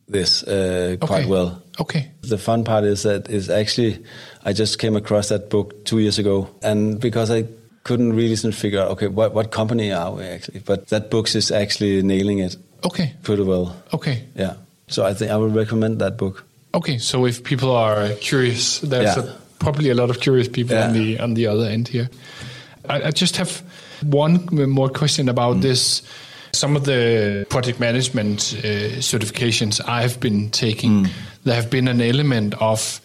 this 0.08 0.42
uh, 0.42 0.96
quite 1.00 1.22
Okay. 1.24 1.30
well. 1.30 1.62
Okay. 1.80 2.10
The 2.22 2.38
fun 2.38 2.64
part 2.64 2.84
is 2.84 3.02
that 3.02 3.28
is 3.28 3.50
actually 3.50 4.02
I 4.44 4.52
just 4.52 4.78
came 4.78 4.96
across 4.96 5.28
that 5.28 5.50
book 5.50 5.84
two 5.84 5.98
years 5.98 6.18
ago, 6.18 6.48
and 6.62 7.00
because 7.00 7.30
I 7.30 7.44
couldn't 7.84 8.14
really 8.14 8.36
figure 8.52 8.80
out 8.80 8.90
okay 8.90 9.08
what 9.08 9.34
what 9.34 9.50
company 9.50 9.92
are 9.92 10.12
we 10.12 10.24
actually, 10.24 10.60
but 10.60 10.88
that 10.88 11.10
book 11.10 11.34
is 11.34 11.50
actually 11.52 12.02
nailing 12.02 12.38
it 12.38 12.56
Okay. 12.84 13.14
pretty 13.22 13.42
well. 13.42 13.76
Okay. 13.92 14.24
Yeah, 14.34 14.54
so 14.88 15.04
I 15.04 15.14
think 15.14 15.30
I 15.30 15.36
would 15.36 15.54
recommend 15.54 15.98
that 16.00 16.16
book. 16.16 16.44
Okay. 16.74 16.98
So 16.98 17.26
if 17.26 17.42
people 17.42 17.70
are 17.70 18.08
curious, 18.20 18.80
there's 18.80 19.16
Yeah. 19.16 19.24
a, 19.24 19.32
probably 19.58 19.90
a 19.90 19.94
lot 19.94 20.10
of 20.10 20.20
curious 20.20 20.48
people 20.48 20.76
on 20.76 20.92
the 20.92 21.18
on 21.18 21.34
the 21.34 21.46
other 21.46 21.66
end 21.68 21.88
here. 21.88 22.08
I, 22.88 23.08
I 23.08 23.10
just 23.10 23.36
have 23.36 23.62
one 24.02 24.46
more 24.52 24.88
question 24.88 25.28
about 25.28 25.56
mm. 25.56 25.62
this. 25.62 26.02
Some 26.56 26.76
of 26.76 26.84
the 26.84 27.46
project 27.50 27.80
management 27.80 28.54
uh, 28.58 28.98
certifications 29.00 29.80
I've 29.86 30.18
been 30.20 30.50
taking, 30.50 31.08
there 31.44 31.54
have 31.54 31.70
been 31.70 31.88
an 31.88 32.00
element 32.00 32.54
of 32.60 33.00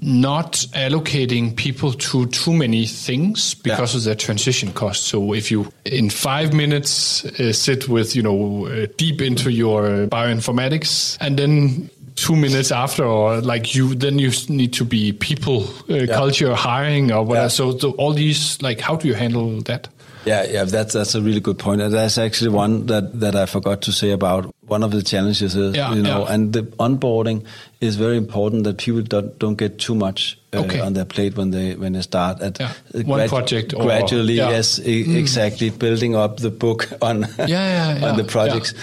not 0.00 0.52
allocating 0.74 1.56
people 1.56 1.92
to 1.92 2.26
too 2.26 2.52
many 2.52 2.86
things 2.86 3.54
because 3.54 3.94
of 3.94 4.04
their 4.04 4.14
transition 4.14 4.72
cost. 4.72 5.04
So 5.04 5.32
if 5.32 5.50
you 5.50 5.72
in 5.84 6.10
five 6.10 6.52
minutes 6.52 7.24
uh, 7.24 7.52
sit 7.52 7.88
with 7.88 8.14
you 8.14 8.22
know 8.22 8.66
uh, 8.66 8.86
deep 8.96 9.20
into 9.20 9.50
your 9.50 10.06
bioinformatics 10.06 11.16
and 11.20 11.38
then 11.38 11.90
two 12.14 12.36
minutes 12.36 12.72
after 12.72 13.04
or 13.04 13.40
like 13.40 13.74
you 13.74 13.94
then 13.94 14.18
you 14.18 14.30
need 14.48 14.72
to 14.72 14.84
be 14.84 15.12
people 15.12 15.64
uh, 15.90 16.06
culture 16.06 16.54
hiring 16.54 17.12
or 17.12 17.22
whatever. 17.24 17.44
Yeah. 17.44 17.48
so, 17.48 17.78
so 17.78 17.90
all 17.92 18.12
these 18.12 18.60
like 18.62 18.80
how 18.80 18.96
do 18.96 19.08
you 19.08 19.14
handle 19.14 19.60
that 19.62 19.88
Yeah, 20.26 20.42
yeah, 20.50 20.64
that's 20.64 20.92
that's 20.94 21.14
a 21.14 21.20
really 21.22 21.38
good 21.40 21.58
point, 21.58 21.80
and 21.80 21.94
that's 21.94 22.18
actually 22.18 22.50
one 22.50 22.86
that 22.86 23.20
that 23.20 23.36
I 23.36 23.46
forgot 23.46 23.82
to 23.82 23.92
say 23.92 24.10
about. 24.10 24.52
One 24.66 24.82
of 24.82 24.90
the 24.90 25.00
challenges 25.02 25.54
is, 25.54 25.76
Yeah, 25.76 25.94
you 25.94 26.02
know, 26.02 26.24
yeah. 26.26 26.32
and 26.34 26.52
the 26.52 26.62
onboarding 26.80 27.44
is 27.80 27.94
very 27.94 28.16
important 28.16 28.64
that 28.64 28.78
people 28.78 29.02
don't 29.02 29.38
don't 29.38 29.54
get 29.54 29.78
too 29.78 29.94
much 29.94 30.36
uh, 30.52 30.58
Okay. 30.64 30.80
on 30.80 30.94
their 30.94 31.04
plate 31.04 31.36
when 31.36 31.52
they 31.52 31.76
when 31.76 31.92
they 31.92 32.02
start 32.02 32.42
at 32.42 32.58
Yeah. 32.58 32.72
uh, 32.92 33.02
One 33.02 33.28
project 33.28 33.72
or- 33.74 33.84
gradually. 33.84 34.38
Mm. 34.38 34.50
Yes, 34.50 34.80
e- 34.80 35.16
exactly, 35.16 35.70
building 35.70 36.16
up 36.16 36.38
the 36.38 36.50
book 36.50 36.88
on 37.00 37.28
Yeah, 37.38 37.98
yeah, 38.00 38.08
on 38.10 38.16
the 38.16 38.24
projects. 38.24 38.74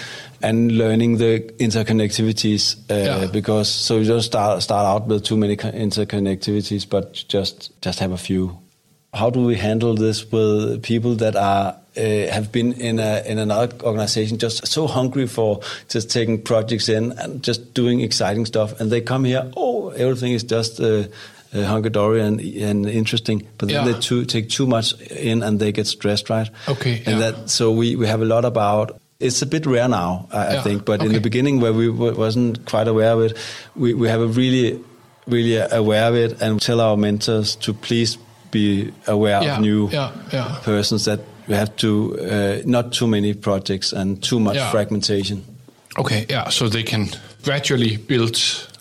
And 0.42 0.72
learning 0.72 1.18
the 1.18 1.40
interconnectivities, 1.58 2.76
uh, 2.90 2.94
Yeah. 2.94 3.26
because 3.32 3.68
so 3.68 3.98
you 3.98 4.04
don't 4.08 4.22
start 4.22 4.62
start 4.62 4.86
out 4.86 5.06
with 5.08 5.24
too 5.24 5.36
many 5.36 5.56
co- 5.56 5.70
interconnectivities, 5.72 6.88
but 6.88 7.24
just 7.28 7.70
just 7.82 7.98
have 8.00 8.12
a 8.12 8.18
few 8.18 8.56
how 9.14 9.30
do 9.30 9.44
we 9.44 9.54
handle 9.56 9.94
this 9.94 10.30
with 10.32 10.82
people 10.82 11.14
that 11.16 11.36
are 11.36 11.76
uh, 11.96 12.00
have 12.32 12.50
been 12.50 12.72
in 12.72 12.98
a 12.98 13.22
in 13.24 13.38
another 13.38 13.72
organization 13.84 14.38
just 14.38 14.66
so 14.66 14.86
hungry 14.86 15.26
for 15.26 15.60
just 15.88 16.10
taking 16.10 16.42
projects 16.42 16.88
in 16.88 17.12
and 17.18 17.42
just 17.44 17.72
doing 17.74 18.00
exciting 18.00 18.44
stuff 18.46 18.80
and 18.80 18.90
they 18.90 19.00
come 19.00 19.24
here 19.24 19.50
oh 19.56 19.90
everything 19.90 20.32
is 20.32 20.42
just 20.42 20.80
uh, 20.80 21.04
uh, 21.54 21.62
hunky 21.64 21.90
dory 21.90 22.20
and 22.20 22.40
and 22.40 22.86
interesting 22.86 23.46
but 23.58 23.68
then 23.68 23.86
Yeah. 23.86 23.92
they 23.92 24.00
too, 24.00 24.24
take 24.24 24.48
too 24.48 24.66
much 24.66 24.92
in 25.10 25.42
and 25.44 25.60
they 25.60 25.70
get 25.72 25.86
stressed 25.86 26.28
right 26.30 26.50
Okay, 26.68 27.02
and 27.06 27.20
yeah. 27.20 27.30
that 27.30 27.48
so 27.50 27.70
we 27.70 27.94
we 27.96 28.08
have 28.08 28.20
a 28.22 28.24
lot 28.26 28.44
about 28.44 29.00
it's 29.20 29.40
a 29.42 29.46
bit 29.46 29.64
rare 29.66 29.86
now 29.88 30.26
I, 30.32 30.56
I 30.56 30.62
think 30.62 30.84
but 30.84 31.00
in 31.00 31.12
the 31.12 31.20
beginning 31.20 31.60
where 31.60 31.72
we 31.72 31.86
w- 31.86 32.16
wasn't 32.18 32.66
quite 32.66 32.88
aware 32.88 33.12
of 33.12 33.20
it 33.30 33.38
we 33.76 33.94
we 33.94 34.08
have 34.08 34.20
a 34.20 34.26
really 34.26 34.82
really 35.28 35.56
aware 35.70 36.08
of 36.08 36.16
it 36.16 36.42
and 36.42 36.60
tell 36.60 36.80
our 36.80 36.96
mentors 36.96 37.54
to 37.56 37.72
please 37.72 38.18
be 38.54 38.90
aware 39.06 39.42
Yeah, 39.42 39.56
of 39.56 39.60
new 39.60 39.88
yeah, 39.92 40.10
yeah. 40.32 40.58
persons 40.64 41.04
that 41.04 41.18
we 41.48 41.54
have 41.56 41.70
to 41.76 41.88
uh, 42.20 42.62
not 42.64 42.92
too 42.92 43.06
many 43.06 43.34
projects 43.34 43.92
and 43.92 44.22
too 44.22 44.38
much 44.40 44.56
fragmentation. 44.70 45.42
okay 45.98 46.24
yeah 46.30 46.50
so 46.50 46.68
they 46.68 46.82
can 46.82 47.06
gradually 47.44 47.96
build 48.08 48.36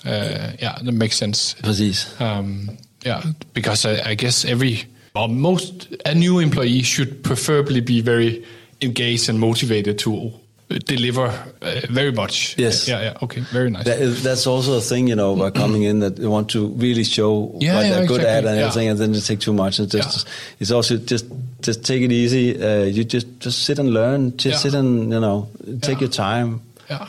uh, 0.06 0.52
yeah 0.62 0.78
that 0.86 0.94
makes 0.94 1.16
sense 1.18 1.56
Præcis. 1.62 2.08
um, 2.20 2.70
yeah 3.06 3.22
because 3.54 3.86
I, 3.90 4.12
I 4.12 4.16
guess 4.16 4.46
every 4.46 4.86
or 5.16 5.28
most 5.30 5.88
a 6.06 6.14
new 6.16 6.40
employee 6.42 6.84
should 6.84 7.22
preferably 7.24 7.82
be 7.82 8.02
very 8.02 8.44
engaged 8.82 9.30
and 9.30 9.40
motivated 9.40 9.98
to 10.00 10.32
deliver 10.70 11.28
uh, 11.62 11.82
very 11.90 12.12
much 12.12 12.56
Yes. 12.58 12.88
yeah 12.88 13.02
yeah 13.02 13.18
okay 13.22 13.42
very 13.52 13.70
nice 13.70 13.86
That 13.86 14.00
is, 14.00 14.24
that's 14.24 14.48
also 14.48 14.78
a 14.78 14.82
thing, 14.82 15.08
you 15.08 15.16
know, 15.16 15.36
by 15.36 15.52
coming 15.52 15.84
in 15.84 16.00
that 16.00 16.16
they 16.16 16.28
want 16.28 16.50
to 16.52 16.68
really 16.70 17.04
show 17.04 17.52
Yeah, 17.60 17.76
what 17.76 17.86
yeah, 17.86 17.90
they're 17.92 18.08
good 18.08 18.22
exactly, 18.22 18.28
at 18.28 18.46
and 18.46 18.56
yeah. 18.58 18.66
everything, 18.66 18.90
and 18.90 19.00
then 19.00 19.12
they 19.12 19.20
take 19.20 19.40
too 19.40 19.54
much. 19.54 19.80
And 19.80 19.90
just 19.92 20.28
it's 20.60 20.72
also 20.72 20.98
just 20.98 21.26
just 21.62 21.84
take 21.86 22.02
it 22.02 22.12
easy. 22.12 22.56
Uh, 22.62 22.84
you 22.86 23.04
just 23.04 23.28
just 23.40 23.64
sit 23.64 23.80
and 23.80 23.90
learn. 23.94 24.36
Just 24.38 24.62
sit 24.62 24.74
and 24.74 25.12
you 25.14 25.20
know 25.20 25.48
take 25.82 26.00
your 26.02 26.10
time. 26.12 26.62
Yeah. 26.90 27.08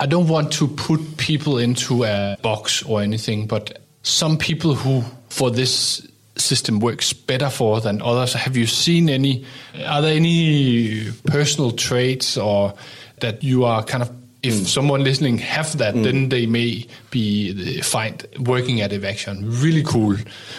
I 0.00 0.06
don't 0.06 0.28
want 0.28 0.52
to 0.58 0.66
put 0.66 1.00
people 1.16 1.58
into 1.62 2.04
a 2.04 2.36
box 2.42 2.82
or 2.82 3.00
anything, 3.02 3.46
but 3.46 3.78
some 4.02 4.36
people 4.36 4.74
who 4.74 5.02
for 5.28 5.50
this 5.50 6.06
system 6.42 6.80
works 6.80 7.12
better 7.12 7.48
for 7.50 7.80
than 7.80 8.02
others. 8.02 8.34
Have 8.34 8.56
you 8.56 8.66
seen 8.66 9.08
any? 9.08 9.44
Are 9.86 10.02
there 10.02 10.14
any 10.16 11.10
personal 11.26 11.72
traits 11.72 12.36
or 12.36 12.74
that 13.20 13.42
you 13.42 13.64
are 13.64 13.82
kind 13.84 14.02
of? 14.02 14.10
If 14.44 14.66
someone 14.66 15.04
listening 15.04 15.38
have 15.38 15.78
that, 15.78 15.94
then 15.94 16.28
they 16.28 16.46
may 16.46 16.88
be 17.12 17.80
find 17.80 18.26
working 18.40 18.80
at 18.80 18.90
Evaxion 18.90 19.62
really 19.62 19.84
cool, 19.84 20.16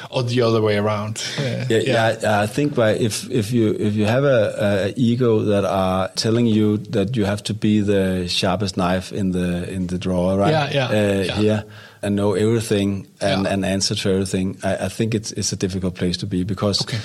or 0.09 0.23
the 0.23 0.41
other 0.41 0.61
way 0.61 0.77
around. 0.77 1.21
Uh, 1.37 1.65
Yeah, 1.67 1.79
yeah. 1.83 2.17
I, 2.23 2.43
I 2.43 2.47
think 2.47 2.75
by 2.75 2.91
if 2.91 3.29
if 3.29 3.51
you 3.51 3.75
if 3.77 3.93
you 3.95 4.05
have 4.05 4.23
a, 4.23 4.55
a 4.87 4.93
ego 4.95 5.39
that 5.39 5.65
are 5.65 6.07
telling 6.15 6.45
you 6.47 6.77
that 6.91 7.17
you 7.17 7.25
have 7.25 7.43
to 7.43 7.53
be 7.53 7.81
the 7.81 8.25
sharpest 8.29 8.77
knife 8.77 9.11
in 9.11 9.31
the 9.33 9.69
in 9.69 9.87
the 9.87 9.97
drawer, 9.97 10.37
right? 10.37 10.51
Yeah, 10.51 10.71
yeah, 10.71 10.87
Uh, 10.87 11.23
yeah. 11.25 11.35
Here 11.41 11.63
and 12.03 12.15
know 12.15 12.33
everything 12.33 13.07
and, 13.21 13.43
Yeah. 13.43 13.53
and 13.53 13.65
answer 13.65 13.95
to 13.95 14.09
everything. 14.09 14.57
I, 14.63 14.85
I 14.85 14.89
think 14.89 15.13
it's 15.13 15.31
it's 15.31 15.53
a 15.53 15.55
difficult 15.55 15.93
place 15.95 16.17
to 16.17 16.25
be 16.27 16.43
because 16.43 16.81
Okay. 16.81 16.99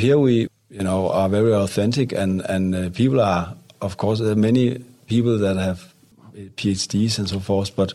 here 0.00 0.18
we 0.18 0.32
you 0.70 0.82
know 0.82 1.08
are 1.10 1.28
very 1.30 1.52
authentic 1.54 2.12
and 2.12 2.42
and 2.50 2.74
uh, 2.74 2.90
people 2.90 3.20
are 3.20 3.54
of 3.80 3.96
course 3.96 4.18
there 4.22 4.32
are 4.32 4.40
many 4.40 4.78
people 5.06 5.38
that 5.38 5.56
have 5.56 5.78
PhDs 6.56 7.18
and 7.18 7.28
so 7.28 7.40
forth, 7.40 7.76
but 7.76 7.92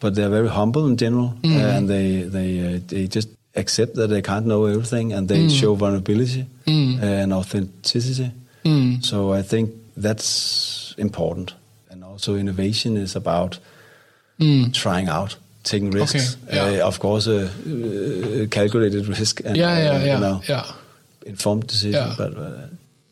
but 0.00 0.14
they're 0.14 0.30
very 0.30 0.48
humble 0.48 0.86
in 0.86 0.96
general, 0.96 1.34
Mm. 1.42 1.56
uh, 1.56 1.76
and 1.76 1.88
they 1.88 2.22
they 2.28 2.74
uh, 2.76 2.80
they 2.86 3.06
just 3.16 3.28
accept 3.54 3.94
that 3.94 4.08
they 4.08 4.22
can't 4.22 4.46
know 4.46 4.64
everything, 4.66 5.12
and 5.12 5.28
Mm. 5.28 5.28
they 5.28 5.48
show 5.48 5.74
vulnerability 5.76 6.46
uh, 6.66 7.22
and 7.22 7.32
authenticity. 7.32 8.30
Mm. 8.64 9.04
So 9.04 9.38
I 9.38 9.42
think 9.42 9.70
that's 10.02 10.94
important, 10.96 11.54
and 11.90 12.02
also 12.04 12.34
innovation 12.36 12.96
is 12.96 13.16
about 13.16 13.58
trying 14.72 15.08
out, 15.08 15.36
taking 15.62 15.90
risks. 15.90 16.36
Okay, 16.48 16.56
yeah. 16.76 16.82
Uh, 16.84 16.88
of 16.88 16.98
course, 16.98 17.26
uh, 17.28 17.48
uh, 17.48 18.46
calculated 18.48 19.06
risk. 19.08 19.40
And, 19.44 19.56
yeah, 19.56 19.78
yeah, 19.78 19.90
uh, 19.90 19.98
yeah, 20.04 20.14
You 20.14 20.20
know, 20.20 20.40
yeah. 20.48 20.64
informed 21.26 21.66
decision, 21.66 21.92
Yeah. 22.08 22.14
but. 22.18 22.36
Uh, 22.36 22.66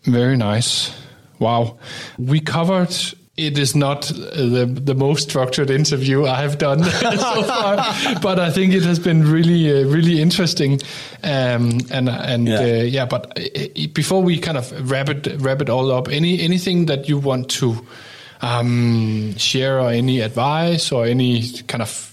Very 0.05 0.37
nice. 0.37 0.91
Wow. 1.39 1.77
We 2.19 2.41
covered 2.41 2.95
it 3.37 3.59
is 3.59 3.75
not 3.75 4.03
the 4.03 4.67
the 4.85 4.95
most 4.95 5.31
structured 5.31 5.71
interview 5.71 6.27
I 6.27 6.43
have 6.43 6.57
done 6.59 6.85
so 7.21 7.43
far, 7.43 7.77
but 8.23 8.39
I 8.39 8.51
think 8.51 8.75
it 8.75 8.83
has 8.83 8.99
been 8.99 9.23
really 9.33 9.71
uh, 9.71 9.87
really 9.89 10.21
interesting. 10.21 10.81
Um, 11.23 11.81
and 11.91 12.09
and 12.09 12.49
Yeah. 12.49 12.65
yeah. 12.67 12.81
Uh, 12.81 12.85
yeah, 12.85 13.07
but 13.09 13.39
uh, 13.39 13.87
before 13.95 14.23
we 14.23 14.39
kind 14.39 14.59
of 14.59 14.73
wrap 14.91 15.09
it 15.09 15.27
wrap 15.41 15.63
it 15.63 15.69
all 15.71 15.91
up, 15.91 16.09
any 16.09 16.41
anything 16.45 16.87
that 16.87 17.09
you 17.09 17.19
want 17.23 17.49
to 17.61 17.75
um, 18.43 19.35
share 19.37 19.79
or 19.81 19.91
any 19.91 20.21
advice 20.21 20.93
or 20.93 21.07
any 21.07 21.43
kind 21.69 21.83
of 21.83 22.10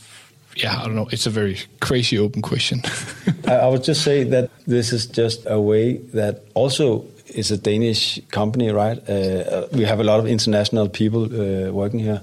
yeah, 0.58 0.80
I 0.82 0.86
don't 0.86 0.96
know. 0.96 1.08
It's 1.12 1.28
a 1.28 1.30
very 1.30 1.58
crazy 1.80 2.18
open 2.18 2.42
question. 2.42 2.82
I, 3.48 3.56
I 3.56 3.68
would 3.68 3.84
just 3.84 4.04
say 4.04 4.24
that 4.24 4.50
this 4.66 4.92
is 4.92 5.06
just 5.06 5.46
a 5.46 5.60
way 5.60 5.98
that 6.14 6.44
also 6.54 7.06
is 7.28 7.52
a 7.52 7.58
Danish 7.58 8.20
company, 8.32 8.72
right? 8.72 8.98
Uh, 9.10 9.68
we 9.72 9.84
have 9.84 10.00
a 10.00 10.04
lot 10.04 10.20
of 10.20 10.28
international 10.28 10.90
people 10.90 11.26
uh, 11.26 11.72
working 11.72 12.00
here, 12.00 12.22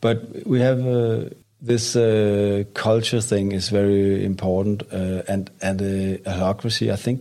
but 0.00 0.46
we 0.46 0.60
have 0.60 0.84
uh, 0.86 1.30
this 1.60 1.96
uh, 1.96 2.64
culture 2.74 3.20
thing 3.20 3.52
is 3.52 3.68
very 3.68 4.24
important, 4.24 4.82
uh, 4.92 5.22
and 5.28 5.50
and 5.62 5.80
uh. 6.26 6.54
I 6.92 6.96
think 6.96 7.20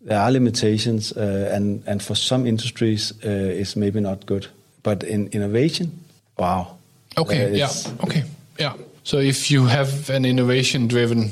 there 0.00 0.18
are 0.18 0.30
limitations, 0.30 1.12
uh, 1.12 1.50
and 1.54 1.82
and 1.86 2.02
for 2.02 2.14
some 2.14 2.46
industries, 2.46 3.12
uh, 3.24 3.60
it's 3.60 3.76
maybe 3.76 4.00
not 4.00 4.26
good, 4.26 4.46
but 4.82 5.02
in 5.02 5.28
innovation, 5.28 6.04
wow. 6.36 6.76
Okay. 7.16 7.46
Uh, 7.46 7.56
yeah. 7.56 7.70
Okay. 8.02 8.24
Yeah. 8.58 8.74
So 9.08 9.16
if 9.18 9.50
you 9.50 9.64
have 9.66 10.10
an 10.10 10.24
innovation-driven 10.26 11.30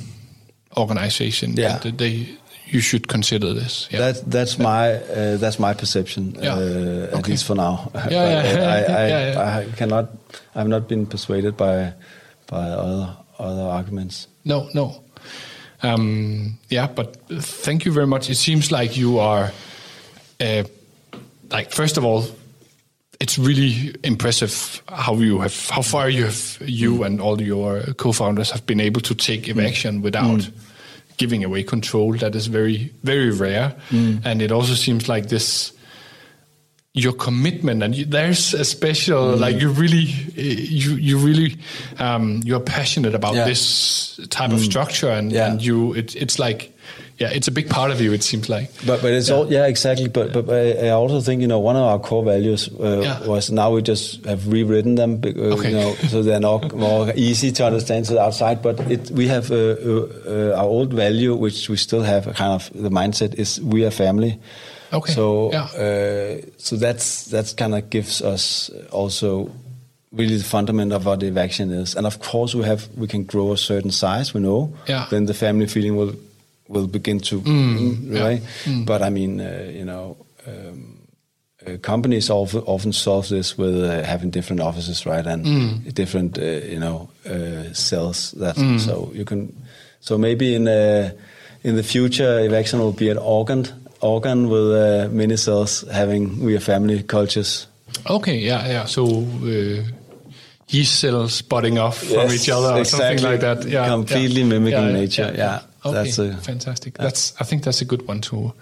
organization, 0.77 1.53
Yeah. 1.57 1.79
they 1.97 2.27
you 2.72 2.81
should 2.81 3.07
consider 3.07 3.55
this. 3.55 3.89
Yeah. 3.91 3.99
That 4.12 4.31
that's 4.31 4.59
my 4.59 4.95
uh, 4.95 5.37
that's 5.37 5.59
my 5.59 5.74
perception, 5.74 6.35
Yeah. 6.43 6.57
uh, 6.59 7.09
at 7.12 7.18
Okay. 7.18 7.31
least 7.33 7.45
for 7.45 7.55
now. 7.55 7.91
Yeah, 7.95 8.03
uh, 8.11 8.12
I, 8.12 9.03
I, 9.03 9.09
yeah, 9.09 9.33
yeah. 9.33 9.59
I 9.59 9.77
cannot. 9.77 10.07
I've 10.55 10.68
not 10.68 10.89
been 10.89 11.07
persuaded 11.07 11.57
by 11.57 11.93
by 12.47 12.57
other 12.70 13.16
other 13.39 13.62
arguments. 13.79 14.29
no, 14.45 14.68
no. 14.74 15.03
Um, 15.83 16.59
yeah, 16.70 16.89
but 16.95 17.16
thank 17.43 17.85
you 17.85 17.93
very 17.93 18.07
much. 18.07 18.31
It 18.31 18.37
seems 18.39 18.70
like 18.72 18.97
you 19.01 19.18
are, 19.20 19.53
uh, 20.41 20.62
like 21.53 21.70
first 21.74 21.99
of 21.99 22.05
all, 22.05 22.24
it's 23.20 23.38
really 23.38 23.94
impressive 24.04 24.82
how 24.88 25.14
you 25.14 25.40
have 25.40 25.68
how 25.70 25.82
far 25.82 26.08
you 26.10 26.24
have 26.24 26.58
you 26.60 27.02
and 27.02 27.20
all 27.20 27.40
your 27.40 27.80
co-founders 27.94 28.50
have 28.50 28.66
been 28.66 28.80
able 28.80 29.00
to 29.00 29.14
take 29.14 29.44
Evaxion 29.44 30.02
without 30.02 30.40
mm. 30.40 30.52
giving 31.16 31.44
away 31.44 31.62
control. 31.62 32.12
That 32.14 32.34
is 32.34 32.46
very 32.46 32.92
very 33.02 33.30
rare, 33.30 33.74
mm. 33.90 34.20
and 34.24 34.42
it 34.42 34.52
also 34.52 34.74
seems 34.74 35.08
like 35.08 35.28
this 35.28 35.72
your 36.96 37.12
commitment 37.12 37.82
and 37.82 37.94
you, 37.94 38.06
there's 38.06 38.54
a 38.54 38.64
special 38.64 39.34
mm. 39.34 39.40
like 39.40 39.60
you 39.60 39.68
really 39.68 40.06
you 40.34 40.92
you 40.94 41.18
really 41.18 41.58
um, 41.98 42.40
you're 42.42 42.58
passionate 42.58 43.14
about 43.14 43.34
yeah. 43.34 43.44
this 43.44 44.18
type 44.30 44.50
mm. 44.50 44.54
of 44.54 44.60
structure 44.60 45.10
and, 45.10 45.30
yeah. 45.30 45.50
and 45.50 45.62
you 45.62 45.92
it, 45.92 46.16
it's 46.16 46.38
like 46.38 46.76
yeah 47.18 47.28
it's 47.30 47.48
a 47.48 47.50
big 47.50 47.68
part 47.68 47.90
of 47.90 48.00
you 48.00 48.12
it 48.12 48.22
seems 48.22 48.48
like 48.48 48.70
but 48.86 49.00
but 49.00 49.12
it's 49.12 49.28
yeah. 49.28 49.34
all 49.34 49.52
yeah 49.52 49.66
exactly 49.66 50.08
but 50.08 50.32
but 50.32 50.50
I 50.50 50.90
also 50.90 51.20
think 51.20 51.40
you 51.40 51.46
know 51.48 51.58
one 51.58 51.76
of 51.76 51.82
our 51.82 51.98
core 51.98 52.24
values 52.24 52.68
uh, 52.68 53.22
was 53.26 53.50
now 53.50 53.70
we 53.72 53.82
just 53.82 54.24
have 54.26 54.46
rewritten 54.46 54.96
them 54.96 55.20
uh, 55.24 55.28
okay. 55.28 55.70
you 55.70 55.76
know 55.76 55.94
so 56.08 56.22
they're 56.22 56.40
not 56.40 56.74
more 56.74 57.12
easy 57.16 57.52
to 57.52 57.66
understand 57.66 58.04
to 58.06 58.14
the 58.14 58.22
outside 58.22 58.62
but 58.62 58.80
it 58.90 59.10
we 59.10 59.28
have 59.28 59.50
uh, 59.50 59.54
uh, 59.54 60.08
uh, 60.26 60.56
our 60.56 60.66
old 60.66 60.92
value 60.92 61.34
which 61.34 61.68
we 61.68 61.76
still 61.76 62.02
have 62.02 62.24
kind 62.34 62.52
of 62.52 62.70
the 62.74 62.90
mindset 62.90 63.34
is 63.34 63.60
we 63.60 63.84
are 63.84 63.90
family 63.90 64.38
Okay. 64.92 65.12
So 65.12 65.50
yeah. 65.52 65.64
uh, 65.64 66.40
so 66.58 66.76
that's 66.76 67.26
that's 67.26 67.52
kind 67.52 67.74
of 67.74 67.90
gives 67.90 68.22
us 68.22 68.70
also 68.90 69.50
really 70.12 70.36
the 70.36 70.44
fundament 70.44 70.92
of 70.92 71.06
what 71.06 71.20
the 71.20 71.30
vaccine 71.30 71.70
is. 71.70 71.94
And 71.94 72.06
of 72.06 72.20
course, 72.20 72.54
we 72.54 72.64
have 72.64 72.88
we 72.96 73.06
can 73.06 73.24
grow 73.24 73.52
a 73.52 73.56
certain 73.56 73.90
size. 73.90 74.32
We 74.32 74.40
know. 74.40 74.72
Yeah. 74.86 75.06
Then 75.10 75.26
the 75.26 75.34
family 75.34 75.66
feeling 75.66 75.96
will 75.96 76.14
will 76.68 76.86
begin 76.86 77.20
to 77.20 77.40
mm, 77.40 78.20
right. 78.20 78.42
Yeah. 78.42 78.72
Mm. 78.72 78.86
But 78.86 79.02
I 79.02 79.10
mean, 79.10 79.40
uh, 79.40 79.70
you 79.72 79.84
know. 79.84 80.16
Um, 80.46 80.96
uh, 81.66 81.76
companies 81.78 82.30
often, 82.30 82.62
often 82.66 82.92
solve 82.92 83.28
this 83.28 83.58
with 83.58 83.74
uh, 83.82 84.02
having 84.04 84.30
different 84.30 84.60
offices, 84.60 85.04
right, 85.06 85.26
and 85.26 85.44
mm. 85.44 85.94
different, 85.94 86.38
uh, 86.38 86.42
you 86.42 86.78
know, 86.78 87.10
uh, 87.24 87.72
cells. 87.72 88.32
That 88.32 88.56
mm. 88.56 88.78
so 88.78 89.10
you 89.14 89.24
can, 89.24 89.52
so 90.00 90.16
maybe 90.16 90.54
in 90.54 90.68
uh, 90.68 91.10
in 91.64 91.76
the 91.76 91.82
future, 91.82 92.40
Evaxion 92.40 92.78
will 92.78 92.92
be 92.92 93.08
an 93.08 93.18
organ 93.18 93.66
organ 94.00 94.48
with 94.48 94.72
uh, 94.72 95.08
many 95.10 95.36
cells 95.36 95.84
having 95.90 96.38
we 96.44 96.54
are 96.54 96.60
family 96.60 97.02
cultures. 97.02 97.66
Okay, 98.08 98.38
yeah, 98.38 98.66
yeah. 98.68 98.84
So 98.84 99.04
uh, 99.04 99.82
yeast 100.68 101.00
cells 101.00 101.34
spotting 101.34 101.78
off 101.78 102.02
yes, 102.04 102.12
from 102.12 102.32
each 102.32 102.48
other 102.48 102.74
or 102.74 102.80
exactly. 102.80 103.18
something 103.18 103.24
like 103.24 103.40
that. 103.40 103.68
Yeah, 103.68 103.88
completely 103.88 104.42
yeah. 104.42 104.48
mimicking 104.48 104.86
yeah, 104.86 104.92
nature. 104.92 105.32
Yeah, 105.34 105.38
yeah. 105.38 105.60
Okay, 105.87 106.05
that's 106.05 106.18
a, 106.18 106.37
fantastic. 106.37 106.95
That's 106.95 107.34
I 107.41 107.45
think 107.45 107.64
that's 107.64 107.80
a 107.80 107.84
good 107.84 108.07
one 108.07 108.20
to 108.22 108.53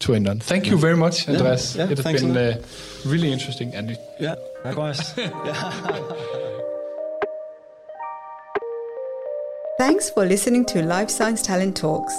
to 0.00 0.14
end 0.14 0.28
on. 0.28 0.40
Thank 0.40 0.66
you 0.66 0.76
very 0.78 0.96
much, 0.96 1.28
Andreas. 1.28 1.76
it 1.76 1.98
has 1.98 2.22
been 2.22 2.36
uh, 2.36 2.62
really 3.04 3.32
interesting 3.32 3.74
and 3.74 3.96
yeah, 4.18 4.34
likewise. 4.64 5.14
Thanks 9.76 10.08
for 10.10 10.24
listening 10.24 10.64
to 10.66 10.82
Life 10.82 11.10
Science 11.10 11.42
Talent 11.42 11.76
Talks. 11.76 12.14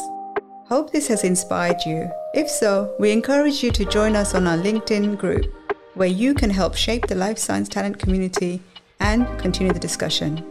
Hope 0.68 0.92
this 0.92 1.08
has 1.08 1.24
inspired 1.24 1.78
you. 1.86 2.12
If 2.34 2.50
so, 2.50 2.94
we 3.00 3.12
encourage 3.12 3.64
you 3.64 3.72
to 3.72 3.86
join 3.86 4.16
us 4.16 4.36
on 4.36 4.46
our 4.46 4.58
LinkedIn 4.58 5.18
group, 5.18 5.46
where 5.94 6.08
you 6.08 6.34
can 6.34 6.50
help 6.50 6.76
shape 6.76 7.08
the 7.08 7.16
life 7.16 7.38
science 7.38 7.70
talent 7.70 7.98
community 7.98 8.62
and 9.00 9.26
continue 9.40 9.72
the 9.72 9.80
discussion. 9.80 10.44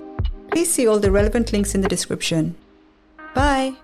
Please 0.51 0.73
see 0.73 0.87
all 0.87 0.99
the 0.99 1.11
relevant 1.11 1.53
links 1.53 1.75
in 1.75 1.83
the 1.83 1.89
description. 1.89 2.55
Bye. 3.35 3.74